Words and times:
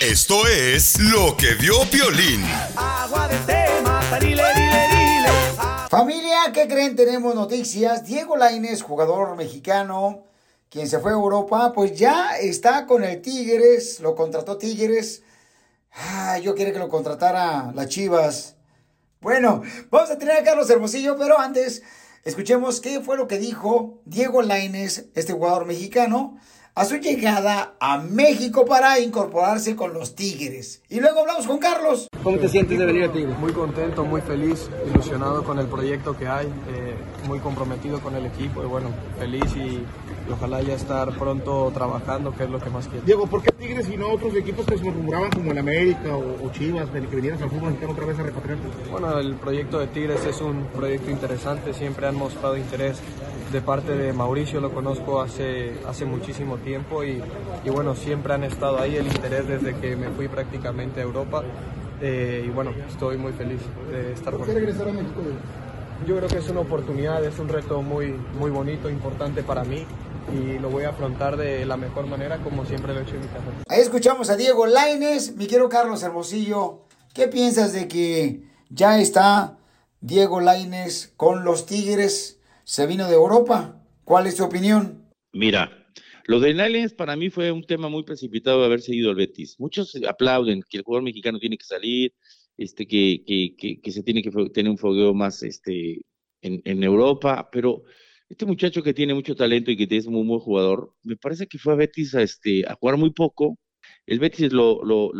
Esto 0.00 0.46
es 0.46 0.98
lo 0.98 1.36
que 1.36 1.54
vio 1.54 1.74
Piolín. 1.90 2.42
Agua 2.74 3.28
de 3.28 3.36
tema, 3.40 4.00
tarile, 4.08 4.42
lile, 4.54 4.88
lile. 4.88 5.28
Familia, 5.90 6.38
¿qué 6.54 6.66
creen? 6.66 6.96
Tenemos 6.96 7.34
noticias. 7.34 8.04
Diego 8.06 8.36
Lainez, 8.36 8.80
jugador 8.80 9.36
mexicano, 9.36 10.24
quien 10.70 10.88
se 10.88 11.00
fue 11.00 11.10
a 11.10 11.14
Europa, 11.14 11.72
pues 11.74 11.98
ya 11.98 12.38
está 12.38 12.86
con 12.86 13.04
el 13.04 13.20
Tigres, 13.20 14.00
lo 14.00 14.14
contrató 14.14 14.56
Tigres. 14.56 15.22
Ah, 15.92 16.38
yo 16.38 16.54
quería 16.54 16.72
que 16.72 16.78
lo 16.78 16.88
contratara 16.88 17.70
las 17.74 17.88
Chivas. 17.88 18.56
Bueno, 19.20 19.62
vamos 19.90 20.10
a 20.10 20.16
tener 20.16 20.36
a 20.36 20.42
Carlos 20.44 20.70
Hermosillo, 20.70 21.16
pero 21.18 21.38
antes 21.38 21.82
escuchemos 22.24 22.80
qué 22.80 23.00
fue 23.00 23.16
lo 23.16 23.28
que 23.28 23.38
dijo 23.38 24.00
Diego 24.06 24.40
Lainez, 24.40 25.10
este 25.14 25.34
jugador 25.34 25.66
mexicano, 25.66 26.38
a 26.80 26.86
su 26.86 26.96
llegada 26.96 27.74
a 27.78 27.98
México 27.98 28.64
para 28.64 28.98
incorporarse 29.00 29.76
con 29.76 29.92
los 29.92 30.14
Tigres. 30.14 30.80
Y 30.88 30.98
luego 30.98 31.20
hablamos 31.20 31.46
con 31.46 31.58
Carlos. 31.58 32.08
¿Cómo 32.22 32.38
te 32.38 32.48
sientes 32.48 32.78
de 32.78 32.86
venir 32.86 33.04
a 33.04 33.12
Tigres? 33.12 33.38
Muy 33.38 33.52
contento, 33.52 34.02
muy 34.02 34.22
feliz, 34.22 34.70
ilusionado 34.90 35.44
con 35.44 35.58
el 35.58 35.66
proyecto 35.66 36.16
que 36.16 36.26
hay, 36.26 36.46
eh, 36.46 36.94
muy 37.28 37.38
comprometido 37.40 38.00
con 38.00 38.16
el 38.16 38.24
equipo 38.24 38.62
y 38.62 38.66
bueno, 38.66 38.88
feliz 39.18 39.44
y, 39.56 39.60
y 39.60 40.32
ojalá 40.32 40.62
ya 40.62 40.72
estar 40.72 41.12
pronto 41.18 41.70
trabajando, 41.74 42.34
que 42.34 42.44
es 42.44 42.50
lo 42.50 42.58
que 42.58 42.70
más 42.70 42.88
quiero. 42.88 43.04
Diego, 43.04 43.26
¿por 43.26 43.42
qué 43.42 43.52
Tigres 43.52 43.86
y 43.90 43.98
no 43.98 44.08
otros 44.12 44.34
equipos 44.34 44.64
que 44.64 44.78
se 44.78 44.84
murmuraban 44.84 45.28
como 45.32 45.52
el 45.52 45.58
América 45.58 46.16
o, 46.16 46.46
o 46.46 46.50
Chivas, 46.50 46.88
que 46.88 47.00
vinieras 47.00 47.42
al 47.42 47.50
fútbol 47.50 47.72
mexicano 47.72 47.92
otra 47.92 48.06
vez 48.06 48.18
a 48.18 48.22
repatriarte? 48.22 48.66
Bueno, 48.90 49.18
el 49.18 49.34
proyecto 49.34 49.80
de 49.80 49.86
Tigres 49.88 50.24
es 50.24 50.40
un 50.40 50.64
proyecto 50.74 51.10
interesante, 51.10 51.74
siempre 51.74 52.06
han 52.06 52.14
mostrado 52.14 52.56
interés 52.56 53.02
de 53.52 53.60
parte 53.60 53.96
de 53.96 54.12
Mauricio, 54.12 54.60
lo 54.60 54.72
conozco 54.72 55.20
hace, 55.20 55.74
hace 55.86 56.04
muchísimo 56.04 56.58
tiempo 56.58 57.02
y, 57.02 57.22
y 57.64 57.70
bueno, 57.70 57.94
siempre 57.96 58.32
han 58.32 58.44
estado 58.44 58.78
ahí 58.78 58.96
el 58.96 59.06
interés 59.06 59.48
desde 59.48 59.74
que 59.76 59.96
me 59.96 60.08
fui 60.10 60.28
prácticamente 60.28 61.00
a 61.00 61.02
Europa 61.02 61.42
eh, 62.00 62.44
y 62.46 62.50
bueno, 62.50 62.72
estoy 62.88 63.16
muy 63.18 63.32
feliz 63.32 63.60
de 63.90 64.12
estar 64.12 64.32
¿Por 64.32 64.40
con 64.40 64.48
qué 64.48 64.54
regresar 64.54 64.88
a 64.88 64.92
México? 64.92 65.20
Yo 66.06 66.16
creo 66.16 66.28
que 66.28 66.38
es 66.38 66.48
una 66.48 66.60
oportunidad, 66.60 67.22
es 67.24 67.38
un 67.38 67.48
reto 67.48 67.82
muy, 67.82 68.14
muy 68.38 68.50
bonito, 68.50 68.88
importante 68.88 69.42
para 69.42 69.64
mí 69.64 69.84
y 70.32 70.58
lo 70.58 70.70
voy 70.70 70.84
a 70.84 70.90
afrontar 70.90 71.36
de 71.36 71.66
la 71.66 71.76
mejor 71.76 72.06
manera 72.06 72.38
como 72.38 72.64
siempre 72.64 72.94
lo 72.94 73.00
he 73.00 73.02
hecho 73.02 73.16
en 73.16 73.20
mi 73.20 73.26
carrera. 73.26 73.64
Ahí 73.68 73.80
escuchamos 73.80 74.30
a 74.30 74.36
Diego 74.36 74.66
Laines, 74.66 75.36
mi 75.36 75.46
quiero 75.46 75.68
Carlos 75.68 76.02
Hermosillo. 76.02 76.86
¿Qué 77.12 77.28
piensas 77.28 77.72
de 77.72 77.88
que 77.88 78.44
ya 78.70 78.98
está 78.98 79.58
Diego 80.00 80.40
Laines 80.40 81.12
con 81.16 81.44
los 81.44 81.66
Tigres? 81.66 82.39
Se 82.70 82.86
vino 82.86 83.08
de 83.08 83.14
Europa. 83.14 83.84
¿Cuál 84.04 84.28
es 84.28 84.36
tu 84.36 84.44
opinión? 84.44 85.04
Mira, 85.32 85.88
lo 86.26 86.38
de 86.38 86.54
Lainez 86.54 86.94
para 86.94 87.16
mí 87.16 87.28
fue 87.28 87.50
un 87.50 87.64
tema 87.64 87.88
muy 87.88 88.04
precipitado 88.04 88.60
de 88.60 88.66
haberse 88.66 88.94
ido 88.94 89.10
al 89.10 89.16
Betis. 89.16 89.58
Muchos 89.58 89.98
aplauden 90.08 90.62
que 90.70 90.76
el 90.76 90.84
jugador 90.84 91.02
mexicano 91.02 91.40
tiene 91.40 91.58
que 91.58 91.64
salir, 91.64 92.14
este, 92.56 92.86
que, 92.86 93.24
que, 93.26 93.80
que, 93.80 93.90
se 93.90 94.04
tiene 94.04 94.22
que 94.22 94.30
tener 94.54 94.70
un 94.70 94.78
fogueo 94.78 95.12
más 95.14 95.42
este, 95.42 96.02
en, 96.42 96.62
en 96.64 96.84
Europa, 96.84 97.48
pero 97.50 97.82
este 98.28 98.46
muchacho 98.46 98.84
que 98.84 98.94
tiene 98.94 99.14
mucho 99.14 99.34
talento 99.34 99.72
y 99.72 99.76
que 99.76 99.96
es 99.96 100.06
muy 100.06 100.24
buen 100.24 100.38
jugador, 100.38 100.94
me 101.02 101.16
parece 101.16 101.48
que 101.48 101.58
fue 101.58 101.72
a 101.72 101.76
Betis 101.76 102.14
a, 102.14 102.22
este, 102.22 102.64
a 102.68 102.74
jugar 102.74 102.98
muy 102.98 103.10
poco. 103.10 103.58
El 104.06 104.20
Betis 104.20 104.52
lo, 104.52 104.84
lo, 104.84 105.10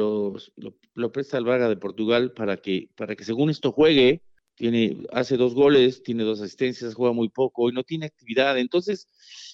lo 0.95 1.13
presta 1.13 1.37
al 1.37 1.45
Braga 1.47 1.69
de 1.69 1.77
Portugal 1.77 2.33
para 2.33 2.59
que, 2.59 2.91
para 2.95 3.17
que 3.17 3.25
según 3.25 3.51
esto 3.51 3.73
juegue, 3.73 4.23
tiene, 4.61 4.99
hace 5.11 5.39
dos 5.39 5.55
goles, 5.55 6.03
tiene 6.03 6.23
dos 6.23 6.39
asistencias, 6.43 6.95
juega 6.95 7.15
muy 7.15 7.31
poco 7.31 7.71
y 7.71 7.73
no 7.73 7.83
tiene 7.83 8.05
actividad. 8.05 8.59
Entonces, 8.59 9.09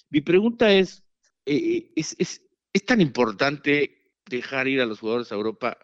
mi 0.09 0.19
pregunta 0.19 0.73
es, 0.73 1.01
eh, 1.45 1.93
¿es, 1.95 2.13
es, 2.19 2.41
es 2.73 2.85
tan 2.85 2.99
importante 2.99 4.11
dejar 4.29 4.67
ir 4.67 4.81
a 4.81 4.85
los 4.85 4.99
jugadores 4.99 5.31
a 5.31 5.35
Europa 5.35 5.77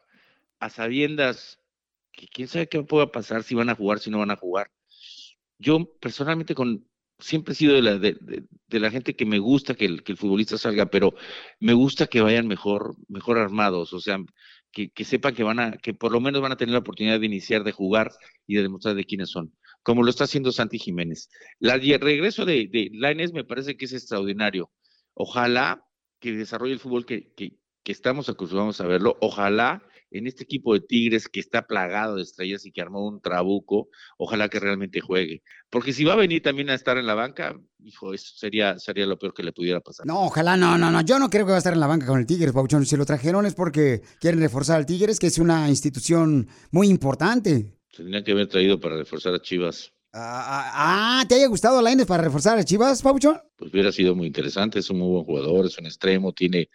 a 0.59 0.69
sabiendas 0.69 1.57
que 2.11 2.27
quién 2.27 2.49
sabe 2.49 2.67
qué 2.67 2.83
pueda 2.83 3.13
pasar, 3.13 3.43
si 3.43 3.55
van 3.55 3.69
a 3.69 3.75
jugar, 3.75 3.99
si 3.99 4.09
no 4.09 4.19
van 4.19 4.31
a 4.31 4.35
jugar? 4.35 4.69
Yo 5.57 5.85
personalmente 6.01 6.53
con, 6.53 6.85
siempre 7.17 7.53
he 7.53 7.55
sido 7.55 7.75
de 7.75 7.81
la, 7.81 7.97
de, 7.97 8.17
de, 8.67 8.79
la 8.81 8.91
gente 8.91 9.15
que 9.15 9.25
me 9.25 9.39
gusta 9.39 9.73
que 9.73 9.85
el, 9.85 10.03
que 10.03 10.11
el 10.11 10.17
futbolista 10.17 10.57
salga, 10.57 10.87
pero 10.87 11.13
me 11.61 11.71
gusta 11.71 12.07
que 12.07 12.19
vayan 12.19 12.45
mejor, 12.45 12.97
mejor 13.07 13.37
armados, 13.37 13.93
o 13.93 14.01
sea, 14.01 14.17
que, 14.73 15.05
sepan 15.05 15.35
que 15.35 15.43
van 15.43 15.59
a, 15.59 15.77
que 15.77 15.93
por 15.93 16.11
lo 16.11 16.19
menos 16.19 16.41
van 16.41 16.51
a 16.51 16.57
tener 16.57 16.73
la 16.73 16.79
oportunidad 16.79 17.19
de 17.19 17.25
iniciar, 17.27 17.63
de 17.63 17.71
jugar 17.71 18.11
y 18.47 18.55
de 18.55 18.63
demostrar 18.63 18.95
de 18.95 19.05
quiénes 19.05 19.29
son, 19.29 19.53
como 19.83 20.03
lo 20.03 20.09
está 20.09 20.23
haciendo 20.23 20.51
Santi 20.51 20.79
Jiménez. 20.79 21.29
La, 21.59 21.75
el 21.75 21.99
regreso 21.99 22.43
de, 22.45 22.67
de 22.67 22.89
Lainez 22.93 23.31
me 23.33 23.43
parece 23.43 23.77
que 23.77 23.85
es 23.85 23.93
extraordinario. 23.93 24.71
Ojalá 25.13 25.85
que 26.19 26.31
desarrolle 26.31 26.73
el 26.73 26.79
fútbol 26.79 27.05
que, 27.05 27.33
que, 27.33 27.59
que 27.83 27.91
estamos 27.91 28.29
acostumbrados 28.29 28.81
a 28.81 28.87
verlo. 28.87 29.17
Ojalá 29.21 29.83
en 30.13 30.27
este 30.27 30.43
equipo 30.43 30.73
de 30.73 30.81
Tigres 30.81 31.27
que 31.27 31.39
está 31.39 31.65
plagado 31.65 32.15
de 32.15 32.23
estrellas 32.23 32.65
y 32.65 32.71
que 32.71 32.81
armó 32.81 33.07
un 33.07 33.19
trabuco, 33.19 33.89
ojalá 34.17 34.47
que 34.47 34.59
realmente 34.59 35.01
juegue. 35.01 35.41
Porque 35.69 35.91
si 35.91 36.03
va 36.03 36.13
a 36.13 36.17
venir 36.17 36.41
también 36.41 36.69
a 36.69 36.75
estar 36.75 36.97
en 36.97 37.07
la 37.07 37.15
banca, 37.15 37.59
hijo, 37.83 38.13
eso 38.13 38.33
sería, 38.35 38.77
sería 38.77 39.05
lo 39.05 39.17
peor 39.17 39.33
que 39.33 39.43
le 39.43 39.51
pudiera 39.51 39.81
pasar. 39.81 40.05
No, 40.05 40.25
ojalá, 40.25 40.55
no, 40.55 40.77
no, 40.77 40.91
no. 40.91 41.01
Yo 41.01 41.17
no 41.17 41.29
creo 41.29 41.45
que 41.45 41.51
va 41.51 41.57
a 41.57 41.59
estar 41.59 41.73
en 41.73 41.79
la 41.79 41.87
banca 41.87 42.05
con 42.05 42.19
el 42.19 42.25
Tigres, 42.25 42.53
Pauchón. 42.53 42.85
Si 42.85 42.95
lo 42.95 43.05
trajeron 43.05 43.45
es 43.45 43.55
porque 43.55 44.01
quieren 44.19 44.39
reforzar 44.39 44.77
al 44.77 44.85
Tigres, 44.85 45.19
que 45.19 45.27
es 45.27 45.39
una 45.39 45.67
institución 45.69 46.47
muy 46.71 46.87
importante. 46.87 47.73
Tendrían 47.95 48.23
que 48.23 48.31
haber 48.31 48.47
traído 48.47 48.79
para 48.79 48.97
reforzar 48.97 49.33
a 49.33 49.41
Chivas. 49.41 49.91
Ah, 50.15 51.21
ah, 51.21 51.25
¿te 51.27 51.33
haya 51.35 51.47
gustado 51.47 51.81
Laines 51.81 52.05
para 52.05 52.23
reforzar 52.23 52.59
a 52.59 52.63
Chivas, 52.63 53.01
Pauchón? 53.01 53.41
Pues 53.55 53.73
hubiera 53.73 53.91
sido 53.91 54.13
muy 54.13 54.27
interesante, 54.27 54.77
es 54.77 54.89
un 54.91 54.99
muy 54.99 55.09
buen 55.09 55.25
jugador, 55.25 55.65
es 55.65 55.77
un 55.79 55.87
extremo, 55.87 56.33
tiene, 56.33 56.69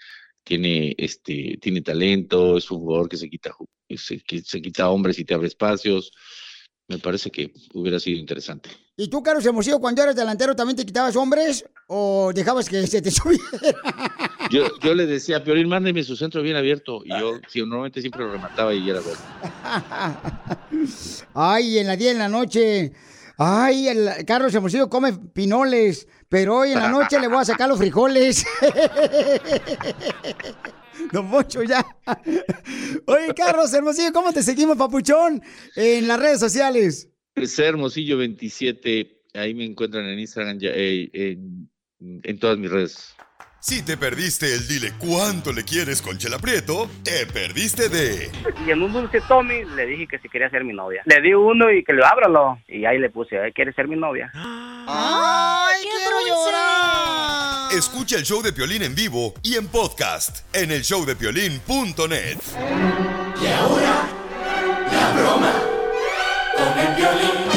tiene, 0.48 0.94
este, 0.96 1.58
tiene 1.60 1.82
talento, 1.82 2.56
es 2.56 2.70
un 2.70 2.78
jugador 2.78 3.06
que 3.06 3.18
se 3.18 3.28
quita, 3.28 3.54
se, 3.96 4.18
que 4.20 4.40
se 4.40 4.62
quita 4.62 4.88
hombres 4.88 5.18
y 5.18 5.24
te 5.26 5.34
abre 5.34 5.46
espacios. 5.46 6.10
Me 6.88 6.98
parece 6.98 7.30
que 7.30 7.52
hubiera 7.74 8.00
sido 8.00 8.18
interesante. 8.18 8.70
¿Y 8.96 9.08
tú, 9.08 9.22
Carlos 9.22 9.44
Hermosillo, 9.44 9.78
cuando 9.78 10.02
eras 10.02 10.16
delantero, 10.16 10.56
también 10.56 10.74
te 10.74 10.86
quitabas 10.86 11.14
hombres 11.16 11.66
o 11.86 12.32
dejabas 12.34 12.66
que 12.66 12.86
se 12.86 13.02
te 13.02 13.10
subiera? 13.12 13.44
Yo, 14.50 14.66
yo 14.80 14.94
le 14.94 15.04
decía 15.04 15.44
Piorín, 15.44 15.68
mándeme 15.68 16.02
su 16.02 16.16
centro 16.16 16.40
bien 16.40 16.56
abierto. 16.56 17.02
Y 17.04 17.10
yo 17.10 17.40
sí, 17.46 17.60
normalmente 17.60 18.00
siempre 18.00 18.24
lo 18.24 18.32
remataba 18.32 18.74
y 18.74 18.88
era 18.88 19.00
gol. 19.00 19.16
Ay, 21.34 21.76
en 21.76 21.88
la 21.88 21.96
día 21.96 22.10
en 22.10 22.18
la 22.18 22.30
noche. 22.30 22.92
Ay, 23.36 23.88
el 23.88 24.08
Carlos 24.26 24.54
Hermosillo 24.54 24.88
come 24.88 25.12
pinoles, 25.12 26.08
pero 26.28 26.58
hoy 26.58 26.72
en 26.72 26.78
la 26.78 26.90
noche 26.90 27.18
le 27.18 27.28
voy 27.28 27.38
a 27.38 27.44
sacar 27.44 27.68
los 27.68 27.78
frijoles. 27.78 28.44
Don 31.12 31.26
Mocho 31.26 31.62
ya. 31.62 31.84
Oye, 33.06 33.34
Carlos 33.34 33.72
Hermosillo, 33.72 34.12
¿cómo 34.12 34.32
te 34.32 34.42
seguimos, 34.42 34.76
papuchón? 34.76 35.42
En 35.76 36.08
las 36.08 36.18
redes 36.18 36.40
sociales. 36.40 37.08
Ser 37.44 37.66
Hermosillo 37.66 38.18
27, 38.18 39.22
ahí 39.34 39.54
me 39.54 39.64
encuentran 39.64 40.04
en 40.06 40.18
Instagram, 40.18 40.58
ya, 40.58 40.70
eh, 40.74 41.08
en, 41.12 41.70
en 42.00 42.38
todas 42.38 42.58
mis 42.58 42.70
redes. 42.70 43.14
Si 43.60 43.82
te 43.82 43.96
perdiste 43.96 44.54
el 44.54 44.68
dile 44.68 44.92
cuánto 44.98 45.52
le 45.52 45.64
quieres 45.64 46.00
con 46.00 46.16
Chela 46.16 46.38
Prieto, 46.38 46.88
te 47.02 47.26
perdiste 47.26 47.88
de 47.88 48.30
Y 48.64 48.70
en 48.70 48.82
un 48.82 48.92
dulce 48.92 49.20
Tommy 49.26 49.64
le 49.74 49.84
dije 49.84 50.06
que 50.06 50.18
si 50.20 50.28
quería 50.28 50.48
ser 50.48 50.62
mi 50.64 50.72
novia. 50.72 51.02
Le 51.06 51.20
di 51.20 51.34
uno 51.34 51.70
y 51.72 51.82
que 51.82 51.92
lo 51.92 52.06
ábralo. 52.06 52.60
Y 52.68 52.84
ahí 52.84 52.98
le 52.98 53.10
puse, 53.10 53.34
"Eh, 53.36 53.52
¿quieres 53.52 53.74
ser 53.74 53.88
mi 53.88 53.96
novia? 53.96 54.30
¡Ay, 54.34 55.82
quiero 55.82 56.16
llorar! 56.26 57.72
Escucha 57.76 58.16
el 58.16 58.22
show 58.24 58.40
de 58.42 58.52
Piolín 58.52 58.82
en 58.82 58.94
vivo 58.94 59.34
y 59.42 59.56
en 59.56 59.66
podcast 59.66 60.44
en 60.54 60.70
el 60.70 60.82
showdepiolín.net. 60.82 62.38
Y 63.42 63.46
ahora, 63.48 64.08
la 64.92 65.12
broma 65.20 65.52
con 66.56 66.78
el 66.78 66.94
violín. 66.96 67.47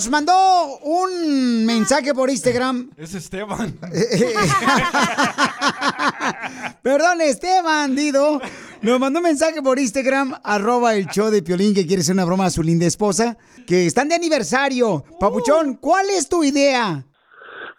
Nos 0.00 0.08
mandó 0.08 0.78
un 0.78 1.66
mensaje 1.66 2.14
por 2.14 2.30
Instagram. 2.30 2.90
Es 2.96 3.14
Esteban. 3.14 3.78
Perdón, 6.82 7.20
este 7.20 7.60
bandido 7.60 8.40
nos 8.80 8.98
mandó 8.98 9.18
un 9.18 9.24
mensaje 9.24 9.60
por 9.60 9.78
Instagram, 9.78 10.36
arroba 10.42 10.94
el 10.94 11.04
show 11.08 11.28
de 11.28 11.42
Piolín, 11.42 11.74
que 11.74 11.86
quiere 11.86 12.00
hacer 12.00 12.14
una 12.14 12.24
broma 12.24 12.46
a 12.46 12.50
su 12.50 12.62
linda 12.62 12.86
esposa, 12.86 13.36
que 13.66 13.84
están 13.84 14.08
de 14.08 14.14
aniversario. 14.14 15.04
Papuchón, 15.20 15.74
¿cuál 15.74 16.06
es 16.08 16.30
tu 16.30 16.42
idea? 16.44 17.04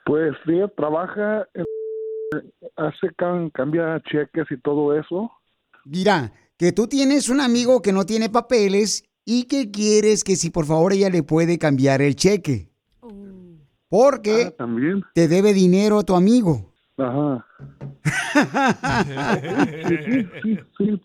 Pues 0.05 0.33
ella 0.47 0.67
trabaja, 0.77 1.47
en- 1.55 1.65
hace 2.75 3.07
can- 3.17 3.49
cambia 3.49 3.99
cheques 4.11 4.45
y 4.51 4.61
todo 4.61 4.95
eso. 4.95 5.31
Mira, 5.85 6.33
que 6.55 6.71
tú 6.71 6.85
tienes 6.85 7.29
un 7.29 7.41
amigo 7.41 7.81
que 7.81 7.91
no 7.91 8.05
tiene 8.05 8.29
papeles 8.29 9.05
y 9.33 9.43
que 9.45 9.71
quieres 9.71 10.25
que 10.25 10.35
si 10.35 10.49
por 10.49 10.65
favor 10.65 10.91
ella 10.91 11.09
le 11.09 11.23
puede 11.23 11.57
cambiar 11.57 12.01
el 12.01 12.15
cheque. 12.17 12.69
Porque 13.87 14.51
también. 14.57 15.03
te 15.13 15.27
debe 15.29 15.53
dinero 15.53 15.99
a 15.99 16.03
tu 16.03 16.15
amigo. 16.15 16.69
Ajá. 16.97 17.45
Sí, 19.87 19.97
sí, 20.05 20.27
sí, 20.43 20.59
sí. 20.77 21.01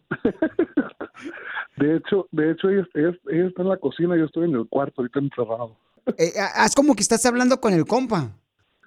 De 1.76 1.96
hecho, 1.96 2.26
de 2.32 2.50
hecho 2.50 2.68
ella, 2.70 2.86
ella- 2.94 3.18
ella 3.30 3.46
está 3.48 3.62
en 3.62 3.68
la 3.68 3.76
cocina, 3.76 4.16
yo 4.16 4.24
estoy 4.24 4.48
en 4.48 4.54
el 4.56 4.66
cuarto, 4.68 5.02
ahorita 5.02 5.20
encerrado. 5.20 5.76
Eh, 6.18 6.32
haz 6.54 6.74
como 6.74 6.94
que 6.94 7.02
estás 7.02 7.24
hablando 7.26 7.60
con 7.60 7.72
el 7.74 7.84
compa. 7.84 8.30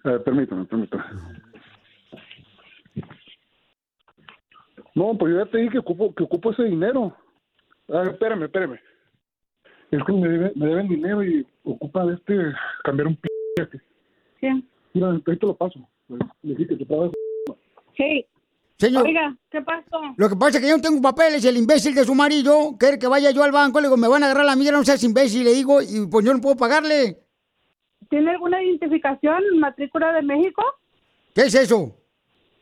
Eh, 0.05 0.19
permítame, 0.25 0.65
permítame. 0.65 1.03
No, 4.95 5.17
pues 5.17 5.33
yo 5.33 5.45
ya 5.45 5.51
te 5.51 5.57
dije 5.59 5.71
que 5.73 5.79
ocupo, 5.79 6.13
que 6.13 6.23
ocupo 6.23 6.51
ese 6.51 6.63
dinero. 6.63 7.15
Ah, 7.89 8.03
espérame, 8.11 8.43
espérame. 8.43 8.79
Es 9.91 10.03
que 10.05 10.13
me, 10.13 10.27
debe- 10.27 10.51
me 10.55 10.65
deben 10.67 10.87
dinero 10.87 11.23
y 11.23 11.45
ocupa 11.63 12.05
de 12.05 12.15
este 12.15 12.35
cambiar 12.83 13.07
un 13.07 13.15
p. 13.15 13.27
Sí. 14.39 14.47
Mira, 14.93 15.11
ahí 15.11 15.37
te 15.37 15.45
lo 15.45 15.55
paso. 15.55 15.79
Le 16.07 16.55
dije 16.55 16.67
que 16.67 16.75
te 16.77 16.85
pagas. 16.85 17.11
Sí. 17.97 18.25
Señor. 18.77 19.05
Oiga, 19.05 19.35
¿qué 19.51 19.61
pasó? 19.61 19.99
Lo 20.15 20.29
que 20.29 20.35
pasa 20.37 20.57
es 20.57 20.63
que 20.63 20.69
yo 20.69 20.77
no 20.77 20.81
tengo 20.81 21.01
papeles, 21.01 21.43
el 21.43 21.57
imbécil 21.57 21.93
de 21.93 22.05
su 22.05 22.15
marido 22.15 22.77
quiere 22.79 22.97
que 22.97 23.07
vaya 23.07 23.31
yo 23.31 23.43
al 23.43 23.51
banco, 23.51 23.81
le 23.81 23.87
digo, 23.87 23.97
me 23.97 24.07
van 24.07 24.23
a 24.23 24.27
agarrar 24.27 24.45
la 24.45 24.55
mierda, 24.55 24.77
no 24.77 24.85
seas 24.85 25.03
imbécil, 25.03 25.43
le 25.43 25.53
digo, 25.53 25.81
y 25.81 26.07
pues 26.09 26.25
yo 26.25 26.33
no 26.33 26.39
puedo 26.39 26.55
pagarle. 26.55 27.17
¿Tiene 28.09 28.31
alguna 28.31 28.63
identificación, 28.63 29.43
matrícula 29.59 30.13
de 30.13 30.21
México? 30.21 30.63
¿Qué 31.35 31.41
es 31.41 31.55
eso? 31.55 31.93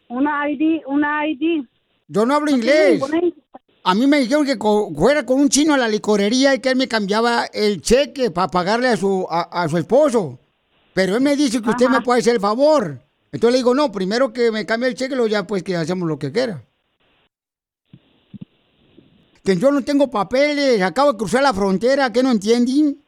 Una 0.09 0.49
ID, 0.49 0.81
una 0.87 1.27
ID. 1.27 1.63
Yo 2.07 2.25
no 2.25 2.33
hablo 2.35 2.51
No 2.51 2.57
tiene 2.57 2.71
inglés. 2.71 2.93
ninguna 2.93 3.19
A 3.89 3.95
mí 3.95 4.05
me 4.05 4.19
dijeron 4.19 4.45
que 4.45 4.57
co- 4.57 4.91
fuera 4.93 5.25
con 5.25 5.39
un 5.39 5.47
chino 5.47 5.73
a 5.73 5.77
la 5.77 5.87
licorería 5.87 6.53
y 6.53 6.59
que 6.59 6.71
él 6.71 6.75
me 6.75 6.89
cambiaba 6.89 7.45
el 7.45 7.81
cheque 7.81 8.31
para 8.31 8.49
pagarle 8.49 8.89
a 8.89 8.97
su, 8.97 9.25
a, 9.29 9.43
a 9.63 9.69
su 9.69 9.77
esposo. 9.77 10.39
Pero 10.93 11.15
él 11.15 11.21
me 11.21 11.37
dice 11.37 11.61
que 11.61 11.69
usted 11.69 11.87
me 11.87 12.01
puede 12.01 12.19
hacer 12.19 12.35
el 12.35 12.41
favor. 12.41 12.99
Entonces 13.31 13.53
le 13.53 13.57
digo, 13.59 13.73
no, 13.73 13.89
primero 13.89 14.33
que 14.33 14.51
me 14.51 14.65
cambie 14.65 14.89
el 14.89 14.95
cheque, 14.95 15.15
luego 15.15 15.29
ya 15.29 15.47
pues 15.47 15.63
que 15.63 15.77
hacemos 15.77 16.05
lo 16.05 16.19
que 16.19 16.33
quiera. 16.33 16.65
Que 19.45 19.55
yo 19.55 19.71
no 19.71 19.81
tengo 19.81 20.11
papeles, 20.11 20.81
acabo 20.81 21.13
de 21.13 21.17
cruzar 21.19 21.41
la 21.43 21.53
frontera, 21.53 22.11
¿qué 22.11 22.21
no 22.23 22.31
entienden? 22.31 23.01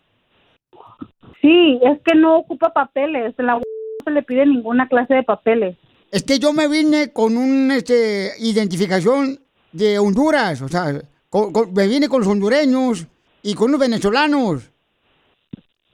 Sí, 1.41 1.79
es 1.83 1.99
que 2.05 2.15
no 2.17 2.37
ocupa 2.37 2.71
papeles. 2.71 3.35
La 3.37 3.55
no 3.55 3.61
se 4.05 4.11
le 4.11 4.23
pide 4.23 4.45
ninguna 4.45 4.87
clase 4.87 5.13
de 5.13 5.23
papeles. 5.23 5.75
Es 6.09 6.23
que 6.23 6.39
yo 6.39 6.53
me 6.53 6.69
vine 6.69 7.11
con 7.11 7.35
una 7.35 7.75
este, 7.75 8.31
identificación 8.39 9.41
de 9.71 9.99
Honduras, 9.99 10.61
o 10.61 10.67
sea, 10.67 11.01
con- 11.29 11.51
con- 11.53 11.73
me 11.73 11.87
vine 11.87 12.07
con 12.09 12.19
los 12.21 12.27
hondureños 12.29 13.05
y 13.43 13.53
con 13.53 13.71
los 13.71 13.79
venezolanos. 13.79 14.69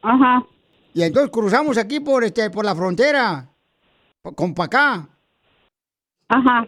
Ajá. 0.02 0.46
Y 0.94 1.04
entonces 1.04 1.32
cruzamos 1.32 1.78
aquí 1.78 2.00
por 2.00 2.24
este, 2.24 2.50
por 2.50 2.64
la 2.64 2.76
frontera, 2.76 3.50
con 4.36 4.54
pa' 4.54 4.66
acá. 4.66 5.10
Ajá. 6.30 6.66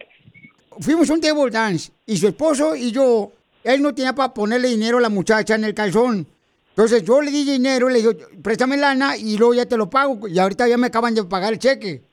Fuimos 0.80 1.08
a 1.10 1.14
un 1.14 1.20
table 1.20 1.50
dance 1.50 1.90
y 2.06 2.16
su 2.16 2.28
esposo 2.28 2.76
y 2.76 2.92
yo, 2.92 3.32
él 3.64 3.82
no 3.82 3.94
tenía 3.94 4.14
para 4.14 4.32
ponerle 4.34 4.68
dinero 4.68 4.98
a 4.98 5.00
la 5.00 5.08
muchacha 5.08 5.54
en 5.54 5.64
el 5.64 5.74
calzón. 5.74 6.26
Entonces 6.70 7.02
yo 7.02 7.20
le 7.20 7.30
di 7.32 7.42
dinero, 7.44 7.88
le 7.88 7.96
dije, 7.98 8.14
préstame 8.40 8.76
lana 8.76 9.16
y 9.16 9.36
luego 9.36 9.54
ya 9.54 9.66
te 9.66 9.76
lo 9.76 9.90
pago. 9.90 10.28
Y 10.28 10.38
ahorita 10.38 10.68
ya 10.68 10.76
me 10.78 10.86
acaban 10.86 11.14
de 11.14 11.24
pagar 11.24 11.52
el 11.52 11.58
cheque. 11.58 12.04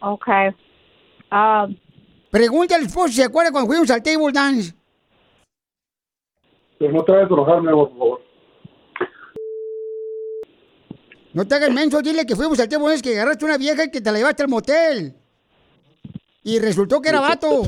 Ok. 0.00 0.26
Ah, 1.30 1.66
Pregúntale 2.32 2.80
al 2.80 2.86
esposo 2.86 3.08
si 3.08 3.14
se 3.16 3.24
acuerda 3.24 3.52
cuando 3.52 3.68
fuimos 3.68 3.90
al 3.90 4.02
table 4.02 4.32
dance. 4.32 4.72
Pero 6.78 6.92
no 6.94 7.04
te 7.04 7.12
vayas 7.12 7.30
a 7.30 7.34
enojar, 7.34 7.60
por 7.62 7.90
favor. 7.90 8.22
No 11.34 11.46
te 11.46 11.54
hagas 11.54 11.70
menso, 11.72 12.00
dile 12.00 12.24
que 12.24 12.34
fuimos 12.34 12.58
al 12.58 12.70
table 12.70 12.88
dance, 12.88 13.02
que 13.02 13.12
agarraste 13.12 13.44
una 13.44 13.58
vieja 13.58 13.84
y 13.84 13.90
que 13.90 14.00
te 14.00 14.10
la 14.10 14.16
llevaste 14.16 14.44
al 14.44 14.48
motel. 14.48 15.14
Y 16.42 16.58
resultó 16.58 17.02
que 17.02 17.10
era 17.10 17.20
vato. 17.20 17.64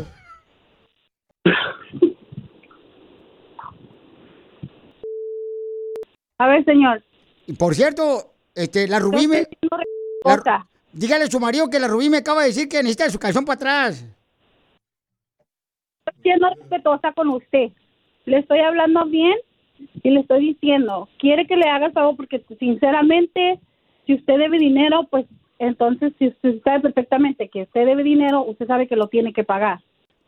A 6.38 6.48
ver, 6.48 6.64
señor. 6.64 7.02
Y 7.46 7.52
por 7.54 7.74
cierto, 7.74 8.34
este, 8.54 8.88
la 8.88 8.98
Rubí 8.98 9.26
me... 9.28 9.46
la- 10.24 10.66
dígale 10.92 11.24
a 11.24 11.30
su 11.30 11.38
marido 11.40 11.68
que 11.68 11.78
la 11.78 11.88
Rubí 11.88 12.08
me 12.08 12.18
acaba 12.18 12.42
de 12.42 12.48
decir 12.48 12.68
que 12.68 12.78
necesita 12.78 13.10
su 13.10 13.18
calzón 13.18 13.44
para 13.44 13.56
atrás. 13.56 14.04
Estoy 16.24 16.40
siendo 16.40 16.48
respetuosa 16.54 17.12
con 17.12 17.28
usted. 17.28 17.70
Le 18.24 18.38
estoy 18.38 18.60
hablando 18.60 19.04
bien 19.04 19.34
y 20.02 20.10
le 20.10 20.20
estoy 20.20 20.54
diciendo, 20.54 21.08
quiere 21.18 21.46
que 21.46 21.56
le 21.56 21.68
haga 21.68 21.86
el 21.86 21.92
favor 21.92 22.16
porque 22.16 22.42
sinceramente, 22.58 23.60
si 24.06 24.14
usted 24.14 24.38
debe 24.38 24.58
dinero, 24.58 25.06
pues 25.10 25.26
entonces 25.58 26.14
si 26.18 26.28
usted 26.28 26.62
sabe 26.62 26.80
perfectamente 26.80 27.50
que 27.50 27.62
usted 27.64 27.84
debe 27.84 28.02
dinero, 28.02 28.42
usted 28.44 28.66
sabe 28.66 28.88
que 28.88 28.96
lo 28.96 29.08
tiene 29.08 29.34
que 29.34 29.44
pagar. 29.44 29.80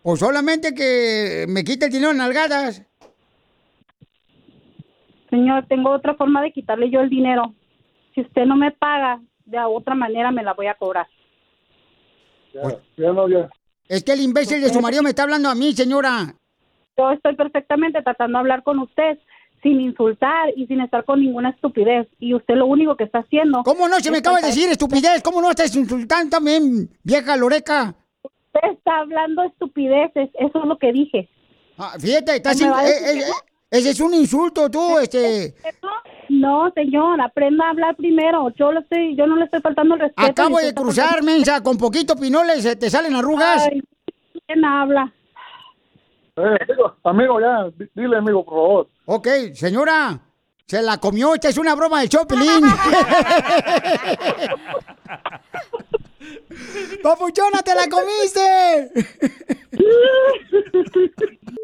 O 0.02 0.16
solamente 0.16 0.74
que 0.74 1.46
me 1.48 1.64
quite 1.64 1.86
el 1.86 1.92
dinero 1.92 2.10
en 2.10 2.18
nalgadas. 2.18 2.86
Señor, 5.30 5.64
tengo 5.66 5.90
otra 5.90 6.14
forma 6.14 6.42
de 6.42 6.52
quitarle 6.52 6.90
yo 6.90 7.00
el 7.00 7.08
dinero. 7.08 7.54
Si 8.14 8.20
usted 8.20 8.44
no 8.44 8.56
me 8.56 8.70
paga, 8.70 9.20
de 9.46 9.58
otra 9.60 9.94
manera 9.94 10.30
me 10.30 10.42
la 10.42 10.52
voy 10.52 10.66
a 10.66 10.74
cobrar. 10.74 11.06
Ya, 12.52 13.12
no, 13.12 13.28
ya. 13.28 13.48
Es 13.88 14.02
que 14.02 14.12
el 14.12 14.20
imbécil 14.20 14.60
de 14.60 14.68
su 14.70 14.80
marido 14.80 15.02
me 15.02 15.10
está 15.10 15.22
hablando 15.22 15.48
a 15.48 15.54
mí, 15.54 15.72
señora. 15.72 16.34
Yo 16.96 17.10
estoy 17.12 17.36
perfectamente 17.36 18.02
tratando 18.02 18.38
de 18.38 18.40
hablar 18.40 18.62
con 18.62 18.78
usted 18.78 19.18
sin 19.62 19.80
insultar 19.80 20.50
y 20.56 20.66
sin 20.66 20.80
estar 20.80 21.04
con 21.04 21.20
ninguna 21.20 21.50
estupidez. 21.50 22.08
Y 22.18 22.34
usted 22.34 22.54
lo 22.54 22.66
único 22.66 22.96
que 22.96 23.04
está 23.04 23.20
haciendo... 23.20 23.62
¿Cómo 23.64 23.88
no? 23.88 24.00
Se 24.00 24.10
me 24.10 24.18
acaba 24.18 24.40
de 24.40 24.46
decir 24.48 24.68
estupidez. 24.70 25.22
¿Cómo 25.22 25.40
no 25.40 25.50
estás 25.50 25.74
insultando 25.76 26.30
también, 26.30 26.90
vieja 27.02 27.36
loreca? 27.36 27.94
Usted 28.22 28.72
está 28.72 28.98
hablando 28.98 29.42
estupideces. 29.42 30.30
Eso 30.34 30.60
es 30.60 30.64
lo 30.64 30.78
que 30.78 30.92
dije. 30.92 31.28
Ah, 31.78 31.96
fíjate, 31.98 32.36
estás 32.36 32.58
Ese 33.76 33.90
es 33.90 34.00
un 34.00 34.14
insulto, 34.14 34.70
tú, 34.70 34.98
este. 34.98 35.54
No, 36.30 36.70
señor, 36.74 37.20
aprenda 37.20 37.66
a 37.66 37.70
hablar 37.70 37.94
primero. 37.96 38.48
Yo 38.56 38.72
lo 38.72 38.80
estoy, 38.80 39.14
yo 39.16 39.26
no 39.26 39.36
le 39.36 39.44
estoy 39.44 39.60
faltando 39.60 39.94
el 39.94 40.00
respeto. 40.00 40.26
Acabo 40.28 40.58
de 40.58 40.74
cruzar, 40.74 41.22
mensa, 41.22 41.62
con 41.62 41.76
poquito 41.76 42.16
pinoles, 42.16 42.62
se 42.62 42.76
te 42.76 42.88
salen 42.88 43.14
arrugas. 43.14 43.68
Ay, 43.70 43.82
¿Quién 44.46 44.64
habla? 44.64 45.12
Eh, 46.36 46.56
amigo, 46.68 46.96
amigo, 47.04 47.40
ya, 47.40 47.64
di- 47.76 47.90
dile, 47.94 48.16
amigo, 48.16 48.44
por 48.44 48.54
favor. 48.54 48.88
Ok, 49.06 49.28
señora, 49.54 50.18
se 50.66 50.82
la 50.82 50.98
comió, 50.98 51.34
esta 51.34 51.48
es 51.48 51.58
una 51.58 51.74
broma 51.74 52.00
del 52.00 52.08
Chopelín. 52.08 52.46
¡Papuchona, 57.02 57.62
te 57.62 57.74
la 57.74 57.88
comiste! 57.88 58.90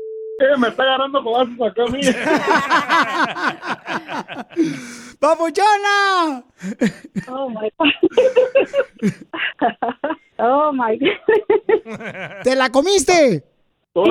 Me 0.59 0.69
está 0.69 0.83
agarrando 0.83 1.23
con 1.23 1.63
acá 1.63 1.83
a 1.83 1.87
mí. 1.87 2.01
¡Papuchona! 5.21 6.43
Oh 7.29 7.49
my 7.49 7.71
God. 7.79 7.89
oh 10.39 10.73
my 10.73 10.99
God. 10.99 11.13
¿Te 12.43 12.57
la 12.57 12.71
comiste? 12.71 13.45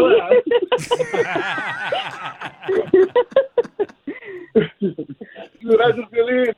Gracias, 5.62 6.10
Piolín. 6.10 6.54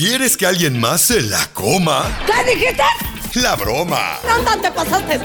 ¿Quieres 0.00 0.34
que 0.34 0.46
alguien 0.46 0.80
más 0.80 1.02
se 1.02 1.20
la 1.20 1.46
coma? 1.52 2.04
¿Qué 2.24 2.54
dijiste? 2.54 2.82
la 3.34 3.54
broma. 3.54 4.16
¡No, 4.26 4.58
te 4.58 4.72
pasaste! 4.72 5.20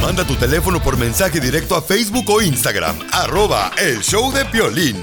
Manda 0.00 0.24
tu 0.24 0.36
teléfono 0.36 0.80
por 0.80 0.96
mensaje 0.96 1.40
directo 1.40 1.74
a 1.74 1.82
Facebook 1.82 2.30
o 2.30 2.40
Instagram, 2.40 2.96
arroba 3.10 3.72
el 3.76 4.02
show 4.02 4.30
de 4.30 4.44
Piolín. 4.44 5.02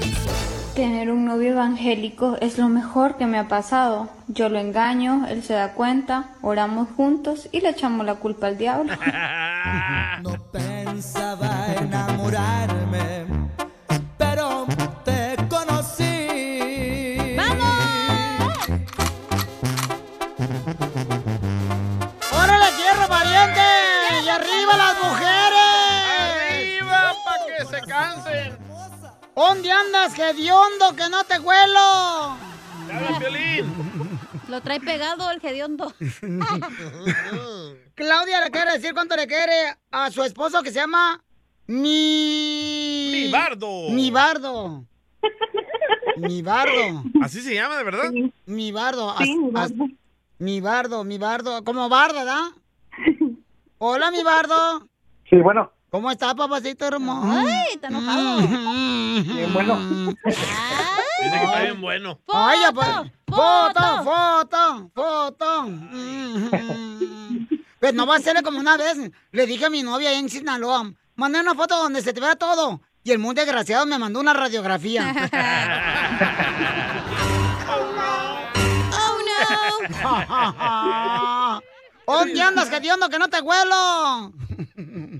Tener 0.74 1.10
un 1.10 1.26
novio 1.26 1.50
evangélico 1.50 2.38
es 2.40 2.56
lo 2.56 2.70
mejor 2.70 3.18
que 3.18 3.26
me 3.26 3.38
ha 3.38 3.48
pasado. 3.48 4.08
Yo 4.28 4.48
lo 4.48 4.58
engaño, 4.58 5.26
él 5.28 5.44
se 5.44 5.52
da 5.52 5.74
cuenta, 5.74 6.30
oramos 6.40 6.88
juntos 6.96 7.50
y 7.52 7.60
le 7.60 7.68
echamos 7.68 8.06
la 8.06 8.14
culpa 8.14 8.46
al 8.46 8.56
diablo. 8.56 8.94
No 10.22 10.42
pensaba 10.50 11.66
enamorarme, 11.78 13.26
pero 14.16 14.66
¿Dónde 29.42 29.72
andas, 29.72 30.16
hediondo, 30.16 30.94
que 30.96 31.08
no 31.10 31.24
te 31.24 31.36
huelo? 31.40 32.36
Lo 34.48 34.60
trae 34.60 34.78
pegado 34.78 35.28
el 35.32 35.44
hediondo. 35.44 35.92
Claudia 37.96 38.44
le 38.44 38.50
quiere 38.52 38.70
decir 38.74 38.94
cuánto 38.94 39.16
le 39.16 39.26
quiere 39.26 39.76
a 39.90 40.12
su 40.12 40.22
esposo 40.22 40.62
que 40.62 40.70
se 40.70 40.78
llama 40.78 41.20
Mi... 41.66 43.10
Mi 43.12 43.32
bardo. 43.32 43.88
Mi 43.90 44.10
bardo. 44.12 44.84
Mi 46.18 46.40
bardo. 46.42 47.02
¿Así 47.20 47.40
se 47.40 47.52
llama, 47.54 47.78
de 47.78 47.82
verdad? 47.84 48.12
Mi 48.46 48.70
bardo. 48.70 49.12
Sí, 49.18 49.36
mi 49.36 49.50
as- 49.60 49.72
Mi 50.38 50.60
bardo, 50.60 51.02
mi 51.02 51.18
bardo. 51.18 51.64
Como 51.64 51.88
barda, 51.88 52.20
¿verdad? 52.22 52.44
Hola, 53.78 54.12
mi 54.12 54.22
bardo. 54.22 54.86
Sí, 55.28 55.34
bueno. 55.38 55.71
¿Cómo 55.92 56.10
está, 56.10 56.34
papacito 56.34 56.86
hermoso? 56.86 57.30
Ay, 57.30 57.74
está 57.74 57.88
enojado. 57.88 58.38
Bien, 58.38 59.52
bueno. 59.52 59.76
Dice 60.24 61.38
que 61.38 61.44
está 61.44 61.60
bien 61.64 61.82
bueno. 61.82 62.18
Ay, 62.32 62.60
ya, 62.62 62.72
pues. 62.72 62.88
Foto, 63.28 64.02
foto, 64.02 64.90
foto. 64.94 65.68
Pues 67.78 67.92
no 67.92 68.06
va 68.06 68.16
a 68.16 68.20
ser 68.20 68.42
como 68.42 68.58
una 68.58 68.78
vez. 68.78 68.96
Le 69.32 69.46
dije 69.46 69.66
a 69.66 69.70
mi 69.70 69.82
novia 69.82 70.08
ahí 70.08 70.16
en 70.16 70.30
Sinaloa, 70.30 70.90
mandé 71.14 71.40
una 71.40 71.54
foto 71.54 71.76
donde 71.76 72.00
se 72.00 72.14
te 72.14 72.20
vea 72.20 72.36
todo. 72.36 72.80
Y 73.04 73.10
el 73.10 73.18
muy 73.18 73.34
desgraciado 73.34 73.84
me 73.84 73.98
mandó 73.98 74.18
una 74.18 74.32
radiografía. 74.32 75.12
¡Oh, 77.68 77.92
no! 81.52 81.62
¿Dónde 82.18 82.42
andas, 82.42 82.68
que 82.68 82.80
que 82.80 83.18
no 83.18 83.28
te 83.28 83.40
huelo? 83.40 84.32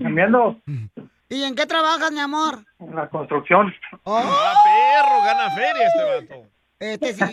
Cambiando 0.01 0.61
¿Y 1.29 1.43
en 1.43 1.55
qué 1.55 1.65
trabajas, 1.65 2.11
mi 2.11 2.19
amor? 2.19 2.63
en 2.79 2.95
la 2.95 3.09
construcción. 3.09 3.73
¡Ah, 4.05 4.53
perro! 4.63 5.23
Gana 5.23 5.49
feria 5.51 5.87
este 5.87 6.03
vato. 6.03 6.49
Este 6.79 7.13
sí, 7.13 7.23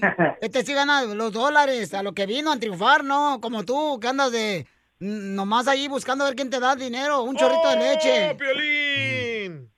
este 0.40 0.62
sí 0.62 0.74
gana 0.74 1.02
los 1.02 1.32
dólares, 1.32 1.92
a 1.92 2.02
lo 2.02 2.12
que 2.12 2.24
vino 2.24 2.52
a 2.52 2.56
triunfar, 2.58 3.04
¿no? 3.04 3.40
Como 3.40 3.64
tú, 3.64 3.98
que 4.00 4.08
andas 4.08 4.30
de 4.32 4.66
mm, 5.00 5.34
nomás 5.34 5.66
ahí 5.68 5.88
buscando 5.88 6.24
a 6.24 6.28
ver 6.28 6.36
quién 6.36 6.50
te 6.50 6.60
da 6.60 6.76
dinero, 6.76 7.22
un 7.22 7.36
chorrito 7.36 7.68
de 7.68 7.76
leche. 7.76 8.30
¡Oh, 8.30 8.36
Piolín! 8.36 9.70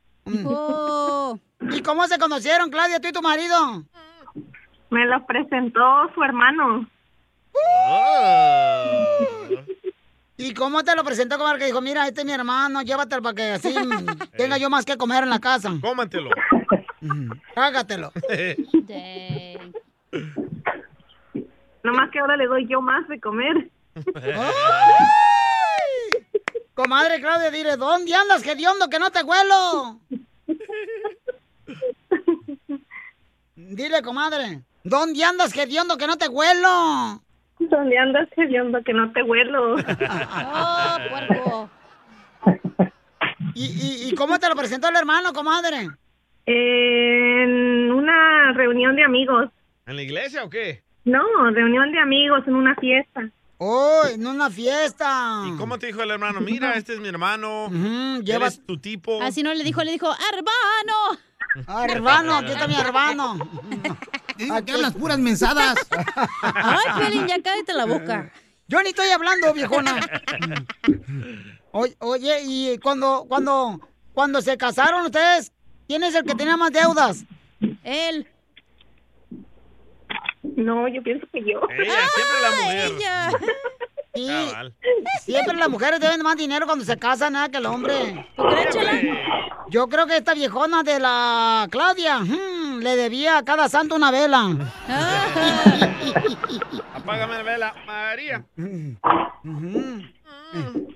Oh. 0.47 1.39
¿Y 1.71 1.83
cómo 1.83 2.07
se 2.07 2.19
conocieron, 2.19 2.71
Claudia, 2.71 3.01
tú 3.01 3.09
y 3.09 3.13
tu 3.13 3.23
marido? 3.23 3.85
Me 4.91 5.07
lo 5.07 5.25
presentó 5.27 5.81
su 6.15 6.23
hermano. 6.23 6.87
¿Y 10.37 10.55
cómo 10.55 10.83
te 10.83 10.97
lo 10.97 11.05
presentó, 11.05 11.39
comadre? 11.39 11.61
Que 11.61 11.67
dijo, 11.67 11.81
mira, 11.81 12.09
este 12.09 12.23
es 12.23 12.27
mi 12.27 12.33
hermano, 12.33 12.83
llévatelo 12.83 13.23
para 13.23 13.35
que 13.35 13.43
así 13.53 13.73
tenga 14.37 14.59
yo 14.59 14.69
más 14.71 14.85
que 14.85 14.97
comer 14.97 15.23
en 15.23 15.31
la 15.31 15.39
casa. 15.39 15.71
Cómatelo. 15.81 16.31
Hágatelo. 17.55 18.13
Nomás 21.83 22.11
que 22.11 22.19
ahora 22.19 22.37
le 22.37 22.47
doy 22.47 22.67
yo 22.69 22.81
más 22.81 23.07
de 23.09 23.21
comer. 23.21 23.71
Comadre 26.75 27.21
Claudia, 27.21 27.51
dile, 27.51 27.77
¿dónde 27.77 28.15
andas, 28.15 28.47
hediondo, 28.47 28.89
que 28.89 28.99
no 28.99 29.11
te 29.11 29.23
huelo? 29.23 30.01
Dile, 33.55 34.03
comadre, 34.03 34.63
¿dónde 34.83 35.23
andas, 35.23 35.55
hediondo, 35.57 35.99
que 35.99 36.07
no 36.07 36.17
te 36.17 36.29
huelo? 36.29 37.23
¿Dónde 37.73 37.97
andas 37.99 38.29
hediondo 38.37 38.83
que 38.85 38.93
no 38.93 39.11
te 39.13 39.23
huelo? 39.23 39.75
¡Oh, 39.77 40.97
puerco! 41.11 41.71
¿Y, 43.55 43.65
y, 43.65 44.09
y 44.11 44.15
cómo 44.15 44.39
te 44.39 44.49
lo 44.49 44.55
presentó 44.55 44.89
el 44.91 44.97
hermano, 44.97 45.33
comadre? 45.33 45.89
En 46.47 47.91
una 47.93 48.53
reunión 48.53 48.95
de 48.95 49.05
amigos. 49.05 49.49
¿En 49.87 49.97
la 49.97 50.03
iglesia 50.03 50.45
o 50.45 50.51
qué? 50.51 50.83
No, 51.05 51.23
reunión 51.51 51.91
de 51.93 51.99
amigos 51.99 52.47
en 52.47 52.55
una 52.57 52.75
fiesta. 52.77 53.29
¡Oh, 53.59 54.03
en 54.13 54.27
una 54.27 54.51
fiesta! 54.51 55.45
¿Y 55.47 55.57
cómo 55.57 55.79
te 55.79 55.87
dijo 55.87 56.03
el 56.03 56.11
hermano? 56.11 56.41
Mira, 56.41 56.75
este 56.75 56.95
es 56.95 57.01
mi 57.01 57.09
hermano. 57.09 57.69
llevas- 58.23 58.61
tu 58.67 58.77
tipo. 58.79 59.23
Así 59.23 59.43
no 59.43 59.55
le 59.55 59.65
dijo, 59.65 59.83
le 59.83 59.93
dijo, 59.93 60.09
hermano. 60.33 61.21
Ah, 61.67 61.87
hermano, 61.89 62.37
aquí 62.37 62.51
está 62.53 62.67
mi 62.67 62.75
hermano. 62.77 63.37
Aquí 64.53 64.73
hablas 64.73 64.95
puras 64.95 65.19
mensadas. 65.19 65.77
Ay, 66.43 66.85
Piolín, 66.99 67.27
ya 67.27 67.43
cállate 67.43 67.75
la 67.75 67.87
boca. 67.87 68.33
Yo 68.69 68.83
ni 68.83 68.89
estoy 68.89 69.09
hablando, 69.09 69.53
viejona. 69.53 70.01
Oye, 71.75 71.97
oye, 72.01 72.43
y 72.45 72.79
cuando, 72.79 73.25
cuando, 73.27 73.81
cuando 74.13 74.43
se 74.43 74.59
casaron 74.59 75.07
ustedes, 75.07 75.53
¿quién 75.89 76.05
es 76.05 76.15
el 76.15 76.23
que 76.23 76.35
tenía 76.35 76.55
más 76.59 76.71
deudas? 76.71 77.25
Él. 77.83 78.29
No, 80.43 80.87
yo 80.89 81.03
pienso 81.03 81.27
que 81.33 81.41
yo. 81.41 81.61
Ella, 81.71 81.95
siempre 82.15 82.41
la 82.43 82.51
mujer. 82.51 82.89
Sí, 82.89 83.47
Cabal. 84.13 84.75
siempre 85.23 85.57
las 85.57 85.69
mujeres 85.69 85.99
deben 86.01 86.23
más 86.23 86.37
dinero 86.37 86.67
cuando 86.67 86.85
se 86.85 86.99
casan 86.99 87.33
nada 87.33 87.49
que 87.49 87.57
el 87.59 87.67
hombre. 87.67 88.27
¿Tú 88.37 88.43
crees, 88.45 88.69
Chela? 88.71 88.93
Yo 89.69 89.89
creo 89.89 90.07
que 90.07 90.19
esta 90.19 90.35
viejona 90.35 90.83
de 90.83 90.99
la 91.01 91.67
Claudia 91.71 92.19
hmm, 92.19 92.81
le 92.81 92.97
debía 92.97 93.39
a 93.39 93.45
cada 93.45 93.69
santo 93.71 93.95
una 93.95 94.11
vela. 94.11 94.51
Apágame 96.95 97.35
la 97.37 97.43
vela, 97.43 97.75
María. 97.87 98.45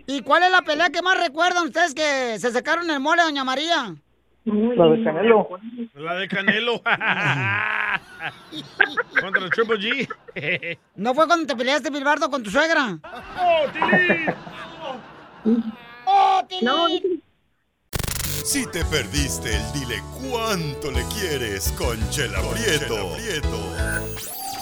¿Y 0.07 0.21
cuál 0.23 0.43
es 0.43 0.51
la 0.51 0.63
pelea 0.63 0.91
que 0.91 1.01
más 1.01 1.19
recuerdan 1.19 1.65
ustedes 1.65 1.95
que 1.95 2.39
se 2.39 2.53
sacaron 2.53 2.91
el 2.91 3.01
mole, 3.01 3.23
doña 3.23 3.45
María? 3.45 3.97
La 4.47 4.87
de 4.87 5.03
Canelo. 5.03 5.49
La 5.95 6.15
de 6.15 6.29
Canelo. 6.29 6.81
Contra 9.21 9.45
el 9.45 9.51
Triple 9.51 9.77
G. 9.77 10.09
¿No 10.95 11.13
fue 11.15 11.27
cuando 11.27 11.47
te 11.47 11.57
peleaste, 11.57 11.91
Bilbardo, 11.91 12.31
con 12.31 12.45
tu 12.45 12.51
suegra? 12.51 12.97
¡Oh, 13.03 13.65
Tilín! 13.73 14.35
¡Oh, 16.07 16.45
Tilín! 16.49 17.21
Si 18.45 18.65
te 18.71 18.85
perdiste 18.85 19.57
el 19.57 19.73
dile 19.73 20.01
cuánto 20.31 20.93
le 20.93 21.03
quieres 21.19 21.73
con 21.73 21.99
Chela 22.11 22.39
Prieto. 22.53 23.17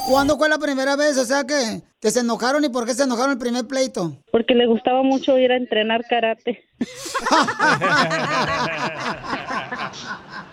¿Cuándo 0.09 0.38
fue 0.38 0.49
la 0.49 0.57
primera 0.59 0.97
vez? 0.97 1.19
O 1.19 1.25
sea, 1.26 1.45
que, 1.45 1.83
que 2.00 2.11
se 2.11 2.21
enojaron 2.21 2.64
y 2.64 2.71
por 2.71 2.87
qué 2.87 2.95
se 2.95 3.03
enojaron 3.05 3.33
el 3.33 3.38
primer 3.38 3.67
pleito. 3.67 4.17
Porque 4.31 4.55
le 4.55 4.67
gustaba 4.67 5.03
mucho 5.03 5.37
ir 5.38 5.53
a 5.53 5.57
entrenar 5.57 6.03
karate. 6.09 6.64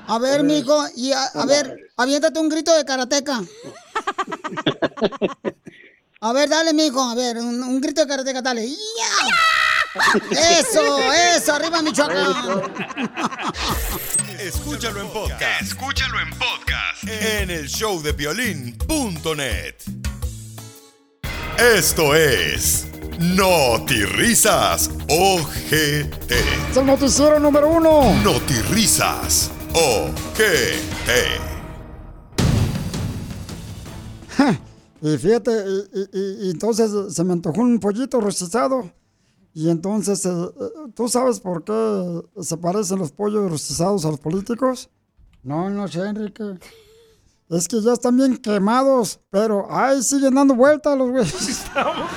A 0.08 0.18
ver, 0.20 0.44
mijo, 0.44 0.86
y 0.96 1.12
a, 1.12 1.24
a 1.26 1.46
ver, 1.46 1.76
aviéntate 1.98 2.40
un 2.40 2.48
grito 2.50 2.74
de 2.76 2.86
karateca. 2.86 3.42
A 6.24 6.34
ver, 6.34 6.48
dale, 6.50 6.72
mijo, 6.72 7.02
a 7.02 7.16
ver, 7.16 7.38
un, 7.40 7.64
un 7.64 7.82
grito 7.82 8.02
de 8.02 8.08
karateca, 8.08 8.44
dale. 8.44 8.70
¡Ya! 8.70 8.76
Eso, 10.60 11.00
eso, 11.36 11.52
arriba 11.54 11.82
Michoacán. 11.82 12.30
Escúchalo 14.40 15.02
en 15.02 15.08
podcast. 15.10 15.62
Escúchalo 15.64 16.20
en 16.20 16.30
podcast. 16.30 17.04
En 17.08 17.50
el 17.50 17.66
showdepiolín.net. 17.68 19.76
Esto 21.58 22.14
es 22.16 22.86
Notirrisas 23.22 24.90
OGT. 25.08 26.34
Es 26.72 26.78
el 26.78 26.86
noticiero 26.88 27.40
número 27.40 27.70
uno. 27.70 28.16
Notirrisas 28.24 29.52
OGT. 29.74 31.12
Y 35.04 35.18
fíjate, 35.18 35.52
y, 35.52 36.00
y- 36.00 36.20
y- 36.20 36.48
y 36.48 36.52
entonces 36.52 36.92
se 37.14 37.24
me 37.24 37.34
antojó 37.34 37.62
un 37.62 37.80
pollito 37.80 38.20
rostizado. 38.20 38.92
Y 39.54 39.70
entonces, 39.70 40.26
eh, 40.26 40.30
eh, 40.32 40.92
¿tú 40.96 41.08
sabes 41.08 41.40
por 41.40 41.64
qué 41.64 42.22
se 42.42 42.58
parecen 42.58 43.00
los 43.00 43.12
pollos 43.12 43.50
rostizados 43.52 44.04
a 44.06 44.10
los 44.10 44.20
políticos? 44.20 44.90
No, 45.44 45.70
no 45.70 45.88
sé, 45.88 46.00
Enrique. 46.02 46.44
Es 47.52 47.68
que 47.68 47.82
ya 47.82 47.92
están 47.92 48.16
bien 48.16 48.38
quemados, 48.38 49.20
pero 49.30 49.68
ay, 49.70 50.02
siguen 50.04 50.36
dando 50.36 50.56
vueltas 50.56 50.98
los 50.98 51.12
güeyes. 51.12 51.50
Estamos 51.60 52.10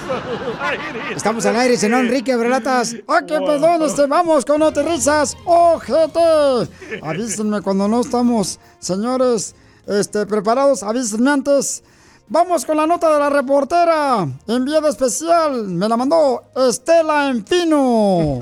al 0.61 0.61
aire. 0.61 1.13
Estamos 1.17 1.47
al 1.47 1.57
aire, 1.57 1.77
senón 1.77 2.07
Enrique 2.07 2.37
Brelatas. 2.37 2.95
¡Ah, 3.09 3.23
qué 3.27 3.41
perdón! 3.41 3.83
Este, 3.83 4.07
vamos 4.07 4.45
con 4.45 4.63
otras 4.63 4.87
risas. 4.87 5.37
¡Ojete! 5.45 6.71
Avísenme 7.03 7.63
cuando 7.63 7.89
no 7.89 8.03
estamos, 8.03 8.61
señores, 8.79 9.57
este, 9.89 10.25
preparados. 10.25 10.85
Avísenme 10.85 11.33
antes. 11.33 11.83
Vamos 12.29 12.65
con 12.65 12.77
la 12.77 12.87
nota 12.87 13.13
de 13.13 13.19
la 13.19 13.29
reportera. 13.29 14.29
Enviada 14.47 14.89
especial. 14.89 15.67
Me 15.67 15.89
la 15.89 15.97
mandó 15.97 16.45
Estela 16.55 17.29
Empino. 17.31 18.39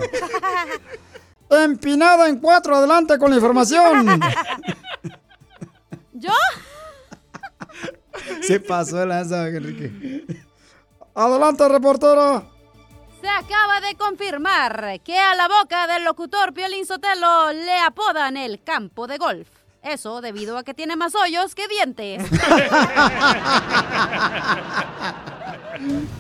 Empinada 1.49 2.29
en 2.29 2.39
cuatro. 2.39 2.77
Adelante 2.77 3.17
con 3.17 3.31
la 3.31 3.37
información. 3.37 4.21
¿Yo? 6.13 6.33
Se 8.43 8.61
pasó 8.61 8.97
de 8.97 9.07
lanza, 9.07 9.49
Enrique. 9.49 10.27
Adelante, 11.15 11.69
reportera. 11.69 12.43
Se 13.21 13.29
acaba 13.29 13.81
de 13.81 13.95
confirmar 13.97 15.01
que 15.05 15.19
a 15.19 15.35
la 15.35 15.49
boca 15.49 15.87
del 15.87 16.05
locutor 16.05 16.53
Piolín 16.53 16.87
Sotelo 16.87 17.53
le 17.53 17.79
apodan 17.79 18.37
el 18.37 18.63
campo 18.63 19.07
de 19.07 19.19
golf. 19.19 19.49
Eso 19.83 20.21
debido 20.21 20.59
a 20.59 20.65
que 20.65 20.75
tiene 20.75 20.97
más 20.97 21.15
hoyos 21.15 21.55
que 21.55 21.69
dientes. 21.69 22.25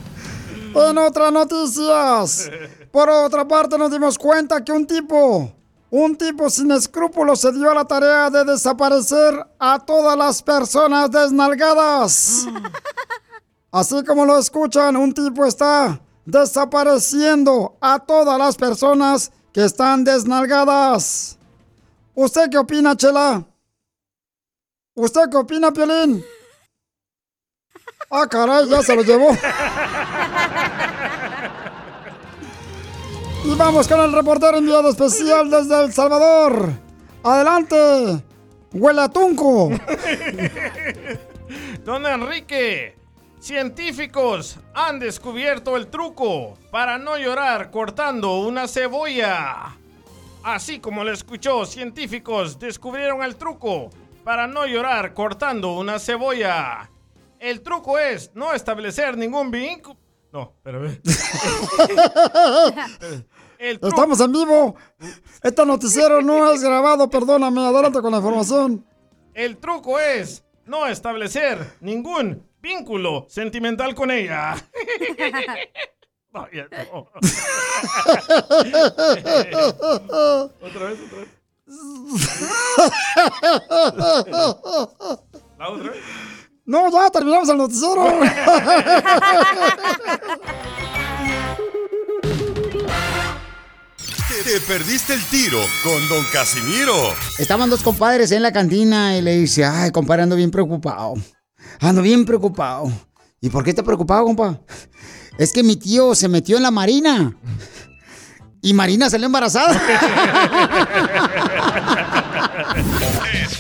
En 0.74 0.96
otras 0.96 1.32
noticias, 1.32 2.50
por 2.90 3.10
otra 3.10 3.46
parte 3.46 3.76
nos 3.76 3.90
dimos 3.90 4.16
cuenta 4.16 4.64
que 4.64 4.72
un 4.72 4.86
tipo, 4.86 5.52
un 5.92 6.16
tipo 6.16 6.48
sin 6.48 6.72
escrúpulos 6.72 7.42
se 7.42 7.52
dio 7.52 7.70
a 7.70 7.74
la 7.74 7.84
tarea 7.84 8.30
de 8.30 8.44
desaparecer 8.44 9.46
a 9.58 9.78
todas 9.78 10.16
las 10.16 10.42
personas 10.42 11.10
desnalgadas. 11.10 12.46
Así 13.70 14.02
como 14.02 14.24
lo 14.24 14.38
escuchan, 14.38 14.96
un 14.96 15.12
tipo 15.12 15.44
está 15.44 16.00
desapareciendo 16.24 17.76
a 17.78 17.98
todas 17.98 18.38
las 18.38 18.56
personas 18.56 19.32
que 19.52 19.66
están 19.66 20.02
desnalgadas. 20.02 21.36
¿Usted 22.14 22.48
qué 22.48 22.56
opina, 22.56 22.96
Chela? 22.96 23.44
¿Usted 24.94 25.28
qué 25.30 25.36
opina, 25.36 25.70
Piolín? 25.72 26.24
Ah, 28.14 28.26
caray, 28.28 28.68
ya 28.68 28.82
se 28.82 28.94
lo 28.94 29.00
llevó. 29.00 29.28
Y 33.44 33.54
vamos 33.56 33.88
con 33.88 34.00
el 34.00 34.12
reportero 34.12 34.58
enviado 34.58 34.90
especial 34.90 35.50
desde 35.50 35.84
El 35.84 35.92
Salvador. 35.92 36.70
Adelante, 37.24 38.22
huele 38.72 39.00
a 39.02 39.08
tunco. 39.08 39.70
Don 41.84 42.06
Enrique, 42.06 42.96
científicos 43.40 44.58
han 44.74 45.00
descubierto 45.00 45.76
el 45.76 45.88
truco 45.88 46.56
para 46.70 46.98
no 46.98 47.18
llorar 47.18 47.70
cortando 47.70 48.38
una 48.40 48.68
cebolla. 48.68 49.76
Así 50.44 50.78
como 50.78 51.02
lo 51.02 51.12
escuchó, 51.12 51.66
científicos 51.66 52.58
descubrieron 52.58 53.22
el 53.22 53.36
truco 53.36 53.90
para 54.24 54.46
no 54.46 54.66
llorar 54.66 55.14
cortando 55.14 55.72
una 55.72 55.98
cebolla. 55.98 56.88
El 57.40 57.60
truco 57.60 57.98
es 57.98 58.30
no 58.34 58.52
establecer 58.52 59.16
ningún 59.16 59.50
vínculo. 59.50 59.96
No, 60.32 60.54
espérame. 60.56 61.00
Estamos 63.62 64.20
en 64.20 64.32
vivo. 64.32 64.74
Este 65.40 65.64
noticiero 65.64 66.20
no 66.20 66.50
es 66.50 66.62
grabado, 66.64 67.08
perdóname. 67.08 67.64
Adelante 67.64 68.00
con 68.02 68.10
la 68.10 68.16
información. 68.18 68.84
El 69.34 69.56
truco 69.58 70.00
es 70.00 70.44
no 70.66 70.86
establecer 70.88 71.76
ningún 71.80 72.44
vínculo 72.60 73.26
sentimental 73.28 73.94
con 73.94 74.10
ella. 74.10 74.56
No, 76.34 76.48
ya, 76.50 76.66
no. 76.90 77.00
otra 80.62 80.84
vez, 80.86 80.98
otra 81.02 81.18
vez. 81.18 81.28
La 85.58 85.68
otra 85.68 85.90
vez. 85.90 86.00
No, 86.64 86.90
ya 86.90 87.10
terminamos 87.10 87.50
el 87.50 87.58
noticiero. 87.58 88.02
Te 94.44 94.60
perdiste 94.60 95.14
el 95.14 95.24
tiro 95.26 95.60
con 95.84 96.08
Don 96.08 96.24
Casimiro. 96.32 97.14
Estaban 97.38 97.70
dos 97.70 97.80
compadres 97.82 98.32
en 98.32 98.42
la 98.42 98.52
cantina 98.52 99.16
y 99.16 99.22
le 99.22 99.36
dice, 99.36 99.64
ay, 99.64 99.92
compadre, 99.92 100.24
ando 100.24 100.34
bien 100.34 100.50
preocupado. 100.50 101.14
Ando 101.78 102.02
bien 102.02 102.24
preocupado. 102.24 102.90
¿Y 103.40 103.50
por 103.50 103.62
qué 103.62 103.70
está 103.70 103.84
preocupado, 103.84 104.24
compa? 104.24 104.60
Es 105.38 105.52
que 105.52 105.62
mi 105.62 105.76
tío 105.76 106.16
se 106.16 106.26
metió 106.28 106.56
en 106.56 106.64
la 106.64 106.72
marina. 106.72 107.36
Y 108.60 108.74
Marina 108.74 109.08
salió 109.08 109.26
embarazada. 109.26 109.80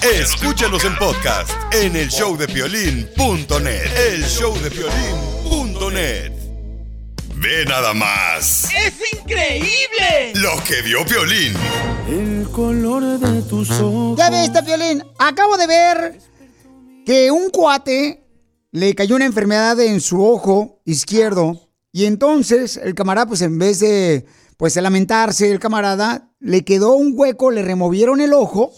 Escúchanos 0.02 0.84
en 0.84 0.96
podcast 0.96 1.48
en 1.72 1.94
el 1.94 2.08
showdepiolín.net. 2.08 4.12
El 4.12 4.24
showdepiolín.net. 4.24 6.41
Ve 7.42 7.64
nada 7.66 7.92
más 7.92 8.68
¡Es 8.72 8.94
increíble! 9.20 10.32
lo 10.36 10.62
que 10.62 10.80
vio 10.82 11.04
Piolín. 11.04 11.52
El 12.08 12.48
color 12.50 13.18
de 13.18 13.42
tus 13.42 13.68
ojos. 13.72 14.16
Ya 14.16 14.30
viste, 14.30 14.60
Violín. 14.62 15.02
Acabo 15.18 15.56
de 15.56 15.66
ver 15.66 16.18
que 17.04 17.32
un 17.32 17.50
cuate 17.50 18.22
le 18.70 18.94
cayó 18.94 19.16
una 19.16 19.24
enfermedad 19.24 19.80
en 19.80 20.00
su 20.00 20.24
ojo 20.24 20.80
izquierdo. 20.84 21.68
Y 21.90 22.04
entonces 22.04 22.76
el 22.76 22.94
camarada, 22.94 23.26
pues 23.26 23.42
en 23.42 23.58
vez 23.58 23.80
de, 23.80 24.24
pues, 24.56 24.74
de 24.74 24.82
lamentarse, 24.82 25.50
el 25.50 25.58
camarada, 25.58 26.30
le 26.38 26.64
quedó 26.64 26.94
un 26.94 27.12
hueco, 27.16 27.50
le 27.50 27.62
removieron 27.62 28.20
el 28.20 28.34
ojo 28.34 28.72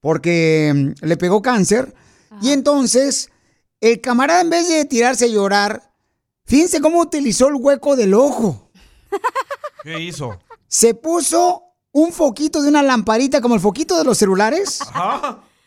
porque 0.00 0.72
mm, 0.74 1.04
le 1.04 1.16
pegó 1.16 1.42
cáncer. 1.42 1.92
Y 2.40 2.50
entonces 2.50 3.30
el 3.80 4.00
camarada, 4.00 4.42
en 4.42 4.50
vez 4.50 4.68
de 4.68 4.84
tirarse 4.84 5.24
a 5.24 5.28
llorar, 5.28 5.85
fíjense 6.46 6.80
cómo 6.80 7.00
utilizó 7.00 7.48
el 7.48 7.54
hueco 7.56 7.96
del 7.96 8.14
ojo. 8.14 8.70
¿Qué 9.82 10.00
hizo? 10.00 10.38
Se 10.68 10.94
puso 10.94 11.62
un 11.92 12.12
foquito 12.12 12.62
de 12.62 12.68
una 12.68 12.82
lamparita, 12.82 13.40
como 13.40 13.54
el 13.54 13.60
foquito 13.60 13.96
de 13.96 14.04
los 14.04 14.18
celulares, 14.18 14.80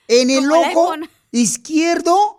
en 0.07 0.29
el 0.29 0.47
Como 0.47 0.61
ojo 0.61 0.93
izquierdo. 1.31 2.35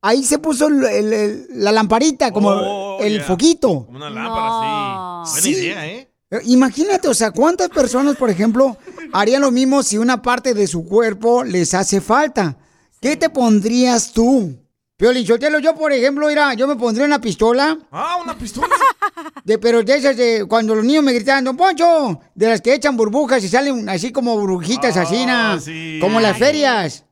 Ahí 0.00 0.24
se 0.24 0.38
puso 0.38 0.68
el- 0.68 0.84
el- 0.84 1.12
el- 1.12 1.46
la 1.50 1.72
lamparita, 1.72 2.32
como 2.32 2.50
Oh, 2.50 2.98
el 3.00 3.20
foquito. 3.22 3.84
Como 3.86 3.96
una 3.98 4.10
lámpara, 4.10 5.24
sí. 5.26 5.30
Buena 5.32 5.42
Sí. 5.42 5.50
idea, 5.64 5.86
¿eh? 5.88 6.10
Eh, 6.30 6.40
Imagínate, 6.44 7.08
o 7.08 7.14
sea, 7.14 7.30
cuántas 7.32 7.68
personas, 7.68 8.16
por 8.16 8.30
ejemplo, 8.30 8.76
harían 9.12 9.42
lo 9.42 9.50
mismo 9.50 9.82
si 9.82 9.98
una 9.98 10.22
parte 10.22 10.54
de 10.54 10.66
su 10.68 10.84
cuerpo 10.86 11.42
les 11.42 11.74
hace 11.74 12.00
falta. 12.00 12.56
¿Qué 13.00 13.16
te 13.16 13.28
pondrías 13.30 14.12
tú? 14.12 14.54
Piolín 14.98 15.24
Sotelo, 15.24 15.60
yo, 15.60 15.76
por 15.76 15.92
ejemplo, 15.92 16.26
mira, 16.26 16.54
yo 16.54 16.66
me 16.66 16.74
pondría 16.74 17.06
una 17.06 17.20
pistola. 17.20 17.78
Ah, 17.92 18.16
una 18.20 18.36
pistola. 18.36 18.74
De, 19.44 19.56
pero 19.58 19.82
de 19.84 19.94
esas 19.96 20.16
de 20.16 20.44
cuando 20.48 20.74
los 20.74 20.84
niños 20.84 21.02
me 21.04 21.12
gritaban, 21.12 21.44
Don 21.44 21.56
Poncho, 21.56 22.18
de 22.34 22.48
las 22.48 22.60
que 22.60 22.74
echan 22.74 22.96
burbujas 22.96 23.42
y 23.44 23.48
salen 23.48 23.88
así 23.88 24.10
como 24.12 24.36
burbujitas, 24.38 24.96
así, 24.96 25.24
na, 25.24 25.58
sí. 25.60 25.98
como 26.00 26.18
las 26.20 26.36
ferias. 26.36 27.04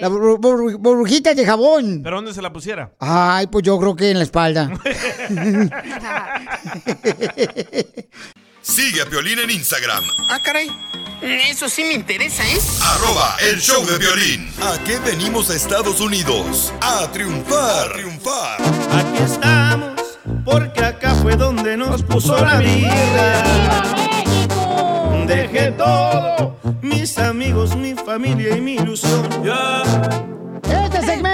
Las 0.00 0.10
bur- 0.10 0.40
bur- 0.40 0.78
burbujitas 0.78 1.36
de 1.36 1.44
jabón. 1.44 2.00
¿Pero 2.02 2.16
dónde 2.16 2.32
se 2.34 2.40
la 2.42 2.50
pusiera? 2.52 2.92
Ay, 2.98 3.46
pues 3.48 3.62
yo 3.64 3.78
creo 3.78 3.94
que 3.94 4.10
en 4.10 4.16
la 4.18 4.24
espalda. 4.24 4.70
Sigue 8.66 9.00
a 9.00 9.06
Piolín 9.06 9.38
en 9.38 9.48
Instagram. 9.48 10.02
Ah, 10.28 10.40
caray. 10.42 10.68
Eso 11.22 11.68
sí 11.68 11.84
me 11.84 11.94
interesa, 11.94 12.42
¿eh? 12.44 12.58
Arroba 12.82 13.36
el 13.40 13.60
show 13.60 13.86
de 13.86 13.96
violín. 13.96 14.50
¿A 14.60 14.76
qué 14.82 14.98
venimos 14.98 15.50
a 15.50 15.54
Estados 15.54 16.00
Unidos? 16.00 16.74
A 16.80 17.08
triunfar. 17.12 17.90
A 17.90 17.92
triunfar. 17.92 18.60
Aquí 18.90 19.22
estamos, 19.22 20.18
porque 20.44 20.84
acá 20.84 21.14
fue 21.14 21.36
donde 21.36 21.76
nos 21.76 22.02
puso 22.02 22.36
la 22.44 22.58
vida. 22.58 23.84
Dejé 25.26 25.70
todo, 25.70 26.58
mis 26.82 27.18
amigos, 27.18 27.76
mi 27.76 27.94
familia 27.94 28.56
y 28.56 28.60
mi 28.60 28.74
ilusión. 28.74 29.26
Este 29.44 30.45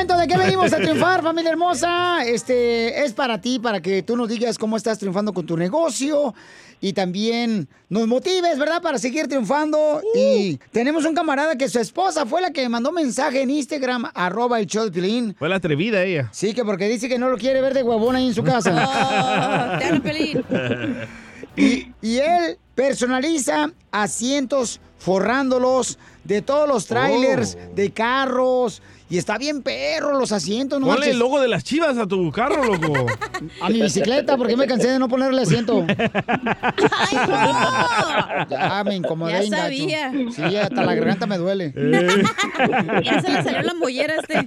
segmento 0.03 0.17
de 0.21 0.27
que 0.27 0.37
venimos 0.37 0.73
a 0.73 0.79
triunfar, 0.79 1.23
familia 1.23 1.51
hermosa, 1.53 2.25
este 2.25 3.05
es 3.05 3.13
para 3.13 3.41
ti, 3.41 3.61
para 3.61 3.81
que 3.81 4.03
tú 4.03 4.17
nos 4.17 4.29
digas 4.29 4.59
cómo 4.59 4.77
estás 4.77 4.99
triunfando 4.99 5.33
con 5.33 5.47
tu 5.47 5.57
negocio 5.57 6.35
y 6.81 6.93
también 6.93 7.69
nos 7.89 8.09
motives, 8.09 8.59
¿verdad? 8.59 8.83
Para 8.83 8.99
seguir 8.99 9.29
triunfando. 9.29 10.03
Y 10.17 10.59
tenemos 10.73 11.05
un 11.05 11.15
camarada 11.15 11.57
que 11.57 11.69
su 11.69 11.79
esposa 11.79 12.27
fue 12.27 12.41
la 12.41 12.51
que 12.51 12.69
mandó 12.69 12.91
mensaje 12.91 13.43
en 13.43 13.51
Instagram, 13.51 14.11
arroba 14.13 14.59
el 14.59 14.67
show 14.67 14.85
de 14.87 14.91
Piolín. 14.91 15.37
Fue 15.39 15.49
la 15.49 15.57
atrevida 15.57 16.03
ella. 16.03 16.29
Sí, 16.33 16.53
que 16.53 16.65
porque 16.65 16.89
dice 16.89 17.09
que 17.09 17.19
no 17.19 17.29
lo 17.29 17.39
quiere 17.39 17.61
ver 17.61 17.73
de 17.73 17.85
huevón 17.85 18.17
ahí 18.17 18.27
en 18.27 18.35
su 18.35 18.43
casa. 18.43 18.73
Oh. 21.55 21.61
Y, 21.61 21.93
y 22.01 22.17
él 22.17 22.57
personaliza 22.75 23.71
asientos 23.91 24.81
forrándolos 24.99 25.99
de 26.25 26.41
todos 26.41 26.67
los 26.67 26.87
trailers, 26.87 27.59
Oh. 27.61 27.75
de 27.75 27.91
carros. 27.91 28.81
Y 29.13 29.19
está 29.19 29.37
bien 29.37 29.61
perro 29.63 30.19
los 30.19 30.33
asientos, 30.33 30.81
¿no? 30.81 30.87
Ponle 30.87 31.11
el 31.11 31.19
logo 31.19 31.39
de 31.39 31.47
las 31.47 31.63
chivas 31.65 31.99
a 31.99 32.07
tu 32.07 32.33
carro, 32.33 32.65
loco. 32.65 33.07
A 33.61 33.69
mi 33.69 33.83
bicicleta, 33.83 34.39
porque 34.39 34.57
me 34.57 34.67
cansé 34.67 34.89
de 34.89 34.99
no 34.99 35.07
ponerle 35.07 35.43
asiento. 35.43 35.85
Ya 38.49 38.83
me 38.85 38.97
incomodé. 38.97 39.33
Ya 39.33 39.39
gacho. 39.41 39.57
sabía. 39.57 40.13
Sí, 40.35 40.57
hasta 40.57 40.83
la 40.83 40.95
garganta 40.95 41.27
me 41.27 41.37
duele. 41.37 41.75
Ya 43.05 43.21
se 43.21 43.29
le 43.29 43.43
salió 43.43 43.63
la 43.63 43.75
mollera 43.75 44.15
a 44.15 44.17
este. 44.17 44.47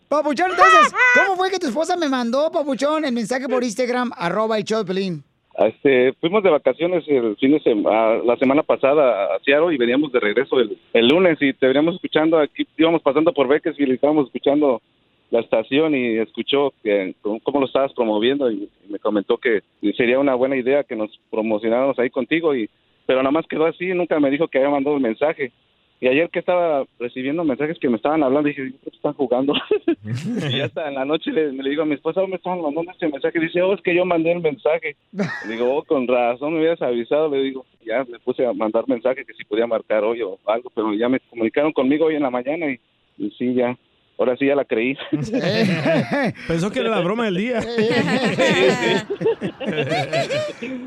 Papuchón, 0.08 0.50
entonces, 0.50 0.92
¿cómo 1.14 1.36
fue 1.36 1.50
que 1.50 1.58
tu 1.58 1.68
esposa 1.68 1.96
me 1.96 2.10
mandó, 2.10 2.52
Papuchón, 2.52 3.06
el 3.06 3.12
mensaje 3.12 3.48
por 3.48 3.64
Instagram, 3.64 4.12
arroba 4.14 4.58
el 4.58 4.64
show 4.64 4.80
de 4.80 4.84
Pelín? 4.84 5.24
Este, 5.58 6.12
fuimos 6.14 6.42
de 6.42 6.50
vacaciones 6.50 7.04
el 7.08 7.36
fin 7.36 7.52
de 7.52 7.60
semana, 7.60 8.18
la 8.24 8.36
semana 8.36 8.62
pasada 8.62 9.34
a 9.34 9.38
Seattle 9.40 9.74
y 9.74 9.78
veníamos 9.78 10.12
de 10.12 10.20
regreso 10.20 10.60
el, 10.60 10.76
el 10.92 11.08
lunes 11.08 11.38
y 11.40 11.54
te 11.54 11.66
veníamos 11.66 11.94
escuchando 11.94 12.38
aquí, 12.38 12.66
íbamos 12.76 13.00
pasando 13.00 13.32
por 13.32 13.48
Bakersfield 13.48 13.92
y 13.92 13.94
estábamos 13.94 14.26
escuchando 14.26 14.82
la 15.30 15.40
estación 15.40 15.94
y 15.94 16.18
escuchó 16.18 16.74
que 16.82 17.14
cómo 17.22 17.60
lo 17.60 17.66
estabas 17.66 17.92
promoviendo 17.94 18.50
y, 18.50 18.68
y 18.86 18.92
me 18.92 18.98
comentó 18.98 19.38
que 19.38 19.62
sería 19.96 20.18
una 20.18 20.34
buena 20.34 20.56
idea 20.56 20.84
que 20.84 20.94
nos 20.94 21.10
promocionáramos 21.30 21.98
ahí 21.98 22.10
contigo 22.10 22.54
y 22.54 22.68
pero 23.06 23.20
nada 23.22 23.30
más 23.30 23.46
quedó 23.46 23.66
así, 23.66 23.86
nunca 23.94 24.18
me 24.20 24.30
dijo 24.30 24.48
que 24.48 24.58
había 24.58 24.70
mandado 24.70 24.96
el 24.96 25.02
mensaje. 25.02 25.52
Y 26.00 26.08
ayer 26.08 26.28
que 26.28 26.40
estaba 26.40 26.84
recibiendo 26.98 27.42
mensajes 27.42 27.78
que 27.78 27.88
me 27.88 27.96
estaban 27.96 28.22
hablando, 28.22 28.48
dije, 28.48 28.70
"Yo 28.70 28.76
creo 28.78 28.90
que 28.90 28.96
están 28.96 29.14
jugando. 29.14 29.54
y 30.52 30.60
hasta 30.60 30.88
en 30.88 30.94
la 30.94 31.04
noche 31.04 31.32
le, 31.32 31.52
le 31.52 31.70
digo 31.70 31.82
a 31.82 31.86
mi 31.86 31.94
esposa, 31.94 32.22
"Oh, 32.22 32.26
me 32.26 32.36
estaban 32.36 32.60
mandando 32.60 32.90
este 32.92 33.08
mensaje. 33.08 33.40
Dice, 33.40 33.62
oh, 33.62 33.74
es 33.74 33.80
que 33.80 33.94
yo 33.94 34.04
mandé 34.04 34.32
el 34.32 34.40
mensaje. 34.40 34.96
Le 35.12 35.52
digo, 35.52 35.74
oh, 35.74 35.82
con 35.82 36.06
razón 36.06 36.52
me 36.52 36.60
hubieras 36.60 36.82
avisado. 36.82 37.30
Le 37.30 37.42
digo, 37.42 37.64
ya 37.84 38.04
le 38.04 38.18
puse 38.18 38.44
a 38.44 38.52
mandar 38.52 38.86
mensaje 38.88 39.24
que 39.24 39.34
si 39.34 39.44
podía 39.44 39.66
marcar 39.66 40.04
hoy 40.04 40.22
o 40.22 40.38
algo, 40.46 40.70
pero 40.74 40.92
ya 40.94 41.08
me 41.08 41.20
comunicaron 41.20 41.72
conmigo 41.72 42.06
hoy 42.06 42.16
en 42.16 42.22
la 42.22 42.30
mañana 42.30 42.70
y, 42.70 42.78
y 43.18 43.30
sí, 43.30 43.54
ya. 43.54 43.76
Ahora 44.18 44.34
sí 44.38 44.46
ya 44.46 44.54
la 44.54 44.64
creí. 44.64 44.96
Pensó 46.48 46.70
que 46.70 46.80
era 46.80 46.88
la 46.88 47.00
broma 47.00 47.26
del 47.26 47.36
día. 47.36 47.60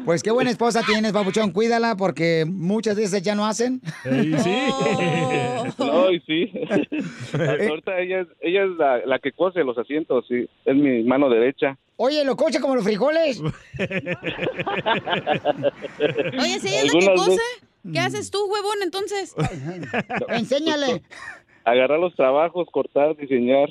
Pues 0.05 0.23
qué 0.23 0.31
buena 0.31 0.49
esposa 0.49 0.81
tienes, 0.85 1.11
Papuchón, 1.11 1.51
cuídala 1.51 1.95
porque 1.95 2.45
muchas 2.47 2.95
veces 2.95 3.21
ya 3.21 3.35
no 3.35 3.45
hacen. 3.45 3.79
No, 5.77 6.11
y 6.11 6.19
sí. 6.21 6.51
Ahorita 7.69 7.99
ella 7.99 8.21
es, 8.21 8.27
ella 8.41 8.63
es 8.63 8.69
la, 8.77 9.05
la 9.05 9.19
que 9.19 9.31
cose 9.31 9.63
los 9.63 9.77
asientos, 9.77 10.25
sí. 10.27 10.49
Es 10.65 10.75
mi 10.75 11.03
mano 11.03 11.29
derecha. 11.29 11.77
Oye, 11.97 12.23
lo 12.23 12.35
coche 12.35 12.59
como 12.59 12.75
los 12.75 12.83
frijoles. 12.83 13.39
Oye, 16.39 16.59
si 16.59 16.69
ella 16.69 16.81
es 16.81 16.93
la 16.93 16.99
que 16.99 17.13
cose, 17.15 17.41
¿qué 17.91 17.99
haces 17.99 18.31
tú, 18.31 18.45
huevón, 18.45 18.77
entonces? 18.81 19.35
Enséñale. 20.29 21.03
Agarrar 21.69 21.99
los 21.99 22.15
trabajos, 22.15 22.67
cortar, 22.71 23.15
diseñar. 23.15 23.69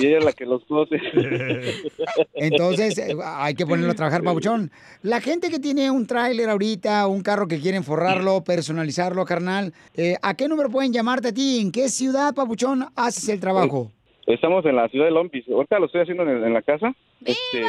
Y 0.00 0.06
ella 0.06 0.18
es 0.18 0.24
la 0.24 0.32
que 0.32 0.46
los 0.46 0.64
cose. 0.64 0.96
Entonces, 2.34 2.96
eh, 2.98 3.14
hay 3.22 3.54
que 3.54 3.66
ponerlo 3.66 3.92
a 3.92 3.94
trabajar, 3.94 4.22
Papuchón. 4.22 4.70
La 5.02 5.20
gente 5.20 5.50
que 5.50 5.58
tiene 5.58 5.90
un 5.90 6.06
tráiler 6.06 6.48
ahorita, 6.48 7.06
un 7.06 7.22
carro 7.22 7.46
que 7.46 7.60
quieren 7.60 7.84
forrarlo, 7.84 8.42
personalizarlo, 8.42 9.24
carnal, 9.26 9.74
eh, 9.94 10.14
¿a 10.22 10.34
qué 10.34 10.48
número 10.48 10.70
pueden 10.70 10.92
llamarte 10.92 11.28
a 11.28 11.32
ti? 11.32 11.60
¿En 11.60 11.70
qué 11.72 11.88
ciudad, 11.88 12.34
Papuchón, 12.34 12.86
haces 12.96 13.28
el 13.28 13.38
trabajo? 13.38 13.90
Estamos 14.26 14.64
en 14.64 14.76
la 14.76 14.88
ciudad 14.88 15.06
de 15.06 15.28
Beach. 15.30 15.48
Ahorita 15.48 15.78
lo 15.78 15.86
estoy 15.86 16.00
haciendo 16.00 16.22
en, 16.24 16.42
en 16.42 16.52
la 16.52 16.62
casa. 16.62 16.94
Este, 17.24 17.64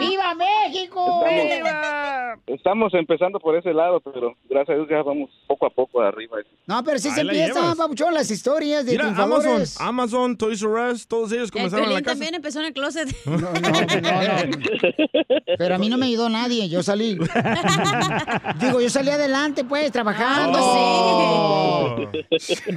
¡Viva 0.00 0.34
México! 0.34 1.24
Estamos- 1.28 2.40
estamos 2.46 2.94
empezando 2.94 3.38
por 3.38 3.56
ese 3.56 3.72
lado, 3.72 4.00
pero 4.00 4.34
gracias 4.48 4.74
a 4.74 4.78
Dios 4.78 4.88
ya 4.90 5.02
vamos 5.02 5.30
poco 5.46 5.66
a 5.66 5.70
poco 5.70 6.00
arriba. 6.00 6.38
No, 6.66 6.82
pero 6.82 6.98
sí 6.98 7.10
se 7.10 7.20
Ahí 7.20 7.26
empiezan, 7.28 7.62
llevas. 7.62 7.76
Papuchón, 7.76 8.14
las 8.14 8.30
historias 8.30 8.84
de 8.86 8.92
Mira, 8.92 9.08
Amazon. 9.16 9.62
Amazon, 9.78 10.36
Toys 10.36 10.62
R 10.62 10.90
Us, 10.92 11.06
todos 11.06 11.30
ellos 11.32 11.46
El 11.48 11.52
comenzaron 11.52 11.86
en 11.86 11.94
la 11.94 12.00
casa. 12.02 12.12
también 12.12 12.34
empezó 12.34 12.60
en 12.60 12.66
el 12.66 12.72
closet. 12.72 13.14
Pero 15.58 15.74
a 15.74 15.78
mí 15.78 15.88
no 15.88 15.96
me 15.98 16.06
ayudó 16.06 16.28
nadie, 16.28 16.68
yo 16.68 16.82
salí. 16.82 17.16
Digo, 18.60 18.80
yo 18.80 18.90
salí 18.90 19.10
adelante, 19.10 19.64
pues, 19.64 19.90
trabajando. 19.92 20.58
Oh. 20.60 21.96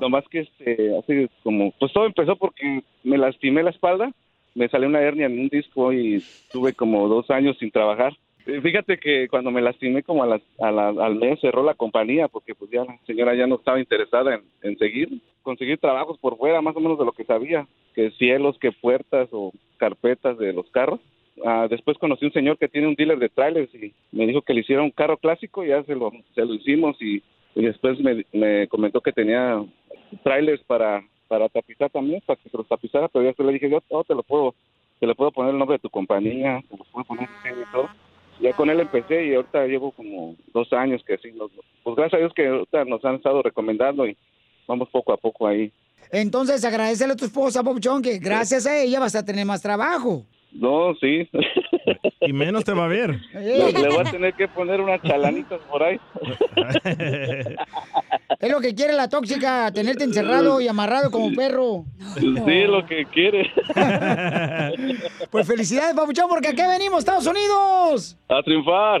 Nomás 0.00 0.24
que 0.28 0.40
este, 0.40 0.98
así 0.98 1.30
como, 1.42 1.72
pues 1.80 1.90
todo 1.94 2.04
empezó 2.04 2.36
porque 2.36 2.82
me 3.04 3.16
lastimé 3.16 3.62
la 3.62 3.70
espalda, 3.70 4.12
me 4.54 4.68
salió 4.68 4.86
una 4.88 5.00
hernia 5.00 5.24
en 5.26 5.38
un 5.38 5.48
disco 5.48 5.94
y 5.94 6.22
tuve 6.50 6.74
como 6.74 7.08
dos 7.08 7.30
años 7.30 7.56
sin 7.58 7.70
trabajar. 7.70 8.12
Eh, 8.46 8.60
Fíjate 8.60 8.98
que 8.98 9.28
cuando 9.28 9.50
me 9.50 9.60
lastimé 9.62 10.02
como 10.02 10.22
a 10.22 10.26
las- 10.26 10.42
a 10.60 10.70
la- 10.70 10.88
al 10.88 11.14
mes 11.16 11.40
cerró 11.40 11.62
la 11.62 11.74
compañía 11.74 12.28
porque 12.28 12.54
pues 12.54 12.70
ya 12.70 12.84
la 12.84 12.98
señora 13.06 13.34
ya 13.34 13.46
no 13.46 13.56
estaba 13.56 13.78
interesada 13.80 14.34
en, 14.34 14.42
en 14.62 14.78
seguir, 14.78 15.08
conseguir 15.42 15.78
trabajos 15.78 16.18
por 16.18 16.36
fuera, 16.36 16.60
más 16.60 16.76
o 16.76 16.80
menos 16.80 16.98
de 16.98 17.04
lo 17.04 17.12
que 17.12 17.24
sabía, 17.24 17.66
que 17.94 18.10
cielos, 18.12 18.58
que 18.58 18.72
puertas 18.72 19.28
o 19.32 19.52
carpetas 19.76 20.38
de 20.38 20.52
los 20.52 20.68
carros. 20.70 21.00
Ah, 21.44 21.66
después 21.68 21.96
conocí 21.98 22.26
un 22.26 22.32
señor 22.32 22.58
que 22.58 22.68
tiene 22.68 22.88
un 22.88 22.94
dealer 22.94 23.18
de 23.18 23.28
trailers 23.28 23.72
y 23.74 23.94
me 24.12 24.26
dijo 24.26 24.42
que 24.42 24.52
le 24.54 24.60
hiciera 24.60 24.82
un 24.82 24.90
carro 24.90 25.16
clásico 25.16 25.64
y 25.64 25.68
ya 25.68 25.82
se 25.84 25.94
lo, 25.94 26.10
se 26.34 26.44
lo 26.44 26.54
hicimos 26.54 26.96
y, 27.00 27.22
y 27.54 27.62
después 27.64 27.98
me, 28.00 28.24
me 28.32 28.68
comentó 28.68 29.00
que 29.00 29.12
tenía 29.12 29.64
trailers 30.22 30.62
para, 30.64 31.02
para 31.28 31.48
tapizar 31.48 31.90
también, 31.90 32.20
para 32.26 32.38
que 32.40 32.50
se 32.50 32.56
los 32.56 32.68
tapizara, 32.68 33.08
pero 33.08 33.22
ya 33.22 33.28
después 33.28 33.46
le 33.46 33.54
dije, 33.54 33.70
yo 33.70 33.80
oh, 33.90 34.04
te 34.04 34.14
lo 34.14 34.22
puedo, 34.22 34.54
te 35.00 35.06
le 35.06 35.14
puedo 35.14 35.30
poner 35.32 35.52
el 35.52 35.58
nombre 35.58 35.76
de 35.76 35.82
tu 35.82 35.90
compañía, 35.90 36.60
te 36.68 36.76
lo 36.76 36.84
puedo 36.84 37.04
poner 37.04 37.28
y 37.44 37.70
todo. 37.72 37.90
Ya 38.42 38.52
con 38.54 38.68
él 38.70 38.80
empecé 38.80 39.26
y 39.26 39.34
ahorita 39.34 39.66
llevo 39.66 39.92
como 39.92 40.34
dos 40.52 40.72
años 40.72 41.02
que 41.06 41.14
así, 41.14 41.30
nos- 41.32 41.50
pues 41.84 41.96
gracias 41.96 42.14
a 42.14 42.20
Dios 42.20 42.32
que 42.34 42.46
ahorita 42.48 42.84
nos 42.84 43.04
han 43.04 43.14
estado 43.16 43.40
recomendando 43.42 44.06
y 44.06 44.16
vamos 44.66 44.88
poco 44.90 45.12
a 45.12 45.16
poco 45.16 45.46
ahí. 45.46 45.72
Entonces, 46.10 46.64
agradecele 46.64 47.12
a 47.12 47.16
tu 47.16 47.24
esposa, 47.26 47.62
Papuchón, 47.62 48.02
que 48.02 48.18
gracias 48.18 48.66
a 48.66 48.76
ella 48.76 48.98
vas 49.00 49.14
a 49.14 49.24
tener 49.24 49.46
más 49.46 49.62
trabajo. 49.62 50.24
No, 50.54 50.94
sí. 51.00 51.28
Y 52.20 52.32
menos 52.32 52.64
te 52.64 52.72
va 52.72 52.84
a 52.84 52.88
ver. 52.88 53.18
le, 53.32 53.72
le 53.72 53.88
voy 53.88 54.06
a 54.06 54.10
tener 54.10 54.34
que 54.34 54.46
poner 54.48 54.80
unas 54.80 55.02
chalanitas 55.02 55.60
por 55.70 55.82
ahí. 55.82 55.98
Es 58.38 58.50
lo 58.50 58.60
que 58.60 58.74
quiere 58.74 58.92
la 58.92 59.08
tóxica, 59.08 59.72
tenerte 59.72 60.04
encerrado 60.04 60.60
y 60.60 60.68
amarrado 60.68 61.10
como 61.10 61.34
perro. 61.34 61.84
Sí, 62.18 62.62
lo 62.64 62.84
que 62.86 63.06
quiere. 63.06 63.50
Pues 65.30 65.46
felicidades, 65.46 65.94
Papuchón, 65.94 66.28
porque 66.28 66.48
aquí 66.48 66.62
venimos, 66.62 67.00
Estados 67.00 67.26
Unidos. 67.26 68.18
A 68.28 68.42
triunfar. 68.42 69.00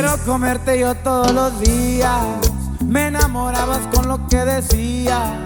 Quiero 0.00 0.16
comerte 0.24 0.78
yo 0.78 0.94
todos 0.94 1.34
los 1.34 1.60
días. 1.60 2.24
Me 2.86 3.08
enamorabas 3.08 3.84
con 3.88 4.06
lo 4.06 4.28
que 4.28 4.36
decías. 4.36 5.42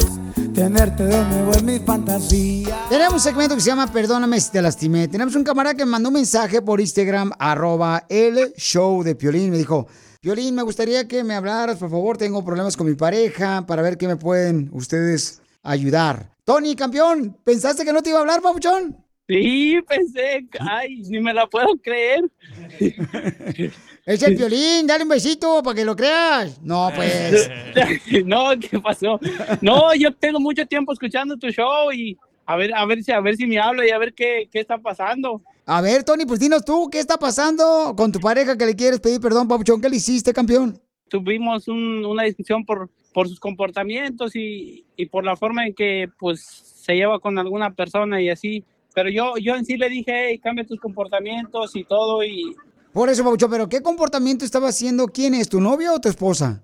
Tenerte 0.55 1.05
de 1.05 1.25
nuevo 1.25 1.55
en 1.55 1.65
mis 1.65 1.81
fantasías. 1.81 2.91
Tenemos 2.91 3.15
un 3.15 3.21
segmento 3.21 3.55
que 3.55 3.63
se 3.63 3.71
llama 3.71 3.91
Perdóname 3.91 4.39
si 4.39 4.53
te 4.53 4.61
lastimé. 4.61 5.09
Tenemos 5.09 5.35
un 5.37 5.43
camarada 5.43 5.75
que 5.75 5.87
me 5.87 5.93
mandó 5.93 6.11
un 6.11 6.17
mensaje 6.17 6.61
por 6.61 6.83
Instagram, 6.83 7.33
arroba 7.39 8.05
el 8.11 8.53
show 8.59 9.03
de 9.03 9.15
Piolín. 9.15 9.53
Me 9.53 9.57
dijo, 9.57 9.87
Piolín, 10.21 10.55
me 10.55 10.63
gustaría 10.63 11.09
que 11.09 11.25
me 11.25 11.35
hablaras, 11.35 11.79
por 11.79 11.89
favor. 11.89 12.19
Tengo 12.19 12.45
problemas 12.45 12.77
con 12.77 12.87
mi 12.87 12.95
pareja 12.95 13.65
para 13.67 13.81
ver 13.81 13.97
qué 13.97 14.07
me 14.07 14.17
pueden 14.17 14.69
ustedes 14.75 15.41
ayudar. 15.63 16.29
Tony, 16.45 16.77
campeón, 16.77 17.39
¿pensaste 17.43 17.87
que 17.87 17.93
no 17.95 18.03
te 18.03 18.11
iba 18.11 18.19
a 18.19 18.21
hablar, 18.21 18.43
papuchón? 18.43 19.03
Sí, 19.27 19.79
pensé, 19.89 20.47
ay, 20.61 21.01
ni 21.09 21.21
me 21.21 21.33
la 21.33 21.47
puedo 21.47 21.69
creer. 21.83 22.31
Es 24.05 24.23
el 24.25 24.35
violín, 24.37 24.87
dale 24.87 25.05
un 25.05 25.09
besito 25.11 25.63
para 25.63 25.77
que 25.77 25.85
lo 25.85 25.95
creas. 25.95 26.61
No, 26.63 26.91
pues. 26.95 27.49
no, 28.25 28.51
¿qué 28.59 28.79
pasó? 28.81 29.21
No, 29.61 29.95
yo 29.95 30.13
tengo 30.13 30.41
mucho 30.41 30.67
tiempo 30.67 30.93
escuchando 30.93 31.37
tu 31.37 31.49
show 31.51 31.93
y 31.93 32.17
a 32.45 32.57
ver, 32.57 32.75
a 32.75 32.85
ver 32.85 33.03
si, 33.05 33.13
a 33.13 33.21
ver 33.21 33.37
si 33.37 33.47
me 33.47 33.59
habla 33.61 33.87
y 33.87 33.91
a 33.91 33.99
ver 33.99 34.13
qué, 34.13 34.49
qué 34.51 34.59
está 34.61 34.79
pasando. 34.79 35.41
A 35.67 35.81
ver, 35.81 36.03
Tony, 36.03 36.27
pues 36.27 36.41
dinos 36.41 36.65
tú, 36.65 36.89
¿qué 36.91 36.99
está 36.99 37.17
pasando 37.17 37.95
con 37.97 38.11
tu 38.11 38.19
pareja 38.19 38.59
que 38.59 38.67
le 38.67 38.75
quieres 38.75 38.99
pedir 38.99 39.21
perdón, 39.21 39.47
Papuchón? 39.47 39.81
¿Qué 39.81 39.89
le 39.89 39.97
hiciste, 39.97 40.33
campeón? 40.33 40.81
Tuvimos 41.09 41.69
un- 41.69 42.05
una 42.05 42.25
discusión 42.25 42.65
por, 42.65 42.91
por 43.15 43.29
sus 43.29 43.39
comportamientos 43.39 44.35
y, 44.35 44.85
y 44.97 45.07
por 45.07 45.25
la 45.25 45.37
forma 45.37 45.65
en 45.67 45.75
que 45.75 46.09
pues 46.19 46.43
se 46.43 46.95
lleva 46.97 47.21
con 47.21 47.39
alguna 47.39 47.71
persona 47.73 48.21
y 48.21 48.31
así. 48.31 48.65
Pero 48.95 49.09
yo, 49.11 49.35
yo 49.41 49.55
en 49.55 49.65
sí 49.65 49.77
le 49.77 49.89
dije, 49.89 50.31
hey, 50.31 50.39
cambia 50.39 50.67
tus 50.67 50.81
comportamientos 50.81 51.77
y 51.77 51.85
todo 51.85 52.25
y 52.25 52.55
Por 52.93 53.09
eso, 53.09 53.25
Papuchón, 53.25 53.51
pero 53.51 53.69
¿qué 53.69 53.81
comportamiento 53.81 54.45
estaba 54.45 54.69
haciendo? 54.69 55.07
¿Quién 55.09 55.35
es, 55.35 55.49
tu 55.49 55.61
novia 55.61 55.93
o 55.93 56.01
tu 56.01 56.09
esposa? 56.09 56.63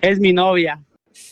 es 0.00 0.20
mi 0.20 0.32
novia. 0.32 0.82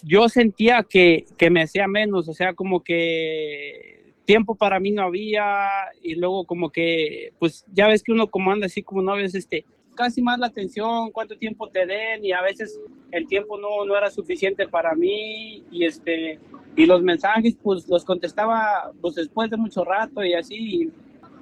Yo 0.02 0.28
sentía 0.28 0.84
que, 0.88 1.24
que 1.36 1.50
me 1.50 1.62
hacía 1.62 1.88
menos, 1.88 2.28
o 2.28 2.34
sea, 2.34 2.54
como 2.54 2.82
que 2.82 4.12
tiempo 4.24 4.54
para 4.54 4.78
mí 4.78 4.90
no 4.90 5.02
había 5.02 5.68
y 6.02 6.14
luego 6.14 6.44
como 6.44 6.70
que, 6.70 7.32
pues 7.38 7.64
ya 7.72 7.88
ves 7.88 8.02
que 8.02 8.12
uno 8.12 8.26
como 8.26 8.50
anda 8.50 8.66
así 8.66 8.82
como 8.82 9.00
novio 9.00 9.24
es 9.24 9.34
este, 9.34 9.64
casi 9.94 10.20
más 10.20 10.38
la 10.38 10.48
atención, 10.48 11.10
cuánto 11.12 11.38
tiempo 11.38 11.68
te 11.68 11.86
den 11.86 12.24
y 12.24 12.32
a 12.32 12.42
veces 12.42 12.78
el 13.10 13.26
tiempo 13.26 13.58
no, 13.58 13.86
no 13.86 13.96
era 13.96 14.10
suficiente 14.10 14.68
para 14.68 14.94
mí 14.94 15.64
y 15.70 15.84
este, 15.84 16.38
y 16.76 16.84
los 16.84 17.02
mensajes 17.02 17.56
pues 17.62 17.88
los 17.88 18.04
contestaba 18.04 18.92
pues 19.00 19.14
después 19.14 19.48
de 19.48 19.56
mucho 19.56 19.82
rato 19.82 20.22
y 20.22 20.34
así 20.34 20.92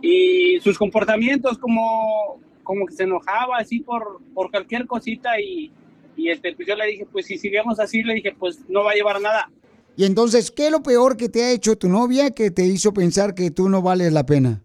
y, 0.00 0.54
y 0.54 0.60
sus 0.60 0.78
comportamientos 0.78 1.58
como, 1.58 2.40
como 2.66 2.84
que 2.86 2.94
se 2.94 3.04
enojaba 3.04 3.58
así 3.58 3.80
por, 3.80 4.20
por 4.34 4.50
cualquier 4.50 4.86
cosita 4.86 5.40
y, 5.40 5.70
y 6.16 6.28
este, 6.30 6.52
pues 6.54 6.66
yo 6.68 6.74
le 6.74 6.86
dije, 6.86 7.06
pues 7.10 7.26
si 7.26 7.38
seguimos 7.38 7.78
así, 7.80 8.02
le 8.02 8.14
dije, 8.14 8.34
pues 8.38 8.68
no 8.68 8.84
va 8.84 8.90
a 8.90 8.94
llevar 8.94 9.20
nada. 9.20 9.48
Y 9.96 10.04
entonces, 10.04 10.50
¿qué 10.50 10.66
es 10.66 10.72
lo 10.72 10.82
peor 10.82 11.16
que 11.16 11.28
te 11.28 11.42
ha 11.44 11.52
hecho 11.52 11.78
tu 11.78 11.88
novia 11.88 12.30
que 12.32 12.50
te 12.50 12.66
hizo 12.66 12.92
pensar 12.92 13.34
que 13.34 13.50
tú 13.50 13.68
no 13.68 13.80
vales 13.80 14.12
la 14.12 14.26
pena? 14.26 14.62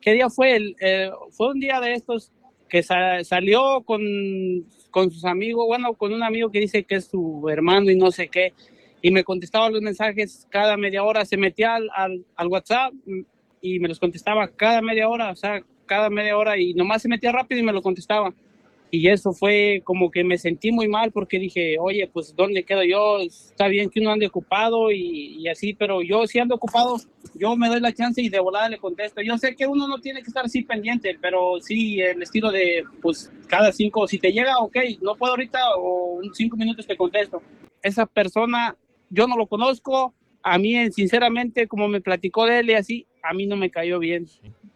¿Qué 0.00 0.12
día 0.12 0.28
fue? 0.28 0.56
El, 0.56 0.76
eh, 0.80 1.10
fue 1.30 1.52
un 1.52 1.60
día 1.60 1.80
de 1.80 1.94
estos 1.94 2.32
que 2.68 2.82
sa- 2.82 3.22
salió 3.24 3.82
con, 3.84 4.02
con 4.90 5.10
sus 5.10 5.24
amigos, 5.24 5.66
bueno, 5.66 5.94
con 5.94 6.12
un 6.12 6.22
amigo 6.22 6.50
que 6.50 6.60
dice 6.60 6.84
que 6.84 6.96
es 6.96 7.06
su 7.06 7.48
hermano 7.48 7.90
y 7.90 7.96
no 7.96 8.10
sé 8.10 8.28
qué, 8.28 8.52
y 9.00 9.10
me 9.10 9.24
contestaba 9.24 9.70
los 9.70 9.80
mensajes 9.80 10.46
cada 10.50 10.76
media 10.76 11.02
hora, 11.04 11.24
se 11.24 11.36
metía 11.36 11.76
al, 11.76 11.88
al, 11.94 12.24
al 12.36 12.48
WhatsApp 12.48 12.92
mm, 13.06 13.20
y 13.62 13.78
me 13.80 13.88
los 13.88 13.98
contestaba 13.98 14.48
cada 14.48 14.82
media 14.82 15.08
hora, 15.08 15.30
o 15.30 15.36
sea, 15.36 15.62
cada 15.88 16.08
media 16.10 16.38
hora 16.38 16.56
y 16.56 16.72
nomás 16.74 17.02
se 17.02 17.08
metía 17.08 17.32
rápido 17.32 17.60
y 17.60 17.64
me 17.64 17.72
lo 17.72 17.82
contestaba. 17.82 18.32
Y 18.90 19.08
eso 19.08 19.32
fue 19.32 19.82
como 19.84 20.10
que 20.10 20.24
me 20.24 20.38
sentí 20.38 20.72
muy 20.72 20.88
mal 20.88 21.12
porque 21.12 21.38
dije, 21.38 21.76
oye, 21.78 22.08
pues 22.10 22.34
¿dónde 22.34 22.64
quedo 22.64 22.82
yo? 22.84 23.18
Está 23.18 23.68
bien 23.68 23.90
que 23.90 24.00
uno 24.00 24.12
ande 24.12 24.26
ocupado 24.26 24.90
y, 24.90 25.36
y 25.38 25.48
así, 25.48 25.74
pero 25.74 26.00
yo 26.00 26.26
si 26.26 26.38
ando 26.38 26.54
ocupado, 26.54 26.96
yo 27.34 27.54
me 27.54 27.68
doy 27.68 27.80
la 27.80 27.92
chance 27.92 28.22
y 28.22 28.30
de 28.30 28.40
volada 28.40 28.70
le 28.70 28.78
contesto. 28.78 29.20
Yo 29.20 29.36
sé 29.36 29.54
que 29.56 29.66
uno 29.66 29.88
no 29.88 29.98
tiene 29.98 30.22
que 30.22 30.28
estar 30.28 30.46
así 30.46 30.62
pendiente, 30.62 31.18
pero 31.20 31.60
sí 31.60 32.00
el 32.00 32.22
estilo 32.22 32.50
de, 32.50 32.84
pues 33.02 33.30
cada 33.46 33.72
cinco, 33.72 34.08
si 34.08 34.18
te 34.18 34.32
llega, 34.32 34.58
ok, 34.58 34.76
no 35.02 35.16
puedo 35.16 35.32
ahorita 35.32 35.58
o 35.76 36.22
en 36.22 36.32
cinco 36.32 36.56
minutos 36.56 36.86
te 36.86 36.96
contesto. 36.96 37.42
Esa 37.82 38.06
persona, 38.06 38.74
yo 39.10 39.26
no 39.26 39.36
lo 39.36 39.46
conozco, 39.46 40.14
a 40.42 40.56
mí 40.56 40.90
sinceramente, 40.92 41.68
como 41.68 41.88
me 41.88 42.00
platicó 42.00 42.46
de 42.46 42.60
él 42.60 42.70
y 42.70 42.74
así, 42.74 43.06
a 43.22 43.34
mí 43.34 43.46
no 43.46 43.56
me 43.56 43.70
cayó 43.70 43.98
bien. 43.98 44.26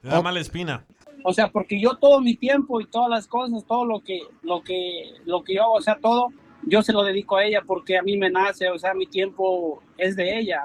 Te 0.02 0.08
da 0.08 0.20
mala 0.20 0.40
espina. 0.40 0.84
O 1.24 1.32
sea, 1.32 1.50
porque 1.50 1.80
yo 1.80 1.96
todo 2.00 2.20
mi 2.20 2.36
tiempo 2.36 2.80
y 2.80 2.86
todas 2.86 3.08
las 3.08 3.26
cosas, 3.26 3.64
todo 3.66 3.84
lo 3.84 4.00
que, 4.00 4.20
lo 4.42 4.62
que, 4.62 5.12
lo 5.24 5.42
que 5.42 5.54
yo 5.54 5.62
hago, 5.62 5.74
o 5.74 5.82
sea, 5.82 5.98
todo, 6.00 6.28
yo 6.66 6.82
se 6.82 6.92
lo 6.92 7.02
dedico 7.02 7.36
a 7.36 7.44
ella 7.44 7.62
porque 7.66 7.98
a 7.98 8.02
mí 8.02 8.16
me 8.16 8.30
nace, 8.30 8.68
o 8.68 8.78
sea, 8.78 8.94
mi 8.94 9.06
tiempo 9.06 9.82
es 9.98 10.16
de 10.16 10.38
ella. 10.38 10.62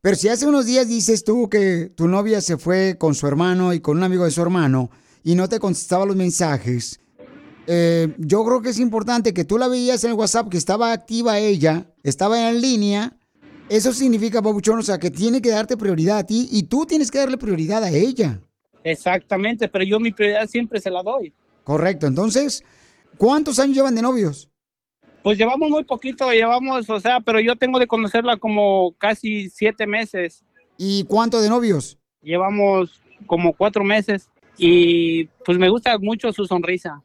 Pero 0.00 0.16
si 0.16 0.28
hace 0.28 0.46
unos 0.46 0.66
días 0.66 0.88
dices 0.88 1.24
tú 1.24 1.48
que 1.48 1.90
tu 1.94 2.08
novia 2.08 2.40
se 2.40 2.56
fue 2.56 2.96
con 2.98 3.14
su 3.14 3.26
hermano 3.26 3.72
y 3.72 3.80
con 3.80 3.96
un 3.96 4.04
amigo 4.04 4.24
de 4.24 4.30
su 4.30 4.40
hermano 4.40 4.90
y 5.24 5.34
no 5.34 5.48
te 5.48 5.58
contestaba 5.58 6.06
los 6.06 6.16
mensajes, 6.16 7.00
eh, 7.66 8.14
yo 8.16 8.44
creo 8.44 8.62
que 8.62 8.70
es 8.70 8.78
importante 8.78 9.34
que 9.34 9.44
tú 9.44 9.58
la 9.58 9.68
veías 9.68 10.02
en 10.04 10.12
el 10.12 10.16
WhatsApp, 10.16 10.48
que 10.48 10.56
estaba 10.56 10.92
activa 10.92 11.38
ella, 11.38 11.92
estaba 12.02 12.48
en 12.48 12.60
línea. 12.62 13.18
Eso 13.68 13.92
significa, 13.92 14.40
Pabuchón, 14.40 14.78
o 14.78 14.82
sea, 14.82 14.98
que 14.98 15.10
tiene 15.10 15.42
que 15.42 15.50
darte 15.50 15.76
prioridad 15.76 16.18
a 16.18 16.24
ti 16.24 16.48
y 16.50 16.62
tú 16.62 16.86
tienes 16.86 17.10
que 17.10 17.18
darle 17.18 17.36
prioridad 17.36 17.84
a 17.84 17.90
ella. 17.90 18.40
Exactamente, 18.84 19.68
pero 19.68 19.84
yo 19.84 20.00
mi 20.00 20.12
prioridad 20.12 20.46
siempre 20.46 20.80
se 20.80 20.90
la 20.90 21.02
doy. 21.02 21.32
Correcto. 21.64 22.06
Entonces, 22.06 22.64
¿cuántos 23.16 23.58
años 23.58 23.76
llevan 23.76 23.94
de 23.94 24.02
novios? 24.02 24.50
Pues 25.22 25.36
llevamos 25.36 25.68
muy 25.68 25.84
poquito, 25.84 26.30
llevamos, 26.30 26.88
o 26.88 27.00
sea, 27.00 27.20
pero 27.20 27.40
yo 27.40 27.56
tengo 27.56 27.78
de 27.78 27.86
conocerla 27.86 28.36
como 28.36 28.94
casi 28.98 29.50
siete 29.50 29.86
meses. 29.86 30.44
¿Y 30.76 31.04
cuánto 31.04 31.40
de 31.40 31.48
novios? 31.48 31.98
Llevamos 32.22 33.00
como 33.26 33.52
cuatro 33.52 33.84
meses 33.84 34.30
y 34.56 35.24
pues 35.44 35.58
me 35.58 35.68
gusta 35.68 35.98
mucho 35.98 36.32
su 36.32 36.46
sonrisa. 36.46 37.02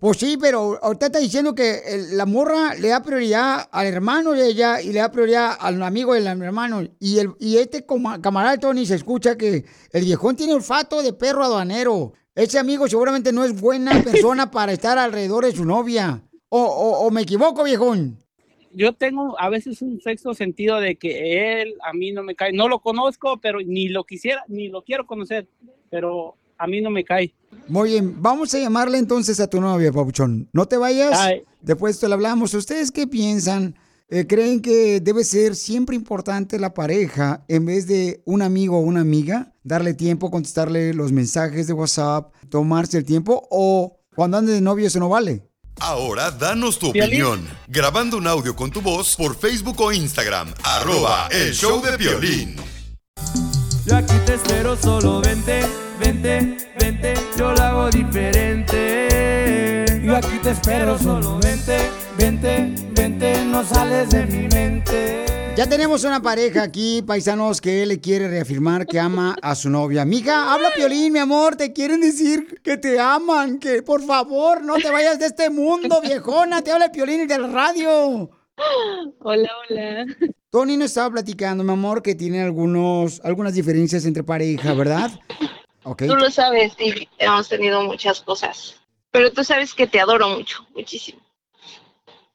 Pues 0.00 0.18
sí, 0.18 0.36
pero 0.40 0.78
ahorita 0.80 1.06
está 1.06 1.18
diciendo 1.18 1.56
que 1.56 1.78
el- 1.86 2.16
la 2.16 2.24
morra 2.24 2.74
le 2.74 2.86
da 2.88 3.02
prioridad 3.02 3.68
al 3.72 3.86
hermano 3.88 4.30
de 4.30 4.46
ella 4.46 4.80
y 4.80 4.92
le 4.92 5.00
da 5.00 5.10
prioridad 5.10 5.56
al 5.58 5.82
amigo 5.82 6.14
del 6.14 6.24
hermano. 6.28 6.82
Y, 7.00 7.18
el, 7.18 7.32
y 7.40 7.56
este 7.56 7.84
coma- 7.84 8.20
camarada 8.22 8.56
Tony 8.58 8.86
se 8.86 8.94
escucha 8.94 9.36
que 9.36 9.64
el 9.92 10.04
viejón 10.04 10.36
tiene 10.36 10.52
olfato 10.54 11.02
de 11.02 11.12
perro 11.12 11.42
aduanero. 11.42 12.12
Ese 12.36 12.60
amigo 12.60 12.86
seguramente 12.86 13.32
no 13.32 13.44
es 13.44 13.60
buena 13.60 13.90
persona 14.04 14.52
para 14.52 14.72
estar 14.72 14.98
alrededor 14.98 15.44
de 15.44 15.50
su 15.52 15.64
novia. 15.64 16.22
O, 16.48 16.62
o- 16.62 17.06
o 17.06 17.10
me 17.10 17.22
equivoco, 17.22 17.64
viejón. 17.64 18.18
Yo 18.70 18.92
tengo 18.92 19.34
a 19.40 19.48
veces 19.48 19.82
un 19.82 20.00
sexto 20.00 20.32
sentido 20.32 20.78
de 20.78 20.94
que 20.94 21.60
él 21.62 21.74
a 21.82 21.92
mí 21.92 22.12
no 22.12 22.22
me 22.22 22.36
cae, 22.36 22.52
no 22.52 22.68
lo 22.68 22.78
conozco, 22.78 23.38
pero 23.40 23.58
ni 23.60 23.88
lo 23.88 24.04
quisiera, 24.04 24.44
ni 24.46 24.68
lo 24.68 24.82
quiero 24.84 25.06
conocer, 25.06 25.48
pero 25.90 26.36
a 26.56 26.68
mí 26.68 26.80
no 26.80 26.90
me 26.90 27.02
cae. 27.02 27.34
Muy 27.68 27.90
bien, 27.90 28.16
vamos 28.22 28.54
a 28.54 28.58
llamarle 28.58 28.98
entonces 28.98 29.40
a 29.40 29.46
tu 29.46 29.60
novia, 29.60 29.92
Papuchón. 29.92 30.48
No 30.52 30.66
te 30.66 30.76
vayas, 30.76 31.18
Ay. 31.18 31.42
después 31.60 31.98
te 31.98 32.08
lo 32.08 32.14
hablamos. 32.14 32.54
¿Ustedes 32.54 32.90
qué 32.90 33.06
piensan? 33.06 33.74
Eh, 34.10 34.26
¿Creen 34.26 34.62
que 34.62 35.00
debe 35.00 35.22
ser 35.22 35.54
siempre 35.54 35.94
importante 35.94 36.58
la 36.58 36.72
pareja 36.72 37.44
en 37.46 37.66
vez 37.66 37.86
de 37.86 38.22
un 38.24 38.40
amigo 38.40 38.78
o 38.78 38.80
una 38.80 39.00
amiga? 39.02 39.52
Darle 39.64 39.92
tiempo, 39.92 40.30
contestarle 40.30 40.94
los 40.94 41.12
mensajes 41.12 41.66
de 41.66 41.74
WhatsApp, 41.74 42.32
tomarse 42.48 42.96
el 42.96 43.04
tiempo 43.04 43.46
o 43.50 43.98
cuando 44.16 44.38
andes 44.38 44.54
de 44.54 44.62
novio 44.62 44.86
eso 44.86 44.98
no 44.98 45.10
vale. 45.10 45.44
Ahora 45.80 46.30
danos 46.30 46.78
tu 46.78 46.90
Piolín. 46.90 47.22
opinión, 47.22 47.48
grabando 47.68 48.16
un 48.16 48.26
audio 48.26 48.56
con 48.56 48.70
tu 48.70 48.80
voz 48.80 49.14
por 49.14 49.36
Facebook 49.36 49.78
o 49.80 49.92
Instagram, 49.92 50.52
arroba 50.64 51.28
el 51.30 51.52
show 51.52 51.80
de 51.82 51.96
violín. 51.98 52.56
Yo 53.88 53.96
aquí 53.96 54.14
te 54.26 54.34
espero, 54.34 54.76
solo 54.76 55.22
vente, 55.22 55.62
vente, 55.98 56.58
vente, 56.78 57.14
yo 57.38 57.52
lo 57.52 57.62
hago 57.62 57.88
diferente. 57.88 59.86
Yo 60.04 60.14
aquí 60.14 60.38
te 60.42 60.50
espero, 60.50 60.98
solo 60.98 61.38
vente, 61.38 61.78
vente, 62.18 62.74
vente, 62.90 63.42
no 63.46 63.64
sales 63.64 64.10
de 64.10 64.26
mi 64.26 64.46
mente. 64.48 65.24
Ya 65.56 65.66
tenemos 65.66 66.04
una 66.04 66.20
pareja 66.20 66.64
aquí, 66.64 67.00
paisanos, 67.00 67.62
que 67.62 67.86
le 67.86 67.98
quiere 67.98 68.28
reafirmar 68.28 68.86
que 68.86 69.00
ama 69.00 69.34
a 69.40 69.54
su 69.54 69.70
novia. 69.70 70.04
Mija, 70.04 70.52
habla 70.52 70.68
Piolín, 70.76 71.14
mi 71.14 71.20
amor, 71.20 71.56
te 71.56 71.72
quieren 71.72 72.02
decir 72.02 72.60
que 72.62 72.76
te 72.76 73.00
aman, 73.00 73.58
que 73.58 73.82
por 73.82 74.02
favor 74.02 74.62
no 74.62 74.74
te 74.76 74.90
vayas 74.90 75.18
de 75.18 75.24
este 75.24 75.48
mundo, 75.48 76.02
viejona, 76.02 76.60
te 76.60 76.72
habla 76.72 76.84
el 76.84 76.90
Piolín 76.90 77.26
del 77.26 77.50
radio. 77.50 78.28
Hola, 79.20 79.50
hola. 79.70 80.04
Tony 80.50 80.78
nos 80.78 80.86
estaba 80.86 81.10
platicando, 81.10 81.62
mi 81.62 81.72
amor, 81.72 82.02
que 82.02 82.14
tiene 82.14 82.42
algunos, 82.42 83.20
algunas 83.22 83.54
diferencias 83.54 84.06
entre 84.06 84.22
pareja, 84.24 84.72
¿verdad? 84.72 85.10
Ok. 85.82 86.04
Tú 86.06 86.16
lo 86.16 86.30
sabes 86.30 86.72
y 86.78 87.06
hemos 87.18 87.48
tenido 87.48 87.82
muchas 87.82 88.20
cosas. 88.22 88.76
Pero 89.10 89.30
tú 89.32 89.44
sabes 89.44 89.74
que 89.74 89.86
te 89.86 90.00
adoro 90.00 90.28
mucho, 90.30 90.66
muchísimo. 90.74 91.20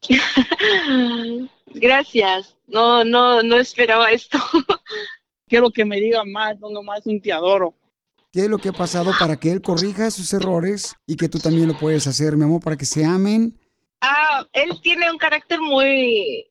Gracias. 1.68 2.56
No, 2.68 3.04
no, 3.04 3.42
no 3.42 3.58
esperaba 3.58 4.12
esto. 4.12 4.38
Quiero 5.48 5.72
que 5.72 5.86
me 5.86 6.00
digan 6.00 6.32
más, 6.32 6.60
no 6.60 6.70
nomás 6.70 7.06
un 7.06 7.22
te 7.22 7.32
adoro. 7.32 7.76
¿Qué 8.32 8.42
es 8.42 8.50
lo 8.50 8.58
que 8.58 8.70
ha 8.70 8.74
pasado 8.74 9.12
para 9.20 9.38
que 9.38 9.52
él 9.52 9.62
corrija 9.62 10.10
sus 10.10 10.34
errores 10.34 10.96
y 11.06 11.16
que 11.16 11.30
tú 11.30 11.40
también 11.40 11.68
lo 11.68 11.78
puedes 11.78 12.08
hacer, 12.08 12.36
mi 12.36 12.44
amor, 12.44 12.62
para 12.62 12.76
que 12.76 12.86
se 12.86 13.06
amen? 13.06 13.60
Ah, 14.02 14.46
él 14.54 14.72
tiene 14.82 15.12
un 15.12 15.18
carácter 15.18 15.62
muy, 15.62 16.48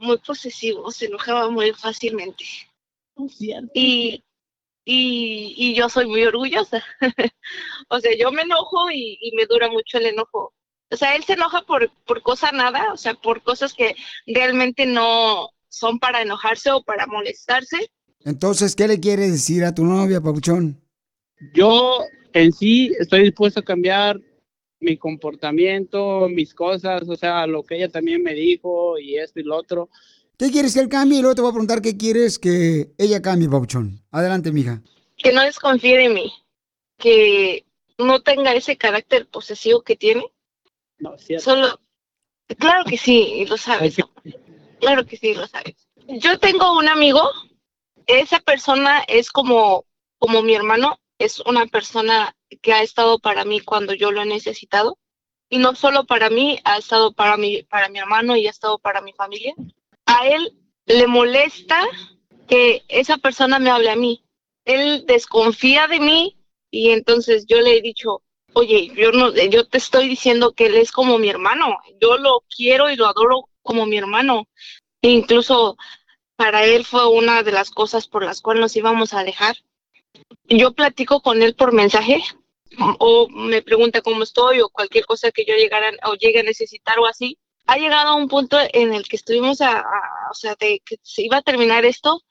muy 0.00 0.18
posesivo, 0.18 0.90
se 0.90 1.06
enojaba 1.06 1.50
muy 1.50 1.72
fácilmente. 1.72 2.44
Y, 3.74 4.24
y, 4.84 5.54
y 5.56 5.74
yo 5.74 5.88
soy 5.88 6.06
muy 6.06 6.24
orgullosa. 6.24 6.82
o 7.88 8.00
sea, 8.00 8.12
yo 8.18 8.32
me 8.32 8.42
enojo 8.42 8.90
y, 8.90 9.18
y 9.20 9.32
me 9.36 9.46
dura 9.46 9.68
mucho 9.68 9.98
el 9.98 10.06
enojo. 10.06 10.54
O 10.90 10.96
sea, 10.96 11.14
él 11.14 11.22
se 11.24 11.34
enoja 11.34 11.62
por, 11.62 11.90
por 12.04 12.22
cosa 12.22 12.50
nada, 12.50 12.92
o 12.92 12.96
sea, 12.96 13.14
por 13.14 13.42
cosas 13.42 13.74
que 13.74 13.94
realmente 14.26 14.86
no 14.86 15.50
son 15.68 16.00
para 16.00 16.22
enojarse 16.22 16.70
o 16.72 16.82
para 16.82 17.06
molestarse. 17.06 17.90
Entonces, 18.24 18.74
¿qué 18.74 18.88
le 18.88 18.98
quieres 18.98 19.30
decir 19.30 19.64
a 19.64 19.74
tu 19.74 19.84
novia, 19.84 20.20
Papuchón? 20.20 20.82
Yo 21.54 22.00
en 22.32 22.52
sí 22.52 22.92
estoy 22.98 23.22
dispuesto 23.24 23.60
a 23.60 23.64
cambiar 23.64 24.18
mi 24.80 24.96
comportamiento, 24.96 26.28
mis 26.28 26.54
cosas, 26.54 27.08
o 27.08 27.16
sea, 27.16 27.46
lo 27.46 27.62
que 27.62 27.76
ella 27.76 27.88
también 27.88 28.22
me 28.22 28.34
dijo 28.34 28.98
y 28.98 29.16
esto 29.16 29.40
y 29.40 29.44
lo 29.44 29.56
otro. 29.56 29.88
¿Qué 30.38 30.50
quieres 30.50 30.72
que 30.74 30.80
él 30.80 30.88
cambie? 30.88 31.18
Y 31.18 31.20
luego 31.20 31.34
te 31.34 31.42
voy 31.42 31.50
a 31.50 31.52
preguntar 31.52 31.82
qué 31.82 31.96
quieres 31.96 32.38
que 32.38 32.92
ella 32.96 33.20
cambie, 33.20 33.48
Papuchón. 33.48 34.02
Adelante, 34.10 34.52
mija. 34.52 34.82
Que 35.16 35.32
no 35.32 35.42
desconfíe 35.42 35.98
de 35.98 36.08
mí, 36.08 36.32
que 36.96 37.66
no 37.98 38.22
tenga 38.22 38.54
ese 38.54 38.76
carácter 38.78 39.28
posesivo 39.28 39.82
que 39.82 39.96
tiene. 39.96 40.24
No, 40.98 41.18
cierto. 41.18 41.44
Solo, 41.44 41.80
claro 42.58 42.84
que 42.84 42.96
sí, 42.96 43.34
y 43.36 43.46
lo 43.46 43.58
sabes. 43.58 43.96
Claro 44.80 45.04
que 45.04 45.18
sí, 45.18 45.34
lo 45.34 45.46
sabes. 45.46 45.74
Yo 46.08 46.38
tengo 46.38 46.78
un 46.78 46.88
amigo, 46.88 47.20
esa 48.06 48.40
persona 48.40 49.00
es 49.06 49.30
como, 49.30 49.84
como 50.18 50.42
mi 50.42 50.54
hermano, 50.54 50.98
es 51.20 51.38
una 51.40 51.66
persona 51.66 52.34
que 52.62 52.72
ha 52.72 52.82
estado 52.82 53.18
para 53.18 53.44
mí 53.44 53.60
cuando 53.60 53.92
yo 53.92 54.10
lo 54.10 54.22
he 54.22 54.26
necesitado. 54.26 54.98
Y 55.50 55.58
no 55.58 55.74
solo 55.74 56.04
para 56.04 56.30
mí, 56.30 56.58
ha 56.64 56.78
estado 56.78 57.12
para 57.12 57.36
mi, 57.36 57.62
para 57.64 57.90
mi 57.90 57.98
hermano 57.98 58.36
y 58.36 58.46
ha 58.46 58.50
estado 58.50 58.78
para 58.78 59.02
mi 59.02 59.12
familia. 59.12 59.54
A 60.06 60.26
él 60.26 60.56
le 60.86 61.06
molesta 61.06 61.86
que 62.48 62.84
esa 62.88 63.18
persona 63.18 63.58
me 63.58 63.68
hable 63.68 63.90
a 63.90 63.96
mí. 63.96 64.24
Él 64.64 65.04
desconfía 65.06 65.88
de 65.88 66.00
mí 66.00 66.38
y 66.70 66.90
entonces 66.90 67.44
yo 67.46 67.60
le 67.60 67.76
he 67.76 67.82
dicho, 67.82 68.22
oye, 68.54 68.90
yo 68.96 69.12
no, 69.12 69.30
yo 69.34 69.66
te 69.66 69.76
estoy 69.76 70.08
diciendo 70.08 70.52
que 70.52 70.66
él 70.66 70.76
es 70.76 70.90
como 70.90 71.18
mi 71.18 71.28
hermano. 71.28 71.80
Yo 72.00 72.16
lo 72.16 72.44
quiero 72.56 72.88
y 72.88 72.96
lo 72.96 73.06
adoro 73.06 73.50
como 73.60 73.84
mi 73.84 73.98
hermano. 73.98 74.48
E 75.02 75.10
incluso 75.10 75.76
para 76.36 76.64
él 76.64 76.86
fue 76.86 77.06
una 77.08 77.42
de 77.42 77.52
las 77.52 77.70
cosas 77.70 78.08
por 78.08 78.24
las 78.24 78.40
cuales 78.40 78.62
nos 78.62 78.76
íbamos 78.76 79.12
a 79.12 79.22
dejar. 79.22 79.56
Yo 80.48 80.72
platico 80.72 81.20
con 81.20 81.42
él 81.42 81.54
por 81.54 81.72
mensaje 81.72 82.22
o 82.98 83.28
me 83.28 83.62
pregunta 83.62 84.00
cómo 84.02 84.22
estoy 84.22 84.60
o 84.60 84.68
cualquier 84.68 85.04
cosa 85.06 85.30
que 85.30 85.44
yo 85.44 85.54
llegara 85.54 85.90
o 86.06 86.14
llegue 86.14 86.40
a 86.40 86.44
necesitar 86.44 86.98
o 86.98 87.06
así. 87.06 87.38
Ha 87.66 87.76
llegado 87.78 88.08
a 88.10 88.14
un 88.16 88.28
punto 88.28 88.56
en 88.72 88.92
el 88.94 89.06
que 89.08 89.16
estuvimos 89.16 89.60
a, 89.60 89.78
a- 89.78 90.30
o 90.30 90.34
sea, 90.34 90.56
de 90.58 90.80
que 90.84 90.96
se 91.02 91.22
iba 91.22 91.38
a 91.38 91.42
terminar 91.42 91.84
esto 91.84 92.22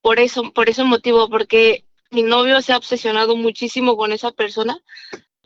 por 0.00 0.20
eso, 0.20 0.52
por 0.52 0.68
ese 0.70 0.84
motivo, 0.84 1.28
porque 1.28 1.84
mi 2.10 2.22
novio 2.22 2.62
se 2.62 2.72
ha 2.72 2.76
obsesionado 2.76 3.36
muchísimo 3.36 3.96
con 3.96 4.12
esa 4.12 4.30
persona. 4.30 4.78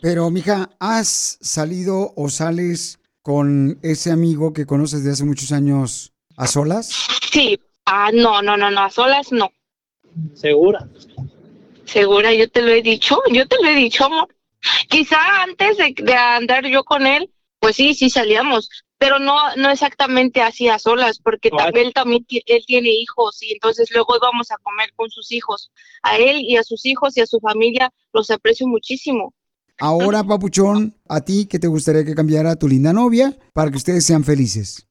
Pero, 0.01 0.31
mija, 0.31 0.71
¿has 0.79 1.39
salido 1.41 2.13
o 2.17 2.29
sales 2.29 3.01
con 3.23 3.79
ese 3.83 4.13
amigo 4.13 4.53
que 4.53 4.67
conoces 4.67 5.03
de 5.05 5.13
hace 5.13 5.25
muchos 5.25 5.53
años 5.53 6.13
a 6.37 6.47
solas? 6.47 6.93
Sí, 7.33 7.59
ah, 7.87 8.11
no, 8.13 8.43
no, 8.43 8.57
no, 8.57 8.71
no, 8.71 8.81
a 8.83 8.91
solas 8.91 9.33
no. 9.33 9.51
¿Segura? 10.35 10.89
Segura, 11.93 12.33
yo 12.33 12.49
te 12.49 12.63
lo 12.63 12.71
he 12.71 12.83
dicho, 12.83 13.21
yo 13.33 13.49
te 13.49 13.57
lo 13.61 13.69
he 13.69 13.75
dicho, 13.75 14.05
amor. 14.05 14.29
Quizá 14.89 15.43
antes 15.43 15.77
de, 15.77 15.93
de 15.97 16.15
andar 16.15 16.65
yo 16.67 16.85
con 16.85 17.05
él, 17.05 17.33
pues 17.59 17.75
sí, 17.75 17.95
sí 17.95 18.11
salíamos, 18.11 18.71
pero 18.97 19.19
no, 19.19 19.35
no 19.57 19.71
exactamente 19.71 20.41
así 20.41 20.69
a 20.69 20.79
solas, 20.79 21.19
porque 21.19 21.51
también 21.51 21.87
él 21.87 21.93
también 21.93 22.25
él 22.29 22.65
tiene 22.65 22.91
hijos 22.91 23.43
y 23.43 23.55
entonces 23.55 23.91
luego 23.93 24.17
íbamos 24.17 24.53
a 24.53 24.59
comer 24.59 24.93
con 24.95 25.11
sus 25.11 25.33
hijos. 25.33 25.73
A 26.03 26.17
él 26.17 26.41
y 26.41 26.59
a 26.59 26.63
sus 26.63 26.87
hijos 26.87 27.17
y 27.17 27.23
a 27.23 27.27
su 27.27 27.41
familia 27.41 27.93
los 28.13 28.31
aprecio 28.31 28.69
muchísimo. 28.69 29.35
Ahora, 29.79 30.23
Papuchón, 30.23 30.95
¿a 31.09 31.25
ti 31.25 31.47
qué 31.47 31.59
te 31.59 31.67
gustaría 31.67 32.05
que 32.05 32.15
cambiara 32.15 32.55
tu 32.55 32.69
linda 32.69 32.93
novia 32.93 33.37
para 33.53 33.71
que 33.71 33.79
ustedes 33.79 34.07
sean 34.07 34.23
felices? 34.23 34.87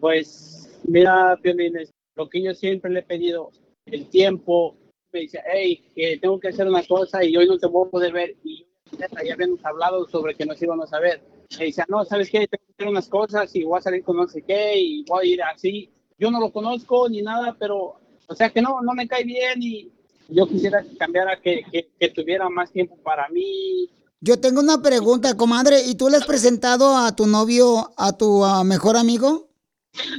Pues 0.00 0.80
mira, 0.84 1.36
Piolín, 1.42 1.76
es 1.76 1.90
lo 2.14 2.26
que 2.30 2.42
yo 2.42 2.54
siempre 2.54 2.90
le 2.90 3.00
he 3.00 3.02
pedido, 3.02 3.50
el 3.84 4.06
tiempo, 4.06 4.76
me 5.16 5.22
dice, 5.22 5.40
hey, 5.50 5.82
que 5.94 6.18
tengo 6.18 6.38
que 6.38 6.48
hacer 6.48 6.68
una 6.68 6.84
cosa 6.84 7.24
y 7.24 7.36
hoy 7.36 7.46
no 7.46 7.58
te 7.58 7.66
voy 7.66 7.86
a 7.86 7.90
poder 7.90 8.12
ver. 8.12 8.36
Y 8.44 8.66
ya 8.98 9.08
habíamos 9.32 9.64
hablado 9.64 10.06
sobre 10.08 10.34
que 10.34 10.44
nos 10.44 10.60
íbamos 10.60 10.92
a 10.92 11.00
ver. 11.00 11.22
Me 11.58 11.66
dice, 11.66 11.82
no, 11.88 12.04
¿sabes 12.04 12.30
qué? 12.30 12.46
Tengo 12.46 12.64
que 12.66 12.72
hacer 12.74 12.88
unas 12.88 13.08
cosas 13.08 13.56
y 13.56 13.64
voy 13.64 13.78
a 13.78 13.82
salir 13.82 14.04
con 14.04 14.16
no 14.16 14.28
sé 14.28 14.42
qué 14.42 14.78
y 14.78 15.04
voy 15.04 15.30
a 15.30 15.32
ir 15.32 15.42
así. 15.42 15.90
Yo 16.18 16.30
no 16.30 16.38
lo 16.38 16.52
conozco 16.52 17.08
ni 17.08 17.22
nada, 17.22 17.56
pero, 17.58 17.98
o 18.26 18.34
sea, 18.34 18.50
que 18.50 18.60
no, 18.60 18.80
no 18.82 18.92
me 18.92 19.08
cae 19.08 19.24
bien 19.24 19.62
y 19.62 19.90
yo 20.28 20.46
quisiera 20.46 20.82
que 20.82 20.96
cambiara, 20.96 21.40
que, 21.40 21.64
que, 21.72 21.88
que 21.98 22.08
tuviera 22.10 22.48
más 22.50 22.70
tiempo 22.70 22.96
para 23.02 23.28
mí. 23.30 23.88
Yo 24.20 24.38
tengo 24.38 24.60
una 24.60 24.82
pregunta, 24.82 25.36
comadre. 25.36 25.82
¿Y 25.82 25.94
tú 25.94 26.08
le 26.08 26.18
has 26.18 26.26
presentado 26.26 26.96
a 26.96 27.16
tu 27.16 27.26
novio 27.26 27.92
a 27.96 28.16
tu 28.16 28.44
ah, 28.44 28.64
mejor 28.64 28.96
amigo? 28.96 29.48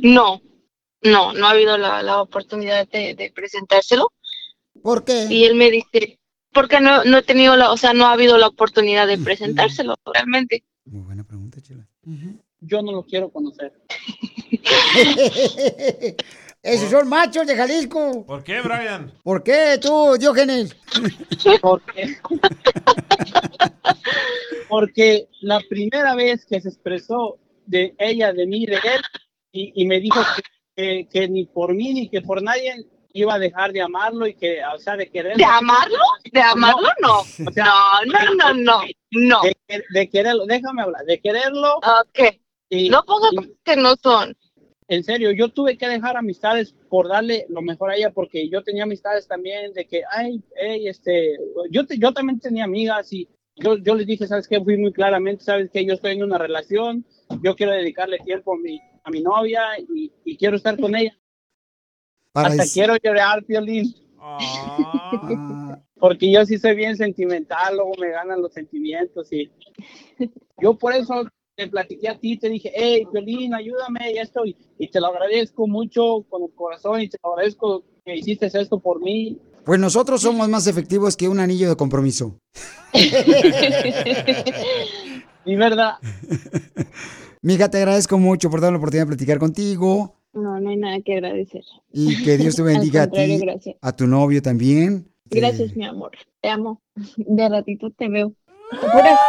No, 0.02 0.42
no, 1.04 1.34
no 1.34 1.48
ha 1.48 1.52
habido 1.52 1.78
la, 1.78 2.02
la 2.02 2.22
oportunidad 2.22 2.88
de, 2.88 3.14
de 3.14 3.32
presentárselo. 3.32 4.12
¿Por 4.88 5.04
qué? 5.04 5.26
Y 5.30 5.44
él 5.44 5.56
me 5.56 5.70
dice, 5.70 6.18
porque 6.54 6.80
no, 6.80 7.04
no 7.04 7.18
he 7.18 7.22
tenido 7.22 7.58
la, 7.58 7.74
o 7.74 7.78
sea, 7.78 7.92
no 7.94 8.06
ha 8.06 8.14
habido 8.14 8.38
la 8.38 8.48
oportunidad 8.48 9.06
de 9.06 9.18
presentárselo 9.18 9.96
realmente. 10.14 10.64
Yo 12.62 12.82
no 12.82 12.94
lo 12.94 13.04
quiero 13.04 13.30
conocer. 13.30 13.74
Esos 16.64 16.90
son 16.90 17.10
machos 17.10 17.46
de 17.48 17.56
Jalisco. 17.58 18.26
¿Por 18.26 18.46
qué, 18.46 18.62
Brian? 18.62 19.12
¿Por 19.24 19.44
qué 19.44 19.78
tú, 19.82 20.16
Diógenes? 20.18 20.74
Porque, 21.62 22.16
porque 24.70 25.28
la 25.42 25.60
primera 25.70 26.16
vez 26.16 26.46
que 26.46 26.62
se 26.62 26.70
expresó 26.70 27.40
de 27.66 27.94
ella, 28.00 28.32
de 28.32 28.48
mí, 28.48 28.66
de 28.66 28.76
él, 28.76 29.02
y, 29.52 29.74
y 29.82 29.86
me 29.86 30.00
dijo 30.00 30.22
que, 30.36 30.42
que- 30.76 31.08
que 31.12 31.28
ni 31.28 31.46
por 31.46 31.74
mí 31.74 31.94
ni 31.94 32.10
que 32.10 32.22
por 32.22 32.42
nadie 32.42 32.86
iba 33.14 33.34
a 33.36 33.40
dejar 33.40 33.72
de 33.74 33.82
amarlo 33.82 34.28
y 34.28 34.34
que, 34.36 34.60
o 34.74 34.78
sea, 34.80 34.96
de 34.98 35.10
quererlo. 35.10 35.38
¿De 35.38 35.46
amarlo? 35.46 35.98
¿De 36.32 36.42
amarlo? 36.42 36.88
No. 37.02 37.20
O 37.20 37.52
sea, 37.52 37.66
No, 38.06 38.14
no, 38.36 38.36
no, 38.36 38.54
no, 38.54 38.82
no. 39.12 39.42
De, 39.42 39.56
que- 39.68 39.84
de 39.90 40.10
quererlo, 40.10 40.46
déjame 40.46 40.82
hablar, 40.82 41.04
de 41.06 41.20
quererlo. 41.20 41.78
Ok. 41.78 42.38
no 42.90 43.04
pongas 43.06 43.32
que 43.64 43.76
no 43.76 43.96
son. 44.02 44.36
En 44.90 45.04
serio, 45.04 45.32
yo 45.32 45.50
tuve 45.50 45.78
que 45.78 45.88
dejar 45.90 46.16
amistades 46.16 46.74
por 46.90 47.10
darle 47.10 47.46
lo 47.50 47.62
mejor 47.62 47.92
a 47.92 47.96
ella 47.98 48.12
porque 48.12 48.48
yo 48.50 48.64
tenía 48.64 48.84
amistades 48.84 49.28
también 49.28 49.74
de 49.74 49.86
que, 49.86 50.04
ay, 50.10 50.42
hey, 50.56 50.88
este, 50.88 51.38
yo, 51.72 51.86
te- 51.86 51.98
yo 51.98 52.14
también 52.14 52.40
tenía 52.40 52.64
amigas 52.64 53.12
y 53.12 53.28
yo, 53.58 53.76
yo 53.78 53.96
les 53.96 54.08
dije, 54.08 54.28
¿sabes 54.28 54.48
qué? 54.48 54.62
Fui 54.62 54.78
muy 54.78 54.94
claramente, 54.94 55.44
¿sabes 55.44 55.70
qué? 55.74 55.84
Yo 55.86 55.94
estoy 55.96 56.14
en 56.14 56.24
una 56.24 56.38
relación, 56.38 57.06
yo 57.44 57.56
quiero 57.58 57.74
dedicarle 57.74 58.20
tiempo 58.20 58.54
a 58.54 58.58
mi, 58.58 58.80
a 59.04 59.10
mi 59.10 59.22
novia 59.22 59.62
y, 59.94 60.12
y 60.24 60.38
quiero 60.38 60.56
estar 60.56 60.80
con 60.80 60.96
ella. 60.96 61.18
Para 62.38 62.50
Hasta 62.50 62.66
quiero 62.72 62.96
llorar, 63.04 63.44
Piolín. 63.44 63.96
Ah. 64.20 65.80
Porque 66.00 66.32
yo 66.32 66.46
sí 66.46 66.60
soy 66.60 66.76
bien 66.76 66.96
sentimental, 66.96 67.76
luego 67.76 67.94
me 68.00 68.12
ganan 68.12 68.44
los 68.44 68.54
sentimientos 68.54 69.34
y 69.34 69.52
yo 70.62 70.78
por 70.78 70.94
eso 70.94 71.28
te 71.56 71.68
platiqué 71.68 72.10
a 72.10 72.20
ti, 72.20 72.38
te 72.38 72.50
dije, 72.50 72.72
hey, 72.76 73.08
Piolín, 73.12 73.56
ayúdame 73.56 74.12
y 74.14 74.20
esto, 74.20 74.46
y, 74.46 74.56
y 74.78 74.88
te 74.92 75.02
lo 75.02 75.08
agradezco 75.08 75.66
mucho 75.68 76.28
con 76.30 76.44
el 76.44 76.54
corazón 76.54 77.02
y 77.02 77.10
te 77.10 77.18
lo 77.24 77.34
agradezco 77.34 77.84
que 78.06 78.16
hiciste 78.16 78.46
esto 78.46 78.80
por 78.80 79.02
mí. 79.02 79.42
Pues 79.66 79.80
nosotros 79.80 80.22
somos 80.22 80.48
más 80.48 80.68
efectivos 80.68 81.18
que 81.18 81.28
un 81.28 81.40
anillo 81.40 81.70
de 81.70 81.76
compromiso. 81.76 82.38
Y 85.46 85.56
verdad. 85.56 85.94
Mija, 87.42 87.70
te 87.70 87.78
agradezco 87.78 88.18
mucho 88.18 88.50
por 88.50 88.60
darme 88.60 88.74
la 88.74 88.80
oportunidad 88.80 89.06
de 89.06 89.16
platicar 89.16 89.40
contigo 89.40 90.17
No, 90.38 90.60
no 90.60 90.70
hay 90.70 90.78
nada 90.78 91.02
que 91.02 91.14
agradecer. 91.14 91.64
y 91.92 92.24
que 92.24 92.38
Dios 92.38 92.56
te 92.56 92.62
bendiga 92.64 93.04
a 93.04 93.08
ti, 93.10 93.38
gracias. 93.40 93.76
a 93.82 93.92
tu 93.96 94.06
novio 94.06 94.42
también. 94.42 95.08
Gracias, 95.30 95.76
mi 95.76 95.86
amor. 95.86 96.12
Te 96.42 96.50
amo. 96.50 96.82
De 97.18 97.50
ratito 97.50 97.90
te 97.92 98.08
veo. 98.08 98.34
Apura. 98.72 99.18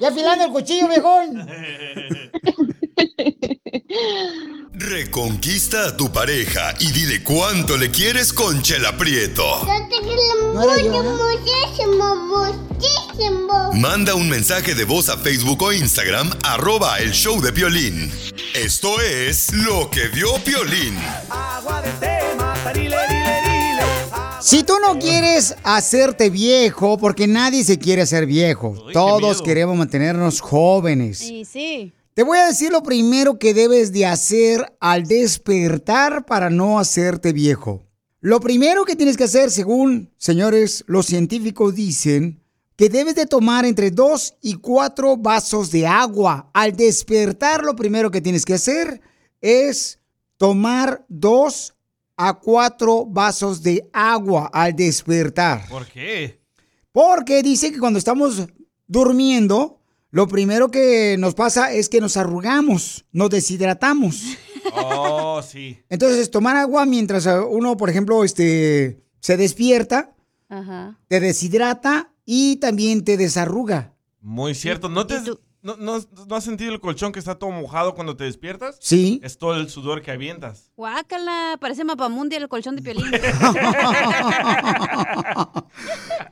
Ya 0.00 0.08
afilando 0.08 0.44
el 0.44 0.52
cuchillo, 0.52 0.88
viejón. 0.88 1.46
Reconquista 4.72 5.86
a 5.86 5.96
tu 5.96 6.12
pareja 6.12 6.74
y 6.78 6.92
dile 6.92 7.22
cuánto 7.24 7.76
le 7.76 7.90
quieres 7.90 8.32
con 8.32 8.62
Chela 8.62 8.96
Prieto. 8.96 9.44
Mucho, 10.54 11.02
muchísimo, 11.02 12.16
muchísimo. 12.16 13.72
Manda 13.74 14.14
un 14.14 14.28
mensaje 14.28 14.74
de 14.74 14.84
voz 14.84 15.08
a 15.08 15.16
Facebook 15.16 15.62
o 15.62 15.72
Instagram, 15.72 16.30
arroba 16.44 16.98
el 16.98 17.12
show 17.12 17.40
de 17.40 17.52
Piolín. 17.52 18.10
Esto 18.54 19.00
es 19.00 19.52
lo 19.52 19.90
que 19.90 20.08
vio 20.08 20.34
Piolín. 20.44 20.96
Si 24.40 24.62
tú 24.62 24.74
no 24.80 24.98
quieres 24.98 25.56
hacerte 25.64 26.30
viejo, 26.30 26.96
porque 26.96 27.26
nadie 27.26 27.64
se 27.64 27.78
quiere 27.78 28.02
hacer 28.02 28.26
viejo, 28.26 28.74
todos 28.92 29.42
queremos 29.42 29.76
mantenernos 29.76 30.40
jóvenes. 30.40 31.18
Sí, 31.18 31.44
sí. 31.44 31.92
Te 32.18 32.24
voy 32.24 32.38
a 32.38 32.46
decir 32.46 32.72
lo 32.72 32.82
primero 32.82 33.38
que 33.38 33.54
debes 33.54 33.92
de 33.92 34.04
hacer 34.04 34.74
al 34.80 35.06
despertar 35.06 36.26
para 36.26 36.50
no 36.50 36.80
hacerte 36.80 37.32
viejo. 37.32 37.86
Lo 38.18 38.40
primero 38.40 38.84
que 38.84 38.96
tienes 38.96 39.16
que 39.16 39.22
hacer, 39.22 39.52
según, 39.52 40.12
señores, 40.16 40.82
los 40.88 41.06
científicos 41.06 41.76
dicen, 41.76 42.42
que 42.74 42.88
debes 42.88 43.14
de 43.14 43.26
tomar 43.26 43.64
entre 43.64 43.92
2 43.92 44.34
y 44.42 44.54
4 44.54 45.16
vasos 45.16 45.70
de 45.70 45.86
agua. 45.86 46.50
Al 46.54 46.74
despertar, 46.74 47.62
lo 47.62 47.76
primero 47.76 48.10
que 48.10 48.20
tienes 48.20 48.44
que 48.44 48.54
hacer 48.54 49.00
es 49.40 50.00
tomar 50.38 51.06
dos 51.08 51.76
a 52.16 52.34
cuatro 52.34 53.06
vasos 53.06 53.62
de 53.62 53.88
agua 53.92 54.50
al 54.52 54.74
despertar. 54.74 55.68
¿Por 55.68 55.86
qué? 55.86 56.40
Porque 56.90 57.44
dice 57.44 57.70
que 57.70 57.78
cuando 57.78 58.00
estamos 58.00 58.44
durmiendo, 58.88 59.77
lo 60.10 60.26
primero 60.28 60.70
que 60.70 61.16
nos 61.18 61.34
pasa 61.34 61.72
es 61.72 61.88
que 61.88 62.00
nos 62.00 62.16
arrugamos, 62.16 63.04
nos 63.12 63.30
deshidratamos. 63.30 64.22
Oh, 64.74 65.42
sí. 65.46 65.78
Entonces, 65.88 66.30
tomar 66.30 66.56
agua 66.56 66.86
mientras 66.86 67.26
eh, 67.26 67.38
uno, 67.38 67.76
por 67.76 67.90
ejemplo, 67.90 68.24
este, 68.24 69.02
se 69.20 69.36
despierta, 69.36 70.14
Ajá. 70.48 70.98
te 71.08 71.20
deshidrata 71.20 72.12
y 72.24 72.56
también 72.56 73.04
te 73.04 73.16
desarruga. 73.16 73.94
Muy 74.20 74.54
cierto. 74.54 74.88
¿No, 74.88 75.06
te, 75.06 75.16
no, 75.62 75.76
no- 75.76 75.98
no 76.26 76.36
has 76.36 76.44
sentido 76.44 76.72
el 76.72 76.80
colchón 76.80 77.12
que 77.12 77.18
está 77.18 77.34
todo 77.38 77.50
mojado 77.50 77.94
cuando 77.94 78.16
te 78.16 78.24
despiertas? 78.24 78.76
Sí. 78.80 79.20
Es 79.22 79.36
todo 79.38 79.54
el 79.56 79.68
sudor 79.68 80.00
que 80.02 80.10
avientas. 80.10 80.70
Guácala, 80.76 81.56
parece 81.60 81.84
mapamundia 81.84 82.38
el 82.38 82.48
colchón 82.48 82.76
de 82.76 82.82
piolín. 82.82 83.10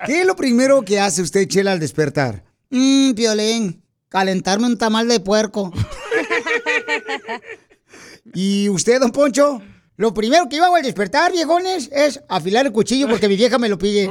¿Qué 0.07 0.21
es 0.21 0.27
lo 0.27 0.37
primero 0.37 0.83
que 0.83 1.01
hace 1.01 1.23
usted, 1.23 1.47
Chela, 1.49 1.73
al 1.73 1.81
despertar? 1.81 2.45
Mmm, 2.71 3.13
Piolín, 3.13 3.83
calentarme 4.09 4.67
un 4.67 4.79
tamal 4.79 5.09
de 5.09 5.21
puerco. 5.21 5.73
¿Y 8.35 8.69
usted, 8.69 9.01
don 9.01 9.13
Poncho? 9.13 9.63
Lo 9.97 10.13
primero 10.13 10.49
que 10.49 10.57
yo 10.57 10.65
hago 10.65 10.77
al 10.77 10.83
despertar, 10.83 11.33
viejones, 11.33 11.89
es 11.93 12.21
afilar 12.29 12.67
el 12.67 12.73
cuchillo 12.73 13.09
porque 13.09 13.29
mi 13.29 13.37
vieja 13.37 13.59
me 13.59 13.69
lo 13.69 13.79
pide. 13.79 14.11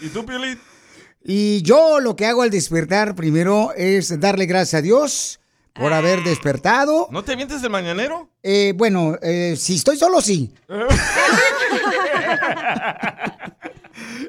¿Y 0.00 0.08
tú, 0.08 0.24
Piolín? 0.24 0.60
Y 1.24 1.62
yo 1.62 2.00
lo 2.00 2.14
que 2.14 2.26
hago 2.26 2.42
al 2.42 2.50
despertar 2.50 3.14
primero 3.14 3.72
es 3.76 4.20
darle 4.20 4.46
gracias 4.46 4.78
a 4.78 4.82
Dios 4.82 5.40
por 5.72 5.92
haber 5.92 6.22
despertado. 6.22 7.08
¿No 7.10 7.24
te 7.24 7.32
avientes 7.32 7.62
del 7.62 7.70
mañanero? 7.70 8.28
Eh, 8.42 8.74
bueno, 8.76 9.16
eh, 9.22 9.54
si 9.56 9.76
estoy 9.76 9.96
solo, 9.96 10.20
sí. 10.20 10.52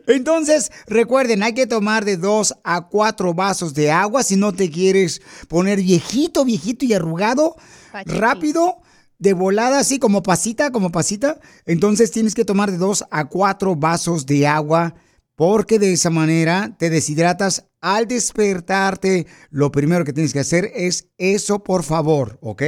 Entonces, 0.07 0.71
recuerden, 0.87 1.43
hay 1.43 1.53
que 1.53 1.67
tomar 1.67 2.05
de 2.05 2.17
dos 2.17 2.55
a 2.63 2.87
cuatro 2.87 3.33
vasos 3.33 3.73
de 3.73 3.91
agua 3.91 4.23
si 4.23 4.35
no 4.35 4.53
te 4.53 4.69
quieres 4.69 5.21
poner 5.47 5.79
viejito, 5.79 6.45
viejito 6.45 6.85
y 6.85 6.93
arrugado. 6.93 7.55
Pachequi. 7.91 8.17
Rápido, 8.17 8.81
de 9.19 9.33
volada, 9.33 9.79
así 9.79 9.99
como 9.99 10.21
pasita, 10.23 10.71
como 10.71 10.91
pasita. 10.91 11.39
Entonces 11.65 12.11
tienes 12.11 12.35
que 12.35 12.45
tomar 12.45 12.71
de 12.71 12.77
dos 12.77 13.05
a 13.09 13.25
cuatro 13.25 13.75
vasos 13.75 14.25
de 14.25 14.47
agua 14.47 14.95
porque 15.35 15.79
de 15.79 15.93
esa 15.93 16.09
manera 16.09 16.75
te 16.77 16.89
deshidratas 16.89 17.69
al 17.81 18.07
despertarte. 18.07 19.27
Lo 19.49 19.71
primero 19.71 20.05
que 20.05 20.13
tienes 20.13 20.33
que 20.33 20.39
hacer 20.39 20.71
es 20.75 21.09
eso, 21.17 21.63
por 21.63 21.83
favor, 21.83 22.37
¿ok? 22.41 22.63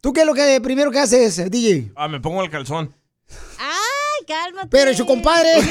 ¿Tú 0.00 0.12
qué 0.12 0.20
es 0.20 0.26
lo 0.26 0.34
que 0.34 0.60
primero 0.60 0.90
que 0.90 1.00
haces, 1.00 1.50
DJ? 1.50 1.92
Ah, 1.96 2.08
me 2.08 2.20
pongo 2.20 2.42
el 2.42 2.50
calzón. 2.50 2.94
¡Ay, 3.58 3.67
cálmate! 4.28 4.68
Pero 4.70 4.94
su 4.94 5.06
compadre. 5.06 5.50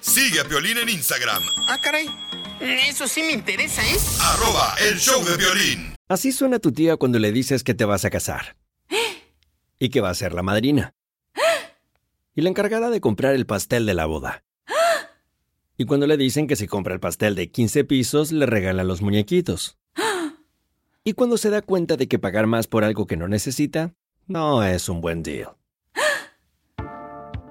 Sigue 0.00 0.40
a 0.40 0.44
Piolín 0.44 0.78
en 0.78 0.88
Instagram, 0.88 1.42
Ah, 1.66 1.78
caray. 1.82 2.06
Eso 2.60 3.08
sí 3.08 3.22
me 3.22 3.32
interesa, 3.32 3.82
¿eh? 3.82 3.96
arroba 4.20 4.74
el 4.88 4.98
show 4.98 5.24
de 5.24 5.36
violín. 5.36 5.94
Así 6.08 6.30
suena 6.32 6.58
tu 6.58 6.72
tía 6.72 6.96
cuando 6.96 7.18
le 7.18 7.32
dices 7.32 7.64
que 7.64 7.72
te 7.74 7.84
vas 7.86 8.04
a 8.04 8.10
casar. 8.10 8.56
Y 9.78 9.88
que 9.88 10.00
va 10.02 10.10
a 10.10 10.14
ser 10.14 10.34
la 10.34 10.42
madrina. 10.42 10.92
Y 12.34 12.42
la 12.42 12.50
encargada 12.50 12.90
de 12.90 13.00
comprar 13.00 13.34
el 13.34 13.46
pastel 13.46 13.86
de 13.86 13.94
la 13.94 14.04
boda. 14.06 14.44
Y 15.78 15.86
cuando 15.86 16.06
le 16.06 16.18
dicen 16.18 16.46
que 16.46 16.56
si 16.56 16.66
compra 16.66 16.92
el 16.92 17.00
pastel 17.00 17.34
de 17.34 17.50
15 17.50 17.84
pisos, 17.84 18.30
le 18.32 18.44
regalan 18.44 18.86
los 18.86 19.00
muñequitos. 19.00 19.78
Y 21.02 21.14
cuando 21.14 21.38
se 21.38 21.48
da 21.48 21.62
cuenta 21.62 21.96
de 21.96 22.08
que 22.08 22.18
pagar 22.18 22.46
más 22.46 22.66
por 22.66 22.84
algo 22.84 23.06
que 23.06 23.16
no 23.16 23.26
necesita, 23.26 23.94
no 24.26 24.62
es 24.62 24.90
un 24.90 25.00
buen 25.00 25.22
deal. 25.22 25.56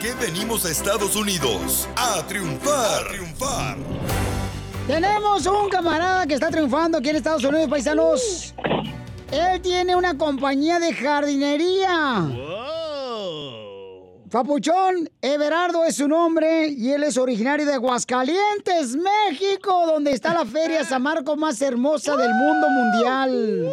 Qué 0.00 0.14
venimos 0.14 0.64
a 0.64 0.70
Estados 0.70 1.14
Unidos? 1.14 1.86
A 1.94 2.26
triunfar. 2.26 3.04
A 3.04 3.08
triunfar. 3.08 3.76
Tenemos 4.86 5.46
un 5.46 5.68
camarada 5.68 6.26
que 6.26 6.34
está 6.34 6.50
triunfando 6.50 6.98
aquí 6.98 7.10
en 7.10 7.16
Estados 7.16 7.44
Unidos, 7.44 7.68
paisanos. 7.68 8.54
Él 9.30 9.60
tiene 9.60 9.94
una 9.94 10.16
compañía 10.16 10.80
de 10.80 10.94
jardinería. 10.94 12.26
Papuchón 14.30 15.10
Everardo 15.20 15.84
es 15.84 15.96
su 15.96 16.08
nombre 16.08 16.68
y 16.68 16.90
él 16.92 17.02
es 17.02 17.18
originario 17.18 17.66
de 17.66 17.74
Aguascalientes, 17.74 18.96
México, 18.96 19.86
donde 19.86 20.12
está 20.12 20.32
la 20.32 20.46
feria 20.46 20.84
San 20.84 21.02
Marcos 21.02 21.36
más 21.36 21.60
hermosa 21.60 22.16
del 22.16 22.32
mundo 22.32 22.68
mundial. 22.70 23.70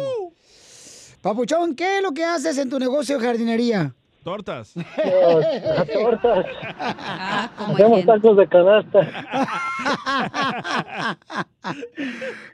Papuchón, 1.22 1.74
¿qué 1.74 1.98
es 1.98 2.02
lo 2.02 2.12
que 2.12 2.24
haces 2.24 2.58
en 2.58 2.68
tu 2.68 2.78
negocio 2.78 3.18
de 3.18 3.26
jardinería? 3.26 3.94
Tortas. 4.28 4.74
tortas. 5.94 6.46
Hacemos 7.56 8.04
tacos 8.04 8.36
de 8.36 8.46
canasta. 8.46 9.00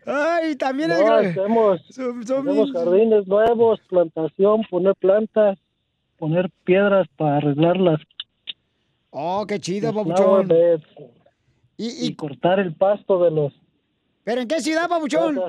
Ay, 0.06 0.54
también 0.54 0.90
No, 0.90 1.18
es... 1.18 1.36
hacemos, 1.36 1.80
hacemos 1.90 2.70
jardines 2.70 3.26
nuevos, 3.26 3.80
plantación, 3.88 4.62
poner 4.70 4.94
plantas, 4.94 5.58
poner 6.16 6.48
piedras 6.62 7.08
para 7.16 7.38
arreglarlas. 7.38 8.00
Oh, 9.10 9.44
qué 9.44 9.58
chido, 9.58 9.92
papuchón. 9.92 10.46
beds. 10.46 10.86
Y, 11.76 12.06
y 12.06 12.14
cortar 12.14 12.60
el 12.60 12.72
pasto 12.76 13.20
de 13.24 13.32
los 13.32 13.52
¿Pero 14.22 14.42
en 14.42 14.46
qué 14.46 14.60
ciudad, 14.60 14.88
papuchón? 14.88 15.40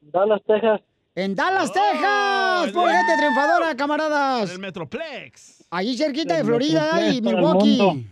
Dallas, 0.00 0.40
Texas. 0.46 0.80
En 1.16 1.34
Dallas, 1.34 1.72
Texas. 1.72 2.72
Por 2.72 2.88
gente 2.88 3.12
triunfadora, 3.18 3.74
camaradas. 3.74 4.52
El 4.52 4.60
Metroplex. 4.60 5.66
Allí 5.70 5.96
cerquita 5.96 6.36
de 6.36 6.44
Florida 6.44 7.12
y 7.12 7.20
Milwaukee. 7.20 7.78
mundo. 7.78 8.08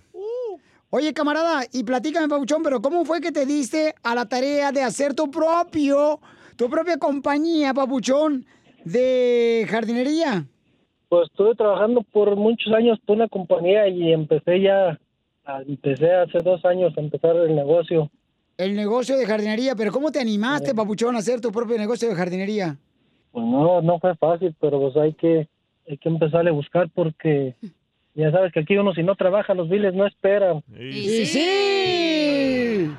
Oye, 0.90 1.12
camarada, 1.12 1.64
y 1.72 1.84
platícame, 1.84 2.28
Pabuchón, 2.28 2.62
pero 2.62 2.80
¿cómo 2.80 3.04
fue 3.04 3.20
que 3.20 3.30
te 3.30 3.44
diste 3.44 3.94
a 4.02 4.14
la 4.14 4.26
tarea 4.26 4.72
de 4.72 4.82
hacer 4.82 5.14
tu 5.14 5.30
propio, 5.30 6.18
tu 6.56 6.70
propia 6.70 6.96
compañía, 6.96 7.74
Pabuchón, 7.74 8.46
de 8.84 9.66
jardinería? 9.68 10.46
Pues 11.10 11.28
estuve 11.30 11.54
trabajando 11.54 12.02
por 12.10 12.34
muchos 12.36 12.72
años 12.72 12.98
por 13.06 13.16
una 13.16 13.28
compañía 13.28 13.86
y 13.86 14.12
empecé 14.12 14.62
ya, 14.62 14.98
empecé 15.66 16.10
hace 16.10 16.38
dos 16.38 16.64
años 16.64 16.92
a 16.96 17.00
empezar 17.00 17.36
el 17.36 17.54
negocio. 17.54 18.10
El 18.56 18.74
negocio 18.74 19.16
de 19.18 19.26
jardinería, 19.26 19.76
pero 19.76 19.92
¿cómo 19.92 20.10
te 20.10 20.20
animaste, 20.20 20.74
Pabuchón, 20.74 21.14
a 21.16 21.18
hacer 21.18 21.40
tu 21.40 21.52
propio 21.52 21.76
negocio 21.76 22.08
de 22.08 22.14
jardinería? 22.14 22.78
Pues 23.32 23.44
no, 23.44 23.82
no 23.82 23.98
fue 24.00 24.16
fácil, 24.16 24.54
pero 24.60 24.80
pues 24.80 24.96
hay 24.96 25.12
que, 25.14 25.48
hay 25.88 25.98
que 25.98 26.08
empezarle 26.08 26.50
a 26.50 26.54
buscar 26.54 26.88
porque 26.94 27.54
ya 28.14 28.30
sabes 28.32 28.52
que 28.52 28.60
aquí 28.60 28.76
uno 28.76 28.92
si 28.94 29.02
no 29.02 29.14
trabaja 29.14 29.54
los 29.54 29.68
biles 29.68 29.94
no 29.94 30.06
esperan. 30.06 30.62
¡Y 30.78 31.26
sí! 31.26 32.90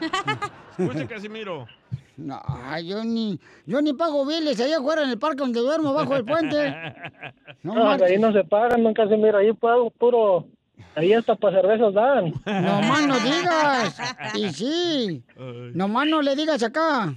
Escucha, 0.78 1.06
Casimiro. 1.06 1.66
No, 2.16 2.40
yo 2.80 3.02
ni, 3.04 3.40
yo 3.66 3.80
ni 3.82 3.92
pago 3.92 4.24
biles 4.24 4.60
allá 4.60 4.78
afuera 4.78 5.02
en 5.02 5.10
el 5.10 5.18
parque 5.18 5.38
donde 5.38 5.60
duermo, 5.60 5.94
bajo 5.94 6.14
el 6.14 6.24
puente. 6.24 6.72
No, 7.62 7.74
No, 7.74 7.90
ahí 7.90 8.18
no 8.18 8.32
se 8.32 8.44
pagan, 8.44 8.82
nunca 8.84 9.08
se 9.08 9.16
mira, 9.16 9.38
ahí 9.38 9.52
pago 9.52 9.90
puro, 9.90 10.46
ahí 10.94 11.12
hasta 11.12 11.34
para 11.34 11.60
cervezas 11.60 11.92
dan. 11.92 12.32
No 12.46 12.82
más 12.82 13.06
no 13.08 13.18
digas. 13.18 14.00
Y 14.34 14.48
sí. 14.50 15.24
Nomás 15.74 16.06
no 16.06 16.22
le 16.22 16.36
digas 16.36 16.62
acá. 16.62 17.14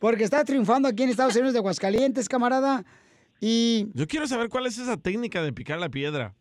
porque 0.00 0.24
estás 0.24 0.46
triunfando 0.46 0.88
aquí 0.88 1.02
en 1.02 1.10
Estados 1.10 1.34
Unidos 1.36 1.52
de 1.52 1.58
Aguascalientes, 1.58 2.26
camarada. 2.26 2.84
Y 3.38 3.88
Yo 3.92 4.06
quiero 4.06 4.26
saber 4.26 4.48
cuál 4.48 4.64
es 4.64 4.78
esa 4.78 4.96
técnica 4.96 5.42
de 5.42 5.52
picar 5.52 5.78
la 5.78 5.90
piedra. 5.90 6.34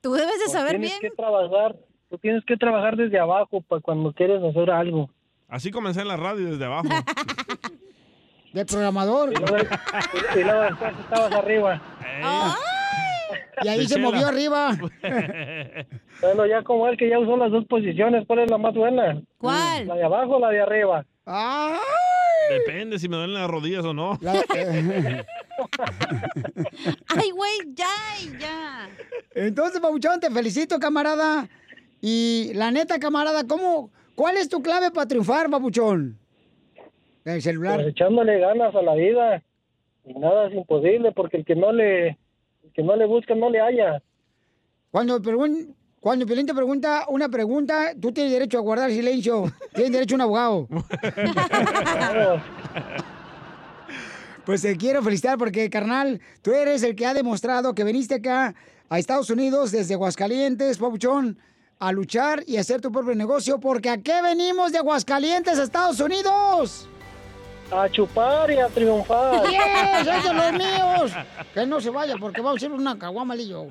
Tú 0.00 0.12
debes 0.12 0.38
de 0.38 0.44
Pues 0.44 0.52
saber 0.52 0.78
tienes 0.78 1.00
bien. 1.00 1.10
que 1.10 1.16
trabajar, 1.16 1.74
tú 2.08 2.18
tienes 2.18 2.44
que 2.46 2.56
trabajar 2.56 2.96
desde 2.96 3.18
abajo 3.18 3.60
para 3.62 3.82
cuando 3.82 4.12
quieres 4.12 4.40
hacer 4.44 4.70
algo. 4.70 5.10
Así 5.48 5.72
comencé 5.72 6.02
en 6.02 6.08
la 6.08 6.16
radio 6.16 6.48
desde 6.48 6.64
abajo. 6.64 6.86
de 8.52 8.64
programador. 8.66 9.32
Y 9.32 9.34
luego, 9.34 9.56
y 10.36 10.44
luego 10.44 10.60
después 10.62 10.92
estabas 11.00 11.32
arriba. 11.32 11.82
Y 13.62 13.68
ahí 13.68 13.86
se 13.86 13.98
movió 13.98 14.26
arriba. 14.26 14.76
Bueno, 16.20 16.44
ya 16.44 16.62
como 16.62 16.86
él 16.86 16.98
que 16.98 17.08
ya 17.08 17.18
usó 17.18 17.34
las 17.38 17.50
dos 17.50 17.64
posiciones, 17.64 18.26
¿cuál 18.26 18.40
es 18.40 18.50
la 18.50 18.58
más 18.58 18.74
buena? 18.74 19.22
¿Cuál? 19.38 19.86
¿La 19.86 19.94
de 19.94 20.04
abajo 20.04 20.36
o 20.36 20.40
la 20.40 20.50
de 20.50 20.60
arriba? 20.60 21.06
Depende 22.50 22.98
si 22.98 23.08
me 23.08 23.16
duelen 23.16 23.34
las 23.34 23.48
rodillas 23.48 23.84
o 23.86 23.94
no. 23.94 24.18
Ay, 27.08 27.30
güey, 27.30 27.52
ya, 27.74 27.86
ya. 28.38 28.88
Entonces, 29.34 29.80
Papuchón, 29.80 30.20
te 30.20 30.30
felicito, 30.30 30.78
camarada. 30.78 31.48
Y 32.00 32.50
la 32.54 32.70
neta, 32.70 32.98
camarada, 32.98 33.46
¿cómo? 33.46 33.90
¿Cuál 34.14 34.36
es 34.36 34.48
tu 34.48 34.60
clave 34.62 34.90
para 34.90 35.06
triunfar, 35.06 35.48
Papuchón? 35.48 36.18
El 37.24 37.40
celular. 37.40 37.76
Pues 37.76 37.88
echándole 37.88 38.38
ganas 38.40 38.74
a 38.74 38.82
la 38.82 38.94
vida. 38.94 39.42
Y 40.04 40.14
nada 40.14 40.48
es 40.48 40.54
imposible 40.54 41.12
porque 41.12 41.36
el 41.38 41.44
que 41.44 41.54
no 41.54 41.72
le, 41.72 42.18
que 42.74 42.82
no 42.82 42.96
le 42.96 43.06
busca 43.06 43.34
no 43.34 43.50
le 43.50 43.60
halla. 43.60 44.02
Cuando, 44.90 45.20
pregun- 45.20 45.74
cuando 46.00 46.26
Piolín 46.26 46.46
te 46.46 46.54
pregunta 46.54 47.04
una 47.08 47.28
pregunta, 47.28 47.92
tú 48.00 48.12
tienes 48.12 48.32
derecho 48.32 48.58
a 48.58 48.62
guardar 48.62 48.90
silencio. 48.90 49.44
Tienes 49.74 49.92
derecho 49.92 50.14
a 50.14 50.16
un 50.16 50.20
abogado. 50.22 50.68
Pues 54.44 54.62
te 54.62 54.76
quiero 54.76 55.02
felicitar 55.02 55.38
porque, 55.38 55.68
carnal, 55.70 56.20
tú 56.42 56.52
eres 56.52 56.82
el 56.82 56.96
que 56.96 57.06
ha 57.06 57.14
demostrado 57.14 57.74
que 57.74 57.84
viniste 57.84 58.14
acá 58.16 58.54
a 58.88 58.98
Estados 58.98 59.30
Unidos 59.30 59.70
desde 59.70 59.94
Aguascalientes, 59.94 60.78
Papuchón, 60.78 61.38
a 61.78 61.92
luchar 61.92 62.42
y 62.46 62.56
hacer 62.56 62.80
tu 62.80 62.90
propio 62.90 63.14
negocio. 63.14 63.60
Porque 63.60 63.90
¿a 63.90 63.98
qué 63.98 64.22
venimos 64.22 64.72
de 64.72 64.78
Aguascalientes 64.78 65.58
a 65.58 65.62
Estados 65.62 66.00
Unidos? 66.00 66.88
A 67.72 67.88
chupar 67.88 68.50
y 68.50 68.58
a 68.58 68.66
triunfar. 68.68 69.42
¡Yes! 69.48 70.06
¡Es 70.06 70.24
de 70.24 70.34
los 70.34 70.52
míos! 70.52 71.12
Que 71.54 71.66
no 71.66 71.80
se 71.80 71.90
vaya 71.90 72.16
porque 72.18 72.40
vamos 72.40 72.54
a 72.54 72.66
hacer 72.66 72.72
una 72.72 72.98
caguamalillo. 72.98 73.68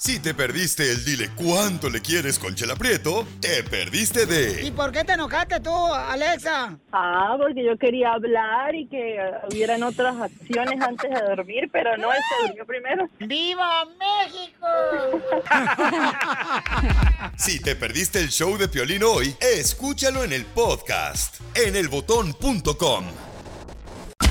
Si 0.00 0.20
te 0.20 0.32
perdiste 0.32 0.92
el 0.92 1.04
dile 1.04 1.28
cuánto 1.34 1.90
le 1.90 2.00
quieres 2.00 2.38
con 2.38 2.54
Chela 2.54 2.76
Prieto, 2.76 3.26
te 3.40 3.64
perdiste 3.64 4.26
de 4.26 4.64
¿Y 4.64 4.70
por 4.70 4.92
qué 4.92 5.02
te 5.02 5.14
enojaste 5.14 5.58
tú, 5.58 5.74
Alexa? 5.92 6.78
Ah, 6.92 7.34
porque 7.36 7.64
yo 7.64 7.76
quería 7.76 8.12
hablar 8.12 8.76
y 8.76 8.86
que 8.86 9.18
hubieran 9.50 9.82
otras 9.82 10.14
acciones 10.20 10.80
antes 10.80 11.10
de 11.10 11.20
dormir, 11.20 11.68
pero 11.72 11.96
no, 11.96 12.12
él 12.12 12.20
se 12.28 12.46
durmió 12.46 12.64
primero. 12.64 13.08
¡Viva 13.18 13.84
México! 13.98 14.66
Si 17.36 17.60
te 17.60 17.76
perdiste 17.76 18.20
el 18.20 18.30
show 18.30 18.56
de 18.56 18.68
Piolín 18.68 19.02
hoy, 19.04 19.34
escúchalo 19.40 20.24
en 20.24 20.32
el 20.32 20.44
podcast 20.44 21.36
en 21.54 21.76
elbotón.com. 21.76 23.04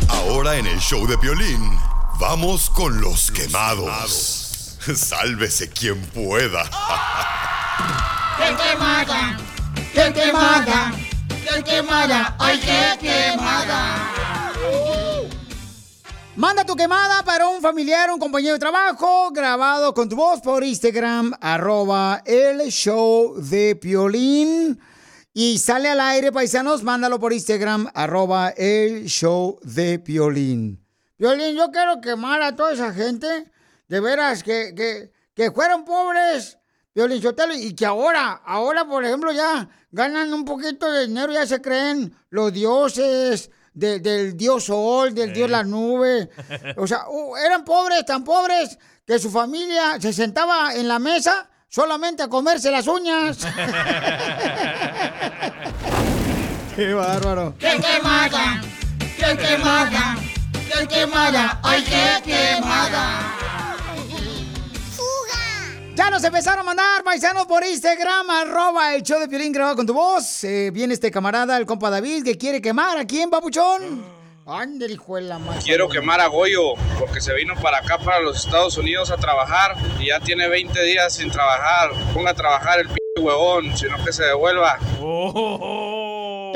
Ahora 0.09 0.57
en 0.57 0.67
el 0.67 0.79
show 0.79 1.07
de 1.07 1.17
Piolín, 1.17 1.71
vamos 2.19 2.69
con 2.69 2.99
los 3.01 3.31
quemados. 3.31 4.46
Sálvese 4.95 5.69
quien 5.69 5.99
pueda. 6.07 6.63
¡Qué 8.37 8.55
quemada! 8.55 9.37
¡Qué 9.93 10.13
quemada! 10.13 10.93
¡Qué 11.27 11.63
quemada! 11.63 12.35
¡Ay, 12.39 12.59
qué 12.59 12.97
quemada! 12.99 14.13
Manda 16.37 16.63
tu 16.63 16.75
quemada 16.75 17.23
para 17.23 17.47
un 17.47 17.61
familiar, 17.61 18.11
un 18.11 18.19
compañero 18.19 18.53
de 18.53 18.59
trabajo, 18.59 19.31
grabado 19.31 19.93
con 19.93 20.07
tu 20.07 20.15
voz 20.15 20.39
por 20.39 20.63
Instagram, 20.63 21.33
arroba 21.41 22.21
el 22.25 22.69
show 22.71 23.35
de 23.41 23.75
Piolín. 23.75 24.79
Y 25.33 25.57
sale 25.57 25.89
al 25.89 25.99
aire, 25.99 26.31
paisanos, 26.31 26.83
mándalo 26.83 27.19
por 27.19 27.33
Instagram, 27.33 27.89
arroba 27.93 28.49
el 28.49 29.07
show 29.07 29.59
de 29.63 29.99
Piolín. 29.99 30.85
Piolín, 31.17 31.55
yo 31.57 31.71
quiero 31.71 31.99
quemar 31.99 32.41
a 32.41 32.55
toda 32.55 32.73
esa 32.73 32.93
gente, 32.93 33.51
de 33.87 33.99
veras, 33.99 34.43
que, 34.43 34.73
que, 34.75 35.11
que 35.33 35.51
fueron 35.51 35.85
pobres, 35.85 36.57
Piolín 36.93 37.21
Sotelo, 37.21 37.53
y 37.53 37.73
que 37.75 37.85
ahora, 37.85 38.41
ahora, 38.45 38.85
por 38.85 39.05
ejemplo, 39.05 39.31
ya 39.31 39.67
ganan 39.91 40.33
un 40.33 40.43
poquito 40.45 40.91
de 40.91 41.07
dinero, 41.07 41.31
ya 41.31 41.45
se 41.45 41.61
creen 41.61 42.13
los 42.29 42.51
dioses, 42.53 43.49
de- 43.73 43.99
del 43.99 44.35
dios 44.35 44.65
sol, 44.65 45.13
del 45.13 45.31
dios 45.33 45.49
la 45.49 45.63
nube. 45.63 46.29
O 46.77 46.87
sea, 46.87 47.07
uh, 47.09 47.35
eran 47.37 47.63
pobres, 47.63 48.05
tan 48.05 48.23
pobres, 48.23 48.77
que 49.05 49.19
su 49.19 49.29
familia 49.31 50.01
se 50.01 50.11
sentaba 50.11 50.73
en 50.73 50.87
la 50.87 50.97
mesa 50.99 51.49
solamente 51.69 52.23
a 52.23 52.27
comerse 52.27 52.71
las 52.71 52.87
uñas. 52.87 53.37
¡Qué 56.75 56.93
bárbaro! 56.93 57.55
¡Qué 57.57 57.79
quemada! 57.79 58.61
¡Qué 59.17 59.37
quemada! 59.37 60.15
¡Qué 60.53 60.87
quemada! 60.87 61.59
¡Ay, 61.63 61.83
qué 61.83 62.21
quemada! 62.23 63.33
Ya 65.97 66.11
nos 66.11 66.23
empezaron 66.23 66.59
a 66.59 66.63
mandar 66.63 67.03
paisanos 67.03 67.47
por 67.47 67.65
Instagram, 67.65 68.29
arroba 68.29 68.93
el 68.93 69.01
show 69.01 69.19
de 69.19 69.27
Piolín 69.27 69.51
grabado 69.51 69.77
con 69.77 69.87
tu 69.87 69.95
voz. 69.95 70.43
Eh, 70.43 70.69
viene 70.71 70.93
este 70.93 71.09
camarada, 71.09 71.57
el 71.57 71.65
compa 71.65 71.89
David, 71.89 72.23
que 72.23 72.37
quiere 72.37 72.61
quemar. 72.61 72.99
¿A 72.99 73.07
quién, 73.07 73.31
papuchón? 73.31 74.05
Ándale, 74.45 74.93
hijo 74.93 75.15
de 75.15 75.23
la 75.23 75.39
madre. 75.39 75.59
Quiero 75.65 75.89
quemar 75.89 76.21
a 76.21 76.27
Goyo 76.27 76.75
porque 76.99 77.19
se 77.19 77.33
vino 77.33 77.55
para 77.55 77.79
acá, 77.79 77.97
para 77.97 78.19
los 78.19 78.45
Estados 78.45 78.77
Unidos 78.77 79.09
a 79.09 79.17
trabajar 79.17 79.75
y 79.99 80.09
ya 80.09 80.19
tiene 80.19 80.47
20 80.47 80.79
días 80.83 81.15
sin 81.15 81.31
trabajar. 81.31 81.89
Ponga 82.13 82.29
a 82.29 82.35
trabajar 82.35 82.79
el 82.79 82.89
p 82.89 82.95
huevón, 83.19 83.75
sino 83.75 83.97
que 84.05 84.13
se 84.13 84.23
devuelva. 84.23 84.77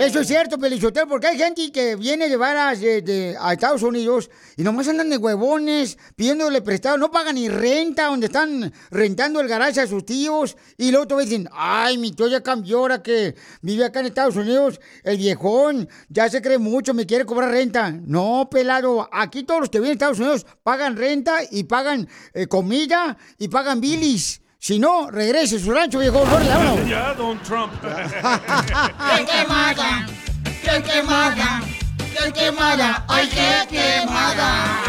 Eso 0.02 0.22
es 0.22 0.28
cierto, 0.28 0.58
Pelichotero, 0.58 1.08
porque 1.08 1.28
hay 1.28 1.38
gente 1.38 1.72
que 1.72 1.96
viene 1.96 2.28
de 2.28 2.36
varas 2.36 2.80
de, 2.80 3.38
a 3.40 3.54
Estados 3.54 3.84
Unidos 3.84 4.32
y 4.58 4.64
nomás 4.64 4.88
andan 4.88 5.12
de 5.12 5.18
huevones 5.18 5.96
pidiéndole 6.16 6.64
prestado, 6.64 6.98
no 6.98 7.12
pagan 7.12 7.36
ni 7.36 7.50
renta 7.50 8.08
donde 8.08 8.26
están 8.26 8.74
rentando 8.90 9.40
el 9.42 9.48
garaje 9.48 9.80
a 9.80 9.86
sus 9.86 10.04
tíos 10.04 10.58
y 10.76 10.90
luego 10.90 11.06
te 11.06 11.18
dicen, 11.20 11.48
ay, 11.52 12.00
mi 12.00 12.14
tío 12.14 12.28
ya 12.28 12.42
cambió 12.42 12.80
ahora 12.80 13.04
que 13.04 13.36
vive 13.62 13.86
acá 13.86 14.00
en 14.00 14.08
Estados 14.08 14.36
Unidos, 14.38 14.82
el 15.04 15.18
viejón 15.18 15.88
ya 16.10 16.28
se 16.30 16.42
cree 16.42 16.58
mucho, 16.58 16.96
me 16.96 17.06
quiere 17.06 17.24
cobrar 17.24 17.52
renta. 17.52 17.92
No, 17.92 18.48
pelado, 18.50 19.08
aquí 19.12 19.44
todos 19.44 19.60
los 19.60 19.70
que 19.70 19.78
viven 19.78 19.92
a 19.92 19.94
Estados 19.94 20.20
Unidos 20.20 20.48
pagan 20.64 20.98
renta 20.98 21.42
y 21.52 21.66
pagan 21.66 22.10
eh, 22.34 22.48
comida 22.48 23.20
y 23.38 23.50
pagan 23.50 23.80
bilis. 23.80 24.41
Si 24.64 24.78
no, 24.78 25.10
regrese 25.10 25.56
a 25.56 25.60
su 25.60 25.72
rancho, 25.72 25.98
viejo. 25.98 26.20
¡Órale! 26.20 26.88
Ya, 26.88 27.16
Don 27.16 27.42
Trump. 27.42 27.74
¡Qué 27.82 29.26
quemada! 29.26 30.06
¡Qué 30.44 30.84
quemada! 30.84 31.62
¡Qué 31.98 32.32
quemada! 32.32 33.06
¡Ay, 33.08 33.28
qué 33.28 33.76
quemada! 33.76 34.82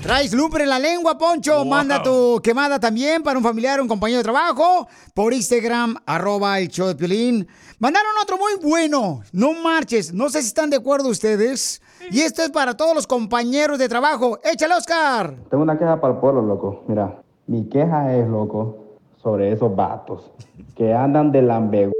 Traes 0.00 0.32
lumbre 0.32 0.64
en 0.64 0.70
la 0.70 0.78
lengua, 0.78 1.18
Poncho. 1.18 1.66
Manda 1.66 2.02
tu 2.02 2.40
quemada 2.42 2.80
también 2.80 3.22
para 3.22 3.36
un 3.36 3.44
familiar, 3.44 3.78
un 3.82 3.86
compañero 3.86 4.20
de 4.20 4.24
trabajo. 4.24 4.88
Por 5.12 5.34
Instagram, 5.34 5.98
arroba 6.06 6.58
el 6.60 6.68
show 6.68 6.88
de 6.88 6.94
Piolín. 6.94 7.46
Mandaron 7.78 8.12
otro 8.22 8.38
muy 8.38 8.54
bueno. 8.54 9.22
No 9.32 9.52
marches. 9.52 10.14
No 10.14 10.30
sé 10.30 10.40
si 10.40 10.48
están 10.48 10.70
de 10.70 10.78
acuerdo 10.78 11.10
ustedes. 11.10 11.82
Y 12.10 12.20
esto 12.20 12.42
es 12.42 12.50
para 12.50 12.74
todos 12.76 12.94
los 12.94 13.06
compañeros 13.06 13.78
de 13.78 13.88
trabajo. 13.88 14.38
¡Échale, 14.44 14.74
Oscar! 14.74 15.34
Tengo 15.50 15.62
una 15.62 15.78
queja 15.78 16.00
para 16.00 16.14
el 16.14 16.20
pueblo, 16.20 16.42
loco. 16.42 16.82
Mira, 16.88 17.16
mi 17.46 17.64
queja 17.68 18.16
es, 18.16 18.26
loco, 18.28 18.76
sobre 19.16 19.52
esos 19.52 19.74
vatos 19.74 20.30
que 20.74 20.92
andan 20.94 21.30
de 21.32 21.42
lambe 21.42 21.92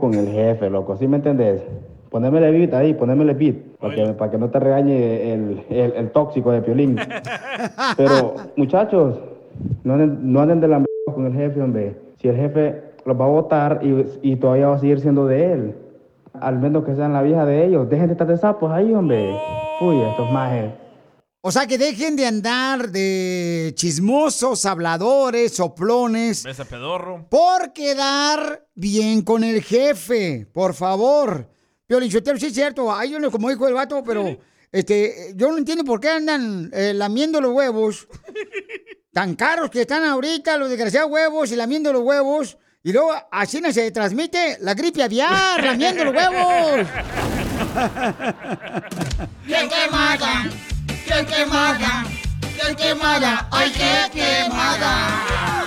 con 0.00 0.14
el 0.14 0.28
jefe, 0.28 0.68
loco. 0.70 0.96
¿Sí 0.96 1.06
me 1.06 1.16
entendés? 1.16 1.62
Ponémele 2.10 2.50
beat 2.50 2.74
ahí, 2.74 2.94
ponémele 2.94 3.34
beat, 3.34 3.56
para 3.80 3.94
que, 3.94 4.06
para 4.12 4.30
que 4.30 4.38
no 4.38 4.48
te 4.50 4.60
regañe 4.60 5.32
el, 5.32 5.64
el- 5.68 5.92
el 5.94 6.10
tóxico 6.12 6.52
de 6.52 6.62
Piolín. 6.62 6.96
Pero, 7.96 8.34
muchachos, 8.56 9.18
no 9.82 9.94
anden, 9.94 10.32
no 10.32 10.40
anden 10.40 10.60
de 10.60 10.84
con 11.12 11.26
el 11.26 11.32
jefe, 11.34 11.60
hombre. 11.60 11.96
Si 12.20 12.28
el 12.28 12.36
jefe 12.36 12.82
los 13.04 13.20
va 13.20 13.24
a 13.24 13.28
votar 13.28 13.80
y, 13.82 14.06
y 14.22 14.36
todavía 14.36 14.68
va 14.68 14.76
a 14.76 14.78
seguir 14.78 15.00
siendo 15.00 15.26
de 15.26 15.52
él. 15.52 15.74
Al 16.40 16.58
menos 16.58 16.84
que 16.84 16.94
sean 16.94 17.12
la 17.12 17.22
vieja 17.22 17.46
de 17.46 17.64
ellos. 17.64 17.88
Dejen 17.88 18.08
de 18.08 18.12
estar 18.12 18.26
de 18.26 18.36
sapos 18.36 18.70
ahí, 18.72 18.92
hombre. 18.92 19.34
Uy, 19.80 20.00
estos 20.00 20.30
majes. 20.30 20.72
O 21.46 21.52
sea, 21.52 21.66
que 21.66 21.76
dejen 21.76 22.16
de 22.16 22.26
andar 22.26 22.90
de 22.90 23.72
chismosos, 23.76 24.64
habladores, 24.64 25.52
soplones. 25.52 26.46
Ese 26.46 26.64
pedorro. 26.64 27.26
Por 27.28 27.72
quedar 27.74 28.66
bien 28.74 29.22
con 29.22 29.44
el 29.44 29.62
jefe, 29.62 30.48
por 30.52 30.72
favor. 30.72 31.50
Piolín 31.86 32.10
sí 32.10 32.46
es 32.46 32.54
cierto, 32.54 32.90
hay 32.90 33.14
uno 33.14 33.30
como 33.30 33.50
dijo 33.50 33.68
el 33.68 33.74
vato, 33.74 34.02
pero 34.02 34.24
este, 34.72 35.34
yo 35.36 35.50
no 35.50 35.58
entiendo 35.58 35.84
por 35.84 36.00
qué 36.00 36.08
andan 36.08 36.70
eh, 36.72 36.94
lamiendo 36.94 37.40
los 37.40 37.52
huevos. 37.52 38.08
Tan 39.12 39.36
caros 39.36 39.70
que 39.70 39.82
están 39.82 40.02
ahorita 40.02 40.56
los 40.56 40.70
desgraciados 40.70 41.10
huevos 41.12 41.52
y 41.52 41.56
lamiendo 41.56 41.92
los 41.92 42.02
huevos. 42.02 42.56
Y 42.86 42.92
luego 42.92 43.14
así 43.30 43.62
no 43.62 43.72
se 43.72 43.90
transmite 43.92 44.58
la 44.60 44.74
gripe 44.74 45.02
aviar, 45.02 45.64
lamiendo 45.64 46.04
los 46.04 46.14
huevos. 46.14 46.86
¡Qué 49.46 49.68
quemada! 49.70 50.50
¡Qué 50.86 51.24
quemada! 51.24 52.04
¡Qué 52.42 52.76
quemada! 52.76 53.48
¡Ay, 53.50 53.72
qué 53.72 54.10
quemada! 54.12 55.64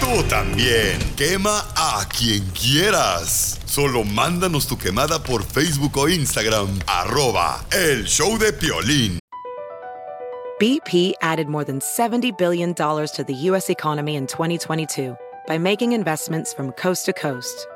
Tú 0.00 0.22
también. 0.22 0.98
Quema 1.18 1.66
a 1.76 2.08
quien 2.08 2.48
quieras. 2.52 3.60
Solo 3.66 4.04
mándanos 4.04 4.66
tu 4.66 4.78
quemada 4.78 5.22
por 5.22 5.44
Facebook 5.44 5.98
o 5.98 6.08
Instagram. 6.08 6.80
Arroba 6.86 7.62
el 7.72 8.06
show 8.06 8.38
de 8.38 8.54
Piolín. 8.54 9.18
BP 10.58 11.12
added 11.20 11.48
more 11.48 11.66
than 11.66 11.80
$70 11.80 12.38
billion 12.38 12.72
to 12.74 13.24
the 13.26 13.34
U.S. 13.50 13.68
economy 13.68 14.16
in 14.16 14.26
2022 14.26 15.14
by 15.46 15.58
making 15.58 15.92
investments 15.92 16.52
from 16.52 16.72
coast 16.72 17.06
to 17.06 17.12
coast. 17.12 17.66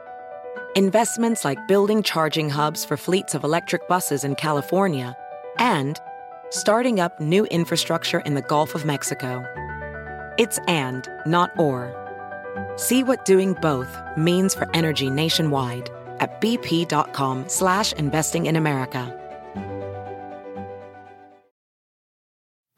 Investments 0.74 1.44
like 1.44 1.68
building 1.68 2.02
charging 2.02 2.50
hubs 2.50 2.84
for 2.84 2.96
fleets 2.96 3.34
of 3.34 3.44
electric 3.44 3.88
buses 3.88 4.24
in 4.24 4.34
California 4.34 5.16
and 5.58 6.00
starting 6.50 7.00
up 7.00 7.20
new 7.20 7.44
infrastructure 7.46 8.20
in 8.20 8.34
the 8.34 8.42
Gulf 8.42 8.74
of 8.74 8.84
Mexico. 8.84 9.44
It's 10.38 10.58
and, 10.68 11.08
not 11.26 11.50
or. 11.58 11.94
See 12.76 13.02
what 13.02 13.24
doing 13.24 13.54
both 13.54 13.88
means 14.16 14.54
for 14.54 14.68
energy 14.74 15.10
nationwide 15.10 15.90
at 16.20 16.40
bp.com 16.40 17.48
slash 17.48 17.92
investing 17.94 18.46
in 18.46 18.56
America. 18.56 19.12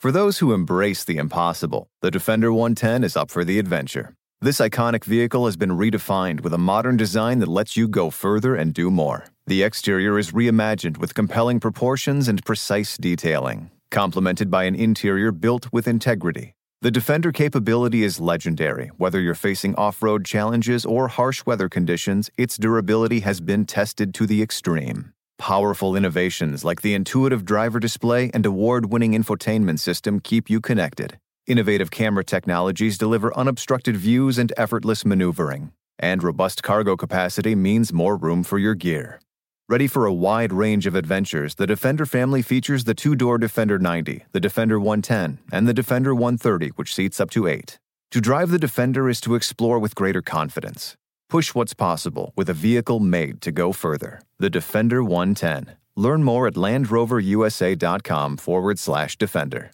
For 0.01 0.13
those 0.13 0.39
who 0.39 0.53
embrace 0.53 1.03
the 1.03 1.17
impossible, 1.17 1.89
the 2.03 2.13
Defender 2.13 2.53
110 2.53 3.03
is 3.03 3.17
up 3.17 3.33
for 3.33 3.45
the 3.45 3.59
adventure. 3.59 4.15
This 4.41 4.61
iconic 4.61 5.03
vehicle 5.03 5.47
has 5.47 5.57
been 5.57 5.73
redefined 5.73 6.43
with 6.43 6.55
a 6.55 6.59
modern 6.59 6.97
design 6.97 7.41
that 7.41 7.49
lets 7.49 7.77
you 7.77 7.89
go 7.89 8.09
further 8.09 8.55
and 8.55 8.73
do 8.73 8.89
more. 8.89 9.25
The 9.49 9.65
exterior 9.65 10.17
is 10.17 10.31
reimagined 10.31 10.97
with 10.99 11.13
compelling 11.13 11.59
proportions 11.59 12.29
and 12.29 12.45
precise 12.45 12.97
detailing, 12.97 13.73
complemented 13.91 14.49
by 14.49 14.63
an 14.63 14.77
interior 14.77 15.33
built 15.33 15.73
with 15.73 15.89
integrity. 15.89 16.55
The 16.83 16.93
Defender 16.93 17.33
capability 17.33 18.05
is 18.05 18.21
legendary. 18.21 18.93
Whether 18.97 19.21
you're 19.21 19.35
facing 19.35 19.75
off 19.75 20.05
road 20.05 20.25
challenges 20.25 20.87
or 20.87 21.09
harsh 21.09 21.45
weather 21.45 21.69
conditions, 21.69 22.31
its 22.39 22.57
durability 22.57 23.19
has 23.21 23.41
been 23.41 23.67
tested 23.67 24.15
to 24.15 24.25
the 24.25 24.41
extreme. 24.41 25.15
Powerful 25.39 25.97
innovations 25.97 26.65
like 26.65 26.83
the 26.83 26.95
intuitive 26.95 27.45
driver 27.45 27.81
display 27.81 28.31
and 28.33 28.47
award 28.47 28.93
winning 28.93 29.15
infotainment 29.15 29.81
system 29.81 30.21
keep 30.21 30.49
you 30.49 30.61
connected. 30.61 31.19
Innovative 31.49 31.91
camera 31.91 32.25
technologies 32.25 32.99
deliver 32.99 33.35
unobstructed 33.35 33.97
views 33.97 34.37
and 34.37 34.53
effortless 34.59 35.07
maneuvering. 35.07 35.73
And 35.99 36.23
robust 36.23 36.63
cargo 36.63 36.95
capacity 36.95 37.55
means 37.55 37.91
more 37.91 38.19
room 38.19 38.45
for 38.45 38.59
your 38.59 38.75
gear. 38.75 39.19
Ready 39.67 39.87
for 39.87 40.05
a 40.05 40.13
wide 40.13 40.53
range 40.53 40.87
of 40.87 40.95
adventures, 40.95 41.55
the 41.55 41.67
Defender 41.67 42.05
family 42.05 42.43
features 42.43 42.85
the 42.85 42.93
two 42.93 43.17
door 43.17 43.39
Defender 43.39 43.79
90, 43.79 44.27
the 44.33 44.41
Defender 44.41 44.79
110, 44.79 45.39
and 45.51 45.67
the 45.67 45.73
Defender 45.73 46.15
130, 46.15 46.69
which 46.77 46.95
seats 46.95 47.19
up 47.19 47.31
to 47.31 47.47
eight. 47.47 47.79
To 48.11 48.21
drive 48.21 48.51
the 48.51 48.59
Defender 48.59 49.09
is 49.09 49.19
to 49.23 49.35
explore 49.35 49.79
with 49.79 49.95
greater 49.95 50.21
confidence. 50.21 50.97
Push 51.31 51.55
what's 51.55 51.73
possible 51.73 52.35
with 52.37 52.51
a 52.51 52.55
vehicle 52.55 53.01
made 53.01 53.41
to 53.41 53.51
go 53.51 53.73
further. 53.73 54.21
The 54.39 54.51
Defender 54.51 55.03
110. 55.03 55.77
Learn 55.97 56.23
more 56.23 56.47
at 56.47 56.57
LandRoverUSA.com 56.57 58.37
forward 58.37 58.79
slash 58.79 59.17
Defender. 59.17 59.71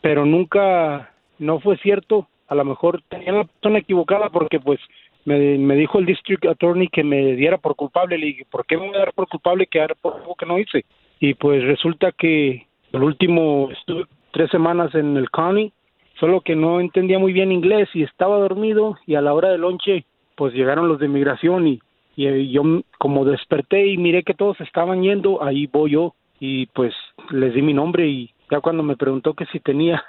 pero 0.00 0.24
nunca, 0.24 1.12
no 1.38 1.60
fue 1.60 1.76
cierto. 1.78 2.26
A 2.48 2.54
lo 2.54 2.64
mejor 2.64 3.02
tenía 3.08 3.32
la 3.32 3.44
persona 3.44 3.78
equivocada 3.78 4.28
porque 4.30 4.60
pues 4.60 4.80
me, 5.24 5.58
me 5.58 5.76
dijo 5.76 5.98
el 5.98 6.06
district 6.06 6.46
attorney 6.46 6.88
que 6.88 7.04
me 7.04 7.34
diera 7.34 7.58
por 7.58 7.76
culpable. 7.76 8.18
Le 8.18 8.26
dije, 8.26 8.46
¿por 8.50 8.66
qué 8.66 8.76
me 8.76 8.88
voy 8.88 8.96
a 8.96 9.00
dar 9.00 9.12
por 9.12 9.28
culpable 9.28 9.66
que 9.66 9.78
dar 9.78 9.96
por 9.96 10.16
algo 10.16 10.34
que 10.34 10.46
no 10.46 10.58
hice? 10.58 10.84
Y 11.20 11.34
pues 11.34 11.62
resulta 11.64 12.12
que 12.12 12.66
el 12.92 13.02
último 13.02 13.70
estuve 13.72 14.04
tres 14.32 14.50
semanas 14.50 14.94
en 14.94 15.16
el 15.16 15.30
county, 15.30 15.72
solo 16.18 16.40
que 16.40 16.56
no 16.56 16.80
entendía 16.80 17.18
muy 17.18 17.32
bien 17.32 17.52
inglés 17.52 17.88
y 17.94 18.02
estaba 18.02 18.38
dormido 18.38 18.96
y 19.06 19.14
a 19.14 19.20
la 19.20 19.32
hora 19.32 19.50
del 19.50 19.62
lonche 19.62 20.04
pues 20.36 20.52
llegaron 20.52 20.88
los 20.88 20.98
de 20.98 21.08
migración 21.08 21.66
y, 21.66 21.80
y 22.16 22.50
yo 22.50 22.62
como 22.98 23.24
desperté 23.24 23.86
y 23.86 23.96
miré 23.96 24.24
que 24.24 24.34
todos 24.34 24.60
estaban 24.60 25.02
yendo, 25.02 25.42
ahí 25.42 25.66
voy 25.66 25.92
yo 25.92 26.14
y 26.40 26.66
pues 26.66 26.92
les 27.30 27.54
di 27.54 27.62
mi 27.62 27.72
nombre 27.72 28.06
y 28.06 28.30
ya 28.50 28.60
cuando 28.60 28.82
me 28.82 28.96
preguntó 28.96 29.34
que 29.34 29.46
si 29.46 29.60
tenía 29.60 30.02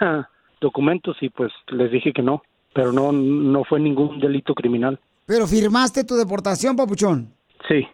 documentos 0.65 1.15
y 1.21 1.29
pues 1.29 1.51
les 1.67 1.91
dije 1.91 2.11
que 2.11 2.21
no, 2.21 2.41
pero 2.73 2.91
no 2.91 3.11
no 3.11 3.63
fue 3.63 3.79
ningún 3.79 4.19
delito 4.19 4.53
criminal. 4.53 4.99
Pero 5.25 5.47
firmaste 5.47 6.03
tu 6.03 6.15
deportación, 6.15 6.75
papuchón. 6.75 7.33
Sí. 7.67 7.87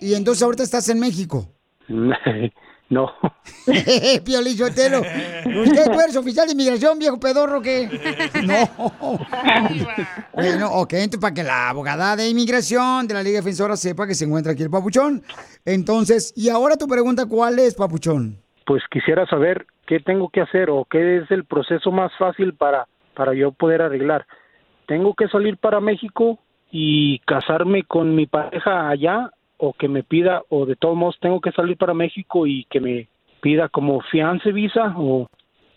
Y 0.00 0.14
entonces 0.14 0.42
ahorita 0.42 0.62
estás 0.62 0.88
en 0.88 1.00
México. 1.00 1.48
no. 2.88 3.10
Piolín 4.24 4.56
Sotelo. 4.56 5.00
¿Usted 5.00 5.84
tú 5.92 6.00
eres 6.00 6.16
oficial 6.16 6.46
de 6.46 6.52
inmigración, 6.52 6.98
viejo 6.98 7.18
pedorro, 7.18 7.60
qué? 7.60 7.88
No. 8.42 9.18
Bueno, 10.32 10.72
ok, 10.72 10.92
entonces 10.94 11.20
para 11.20 11.34
que 11.34 11.42
la 11.42 11.70
abogada 11.70 12.16
de 12.16 12.28
inmigración 12.28 13.06
de 13.06 13.14
la 13.14 13.22
Liga 13.22 13.38
Defensora 13.38 13.76
sepa 13.76 14.06
que 14.06 14.14
se 14.14 14.24
encuentra 14.24 14.52
aquí 14.52 14.62
el 14.62 14.70
papuchón. 14.70 15.22
Entonces, 15.64 16.32
y 16.36 16.48
ahora 16.48 16.76
tu 16.76 16.86
pregunta, 16.86 17.26
¿cuál 17.26 17.58
es, 17.58 17.74
papuchón? 17.74 18.38
Pues 18.66 18.82
quisiera 18.90 19.26
saber 19.26 19.66
qué 19.86 20.00
tengo 20.00 20.28
que 20.28 20.40
hacer 20.40 20.70
o 20.70 20.84
qué 20.84 21.18
es 21.18 21.30
el 21.30 21.44
proceso 21.44 21.90
más 21.90 22.12
fácil 22.18 22.54
para 22.54 22.86
para 23.14 23.34
yo 23.34 23.52
poder 23.52 23.82
arreglar. 23.82 24.26
¿Tengo 24.86 25.14
que 25.14 25.28
salir 25.28 25.56
para 25.58 25.80
México 25.80 26.38
y 26.70 27.18
casarme 27.20 27.84
con 27.84 28.14
mi 28.14 28.26
pareja 28.26 28.88
allá 28.88 29.30
o 29.58 29.72
que 29.74 29.88
me 29.88 30.02
pida 30.02 30.42
o 30.48 30.66
de 30.66 30.76
todos 30.76 30.96
modos 30.96 31.16
tengo 31.20 31.40
que 31.40 31.52
salir 31.52 31.76
para 31.76 31.94
México 31.94 32.46
y 32.46 32.66
que 32.70 32.80
me 32.80 33.08
pida 33.40 33.68
como 33.68 34.00
fiance 34.10 34.50
visa 34.52 34.94
o 34.96 35.26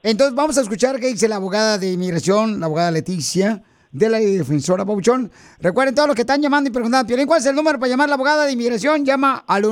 Entonces 0.01 0.35
vamos 0.35 0.57
a 0.57 0.61
escuchar 0.61 0.99
qué 0.99 1.07
dice 1.07 1.27
la 1.27 1.35
abogada 1.35 1.77
de 1.77 1.91
inmigración, 1.91 2.59
la 2.59 2.65
abogada 2.67 2.91
Leticia, 2.91 3.61
de 3.91 4.09
la 4.09 4.19
Defensora 4.19 4.85
Papuchón. 4.85 5.31
Recuerden 5.59 5.95
todos 5.95 6.07
los 6.07 6.15
que 6.15 6.23
están 6.23 6.41
llamando 6.41 6.69
y 6.69 6.73
preguntando, 6.73 7.13
¿cuál 7.27 7.39
es 7.39 7.45
el 7.45 7.55
número 7.55 7.79
para 7.79 7.89
llamar 7.89 8.09
la 8.09 8.15
abogada 8.15 8.45
de 8.45 8.51
inmigración? 8.51 9.05
Llama 9.05 9.43
al 9.47 9.63